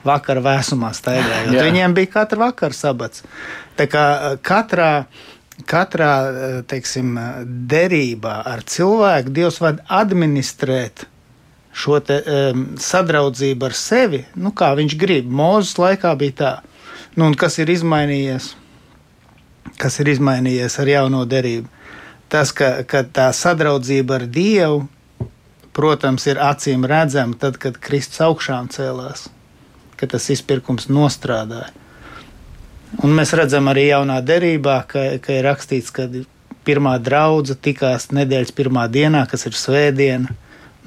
Vakar 0.05 0.39
vēsumā 0.43 0.93
staigājot. 0.95 1.55
Viņiem 1.59 1.95
bija 1.95 2.11
katru 2.13 2.43
vakaru 2.45 2.75
sabats. 2.75 3.23
Tā 3.79 3.87
kā 3.91 4.03
katrā, 4.45 4.91
katrā 5.67 6.11
teiksim, 6.69 7.17
derībā 7.71 8.37
ar 8.47 8.63
cilvēku 8.63 9.33
Dievs 9.35 9.59
var 9.63 9.81
administrēt 10.01 11.07
šo 11.79 11.99
te, 12.03 12.19
um, 12.23 12.65
sadraudzību 12.81 13.67
ar 13.67 13.75
sevi, 13.77 14.23
nu, 14.39 14.51
kā 14.55 14.71
viņš 14.79 14.95
grib. 14.99 15.29
Mūzes 15.31 15.77
laikā 15.79 16.13
bija 16.19 16.35
tā, 16.39 16.53
nu, 17.15 17.25
un 17.29 17.35
kas 17.39 17.59
ir 17.61 17.71
izmainījies, 17.73 18.53
kas 19.79 19.99
ir 20.03 20.11
izmainījies 20.13 20.79
ar 20.81 20.91
jauno 20.91 21.25
derību. 21.29 21.67
Tas, 22.29 22.51
ka, 22.53 22.83
ka 22.85 23.03
tā 23.09 23.29
sadraudzība 23.33 24.19
ar 24.19 24.25
Dievu, 24.29 24.83
protams, 25.73 26.27
ir 26.29 26.41
acīm 26.43 26.85
redzama 26.89 27.37
tad, 27.39 27.57
kad 27.61 27.79
Kristus 27.81 28.21
augšām 28.25 28.69
cēlās, 28.73 29.27
kad 29.97 30.13
tas 30.13 30.29
izpirkums 30.33 30.89
nostrādāja. 30.91 31.71
Un 33.05 33.13
mēs 33.13 33.33
redzam 33.37 33.69
arī 33.69 33.89
jaunā 33.91 34.17
derībā, 34.25 34.81
ka, 34.89 35.05
ka 35.21 35.33
ir 35.37 35.45
rakstīts, 35.45 35.93
ka 35.93 36.07
pirmā 36.65 36.95
draudzene 37.01 37.61
tikās 37.65 38.09
nedēļas 38.13 38.53
pirmā 38.57 38.87
dienā, 38.91 39.25
kas 39.29 39.45
ir 39.49 39.57
svētdiena 39.57 40.33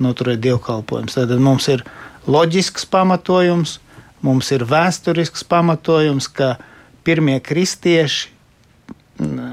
noturēt 0.03 0.43
dievkalpojumus. 0.43 1.17
Tad 1.19 1.35
mums 1.43 1.69
ir 1.71 1.85
loģisks 2.27 2.87
pamatojums, 2.91 3.79
mums 4.23 4.51
ir 4.55 4.65
vēsturisks 4.69 5.45
pamatojums, 5.49 6.29
ka 6.29 6.57
pirmie 7.07 7.39
kristieši, 7.43 8.31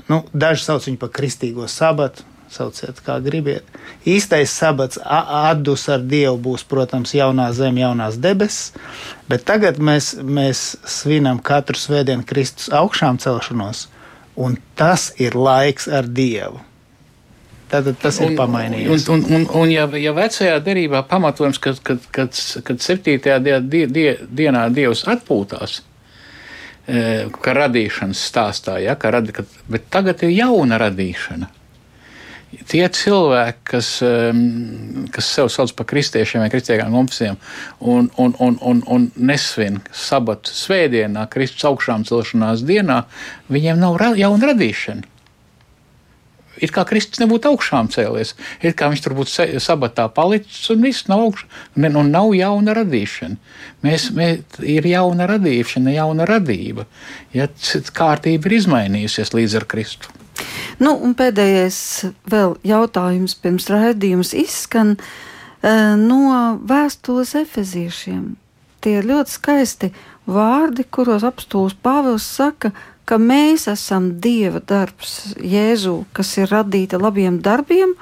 nu, 0.10 0.24
daži 0.34 0.66
sauc 0.66 0.86
viņu 0.88 1.00
par 1.02 1.12
kristīgo 1.14 1.68
sabatu, 1.70 2.26
sauciet, 2.50 3.02
kā 3.06 3.20
gribiet. 3.22 3.68
Īstais 4.10 4.54
sabats 4.54 5.00
atdus 5.04 5.86
ar 5.92 6.02
Dievu 6.02 6.38
būs, 6.50 6.66
protams, 6.70 7.14
jaunā 7.14 7.50
zeme, 7.54 7.84
jaunās 7.84 8.18
debesis, 8.22 8.74
bet 9.30 9.46
tagad 9.50 9.78
mēs, 9.78 10.16
mēs 10.24 10.64
svinam 10.88 11.42
katru 11.42 11.78
svētdienu 11.78 12.26
Kristus 12.30 12.72
augšām 12.74 13.22
celšanos, 13.22 13.88
un 14.40 14.58
tas 14.80 15.12
ir 15.22 15.38
laiks 15.38 15.90
ar 15.92 16.10
Dievu. 16.10 16.64
Tad 17.70 17.86
tas 18.02 18.18
ir 18.24 18.32
un, 18.32 18.38
pamainījies. 18.40 19.06
Un, 19.14 19.22
un, 19.22 19.36
un, 19.36 19.46
un 19.62 19.70
ja, 19.74 19.86
ja 20.02 20.14
vecajā 20.18 20.58
derībā 20.66 21.04
pamatojums, 21.10 21.60
kad, 21.62 21.78
kad, 21.86 22.02
kad, 22.16 22.34
kad 22.66 22.82
septītajā 22.82 23.38
die, 23.46 23.60
die, 23.62 23.84
die, 23.94 24.08
dienā 24.42 24.66
Dievs 24.74 25.06
atpūtās, 25.12 25.80
e, 26.90 27.04
ka 27.30 27.54
radīšanas 27.58 28.24
stāstā, 28.32 28.80
ja, 28.82 28.98
ka 28.98 29.14
radi, 29.14 29.36
kad, 29.38 29.54
bet 29.70 29.86
tagad 29.94 30.26
ir 30.26 30.34
jauna 30.34 30.82
radīšana. 30.82 31.52
Tie 32.50 32.82
cilvēki, 32.82 33.62
kas, 33.70 33.90
kas 35.14 35.28
sev 35.30 35.52
sauc 35.54 35.70
par 35.78 35.86
kristiešiem 35.92 36.42
vai 36.42 36.50
kristiešiem 36.50 36.96
konfesijām 36.98 37.38
un, 37.78 38.10
un, 38.18 38.34
un, 38.42 38.58
un, 38.66 38.82
un 38.90 39.06
nesvin 39.22 39.78
sabatu 39.94 40.50
svētdienā, 40.58 41.28
Kristus 41.30 41.68
augšām 41.70 42.08
celšanās 42.10 42.66
dienā, 42.66 43.04
viņiem 43.54 43.78
nav 43.86 44.02
jauna 44.18 44.50
radīšana. 44.50 45.09
It 46.60 46.74
kā 46.76 46.84
Kristus 46.88 47.22
nebūtu 47.22 47.52
augšām 47.52 47.90
cēlies, 47.94 48.36
it 48.62 48.78
kā 48.80 48.90
viņš 48.92 49.04
tur 49.06 49.16
būtu 49.18 49.48
sabatā 49.64 50.08
palicis 50.14 50.70
un 50.74 50.84
viss 50.84 51.08
nav 51.12 51.26
augšā, 51.28 51.48
un, 51.78 51.90
un 52.02 52.12
nav 52.14 52.34
jauna 52.38 52.76
radīšana. 52.78 53.40
Mēs, 53.86 54.10
mēs 54.16 54.60
ir 54.64 54.88
jauna 54.90 55.30
radīšana, 55.30 55.96
jauna 55.96 56.28
radība. 56.30 56.88
Ja 57.36 57.48
kārtība 57.96 58.50
ir 58.50 58.60
izmainījusies 58.60 59.34
līdz 59.36 59.60
ar 59.62 59.68
Kristu. 59.70 60.14
Nu, 60.80 60.94
un 60.96 61.16
pēdējais 61.20 61.80
vēl 62.32 62.56
jautājums 62.68 63.36
pirms 63.44 63.68
raidījums 63.72 64.32
izskan 64.38 64.96
uh, 64.96 65.96
no 66.00 66.60
vēstules 66.68 67.36
efeziešiem. 67.42 68.38
Tie 68.80 69.00
ir 69.02 69.10
ļoti 69.10 69.36
skaisti 69.36 69.90
vārdi, 70.30 70.86
kuros 70.88 71.26
apstults 71.28 71.76
Pāvils 71.84 72.24
saka, 72.24 72.72
ka 72.72 72.99
mēs 73.18 73.66
esam 73.72 74.12
Dieva 74.22 74.62
darbs, 74.62 75.34
Jēzu, 75.42 76.04
kas 76.14 76.36
ir 76.38 76.52
radīta 76.52 77.00
labiem 77.02 77.40
darbiem, 77.42 77.96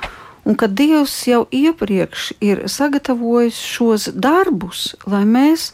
un 0.43 0.57
ka 0.59 0.67
Dievs 0.67 1.15
jau 1.29 1.45
iepriekš 1.53 2.33
ir 2.43 2.65
sagatavojis 2.71 3.59
šos 3.61 4.09
darbus, 4.15 4.95
lai 5.07 5.23
mēs 5.29 5.71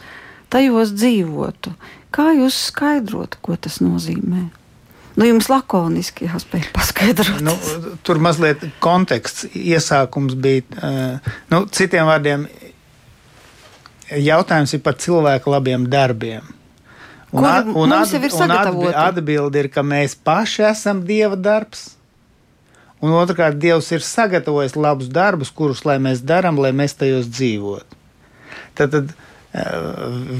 tajos 0.53 0.93
dzīvotu. 0.93 1.73
Kā 2.13 2.33
jūs 2.37 2.67
skaidrot, 2.69 3.39
ko 3.41 3.57
tas 3.57 3.79
nozīmē? 3.81 4.51
Nu, 5.13 5.27
jums 5.29 5.49
lakoniski 5.49 6.25
jāspēj 6.25 6.67
paskaidrot. 6.73 7.41
Nu, 7.45 7.53
tur 8.05 8.21
mazliet 8.21 8.65
konteksts, 8.81 9.45
iesākums 9.53 10.33
bija, 10.37 10.65
uh, 10.77 11.33
nu, 11.53 11.63
citiem 11.73 12.09
vārdiem, 12.09 12.47
jautājums 14.21 14.73
ir 14.73 14.81
par 14.85 14.97
cilvēku 15.01 15.53
labiem 15.53 15.85
darbiem. 15.89 16.49
Un, 17.33 17.45
at, 17.49 17.65
un, 17.65 17.91
at, 17.91 18.13
un 18.13 18.51
atbi, 18.53 18.89
atbildi 18.93 19.63
ir, 19.63 19.69
ka 19.73 19.81
mēs 19.81 20.13
paši 20.13 20.67
esam 20.69 21.01
Dieva 21.07 21.33
darbs. 21.33 21.95
Un 23.03 23.15
otrkārt, 23.17 23.57
Dievs 23.59 23.89
ir 23.91 24.05
sagatavojis 24.05 24.77
labus 24.77 25.09
darbus, 25.11 25.49
kurus 25.51 25.81
lai 25.87 25.97
mēs 25.99 26.21
darām, 26.21 26.61
lai 26.61 26.71
mēs 26.77 26.93
tajos 26.99 27.25
dzīvotu. 27.33 27.97
Tad, 28.77 28.93
tad 28.93 29.09
eh, 29.09 29.73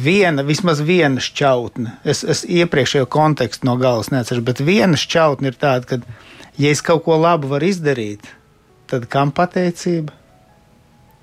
viena, 0.05 0.45
vismaz 0.45 0.83
viena 0.85 1.23
šķautne, 1.23 1.97
es, 2.05 2.21
es 2.23 2.45
iepriekšējo 2.45 3.09
kontekstu 3.11 3.67
no 3.67 3.75
galvas 3.81 4.13
neatceros, 4.13 4.45
bet 4.45 4.61
viena 4.61 4.99
šķautne 4.99 5.49
ir 5.49 5.57
tāda, 5.59 5.89
ka, 5.89 6.21
ja 6.61 6.71
es 6.71 6.85
kaut 6.85 7.03
ko 7.09 7.17
labu 7.19 7.49
varu 7.51 7.73
izdarīt, 7.73 8.29
tad 8.93 9.09
kam 9.11 9.33
pateicība? 9.33 10.13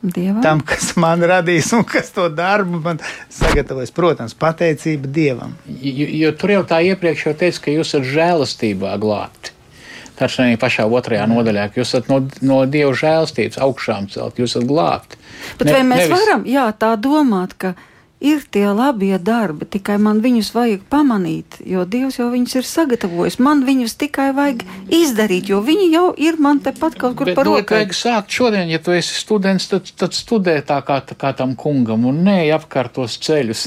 Dievam? 0.02 0.40
Tam, 0.40 0.60
kas 0.64 0.94
man 0.96 1.20
radīs 1.28 1.68
un 1.76 1.84
kas 1.84 2.08
to 2.14 2.24
darbu 2.32 2.80
man 2.80 3.00
sagatavojas. 3.28 3.92
Protams, 3.92 4.34
pateicība 4.38 5.10
Dievam. 5.12 5.56
Jo, 5.68 6.08
jo 6.22 6.30
tur 6.40 6.54
jau 6.54 6.62
tā 6.68 6.80
iepriekš 6.88 7.26
jau 7.26 7.34
teica, 7.42 7.64
ka 7.66 7.74
jūs 7.74 7.92
esat 7.92 8.08
žēlastībā 8.08 8.94
glābti. 9.02 9.52
Tas 10.20 10.34
arī 10.40 10.56
pašā 10.60 10.84
otrajā 10.84 11.26
nodaļā, 11.28 11.68
ka 11.68 11.80
jūs 11.80 11.92
esat 11.94 12.08
no, 12.12 12.22
no 12.44 12.62
Dieva 12.68 12.92
žēlastības 12.96 13.60
augšām 13.64 14.08
celt, 14.12 14.40
jūs 14.40 14.56
esat 14.56 14.66
glābti. 14.68 15.20
Bet 15.60 15.68
ne, 15.68 15.76
vai 15.76 15.84
mēs 15.92 16.02
nevis... 16.04 16.16
varam 16.16 16.48
jā, 16.48 16.66
tā 16.80 16.90
domāt, 17.00 17.56
ka 17.60 17.74
ir 18.20 18.42
tie 18.52 18.66
labie 18.68 19.16
darbi, 19.18 19.64
tikai 19.64 19.96
man 20.02 20.20
viņus 20.20 20.50
vajag 20.54 20.82
pamanīt, 20.92 21.58
jo 21.66 21.86
Dievs 21.88 22.18
jau 22.20 22.28
viņus 22.32 22.58
ir 22.60 22.68
sagatavojis. 22.68 23.38
Man 23.42 23.64
viņus 23.64 23.96
tikai 24.00 24.30
vajag 24.36 24.64
izdarīt, 24.92 25.48
jo 25.50 25.62
viņi 25.64 25.88
jau 25.94 26.06
ir 26.20 26.36
man 26.40 26.60
tepat 26.64 26.98
kaut 27.00 27.16
kur 27.18 27.32
par 27.34 27.48
rokai. 27.48 27.80
Vajag 27.80 27.96
sākt 27.96 28.36
šodien, 28.36 28.68
ja 28.72 28.80
tu 28.82 28.94
esi 28.94 29.16
students, 29.16 29.70
tad, 29.72 29.88
tad 29.96 30.16
studē 30.16 30.58
tā 30.68 30.80
kā, 30.86 31.00
tā 31.06 31.16
kā 31.18 31.32
tam 31.36 31.56
kungam 31.58 32.04
un 32.10 32.22
nē, 32.26 32.38
apkārtos 32.58 33.16
ceļus. 33.24 33.66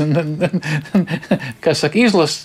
Kā 1.63 1.73
saka, 1.77 1.97
izlas, 1.99 2.43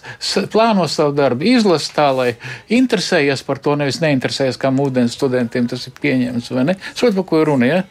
plāno 0.52 0.86
savu 0.90 1.14
darbu, 1.16 1.44
izlas 1.48 1.88
tā, 1.94 2.08
lai 2.14 2.28
interesējies 2.72 3.44
par 3.46 3.60
to, 3.62 3.74
nevis 3.78 4.00
neinteresējies 4.02 4.58
kā 4.60 4.70
ūdens 4.84 5.16
studentiem, 5.18 5.66
tas 5.70 5.86
ir 5.88 5.96
pieņemts, 6.00 6.52
vai 6.54 6.68
ne? 6.70 6.78
Sot, 6.94 7.16
par 7.16 7.26
ko 7.28 7.42
runa, 7.48 7.68
ja? 7.68 7.82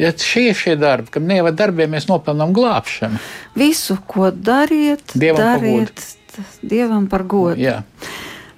Ja 0.00 0.12
šie 0.12 0.48
ir 0.50 0.58
šie 0.58 0.76
darbi, 0.80 1.12
kad 1.14 1.24
neieva 1.26 1.52
darbiem 1.54 1.94
mēs 1.94 2.08
nopelnām 2.10 2.54
glābšanu. 2.56 3.20
Visu, 3.58 3.98
ko 4.10 4.30
dariet, 4.30 5.14
Dievam 5.14 5.42
dariet 5.42 5.94
par 5.94 6.14
Dievam 6.62 7.08
par 7.10 7.22
godu. 7.30 7.60
Jā. 7.60 7.82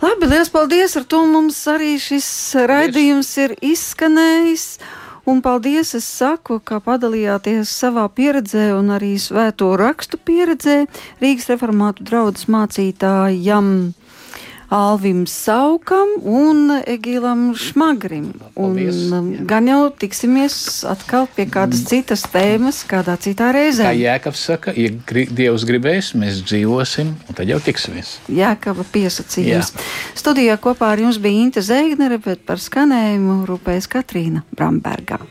Labi, 0.00 0.28
liels 0.28 0.52
paldies! 0.52 0.96
Ar 0.96 1.04
to 1.08 1.22
mums 1.28 1.58
arī 1.72 1.96
šis 2.00 2.28
raidījums 2.68 3.32
ir 3.40 3.56
izskanējis. 3.64 4.66
Un 5.26 5.40
paldies, 5.42 5.90
es 5.98 6.06
saku, 6.06 6.60
ka 6.62 6.78
padalījāties 6.84 7.72
savā 7.80 8.04
pieredzē 8.14 8.68
un 8.76 8.92
arī 8.94 9.16
svēto 9.18 9.72
rakstu 9.80 10.20
pieredzē 10.22 10.84
Rīgas 11.18 11.48
reformātu 11.50 12.06
draudzes 12.06 12.46
mācītājam. 12.52 13.72
Alvim 14.68 15.26
Saukam 15.30 16.16
un 16.22 16.82
Egilam 16.86 17.54
Šmagrim. 17.54 18.32
Paldies. 18.54 18.96
Un, 19.12 19.12
um, 19.18 19.46
gan 19.46 19.68
jau 19.70 19.92
tiksimies 19.94 20.56
atkal 20.88 21.28
pie 21.36 21.46
kādas 21.50 21.84
citas 21.86 22.26
tēmas, 22.32 22.82
kādā 22.88 23.14
citā 23.22 23.52
reizē. 23.54 23.86
Kā 23.86 23.94
Jēkabs 23.94 24.42
saka, 24.50 24.74
ja 24.74 24.90
gri, 25.06 25.28
Dievs 25.30 25.66
gribēs, 25.68 26.10
mēs 26.18 26.42
dzīvosim, 26.46 27.14
un 27.14 27.38
tad 27.38 27.46
jau 27.50 27.60
tiksimies. 27.62 28.16
Jēkaba 28.32 28.86
piesacījums. 28.90 29.72
Studijā 30.18 30.58
kopā 30.58 30.94
ar 30.96 31.06
jums 31.06 31.22
bija 31.22 31.46
Inte 31.46 31.62
Zēgnere, 31.62 32.18
bet 32.22 32.42
par 32.48 32.62
skanējumu 32.62 33.44
rūpējas 33.46 33.90
Katrīna 33.92 34.42
Bramberga. 34.56 35.22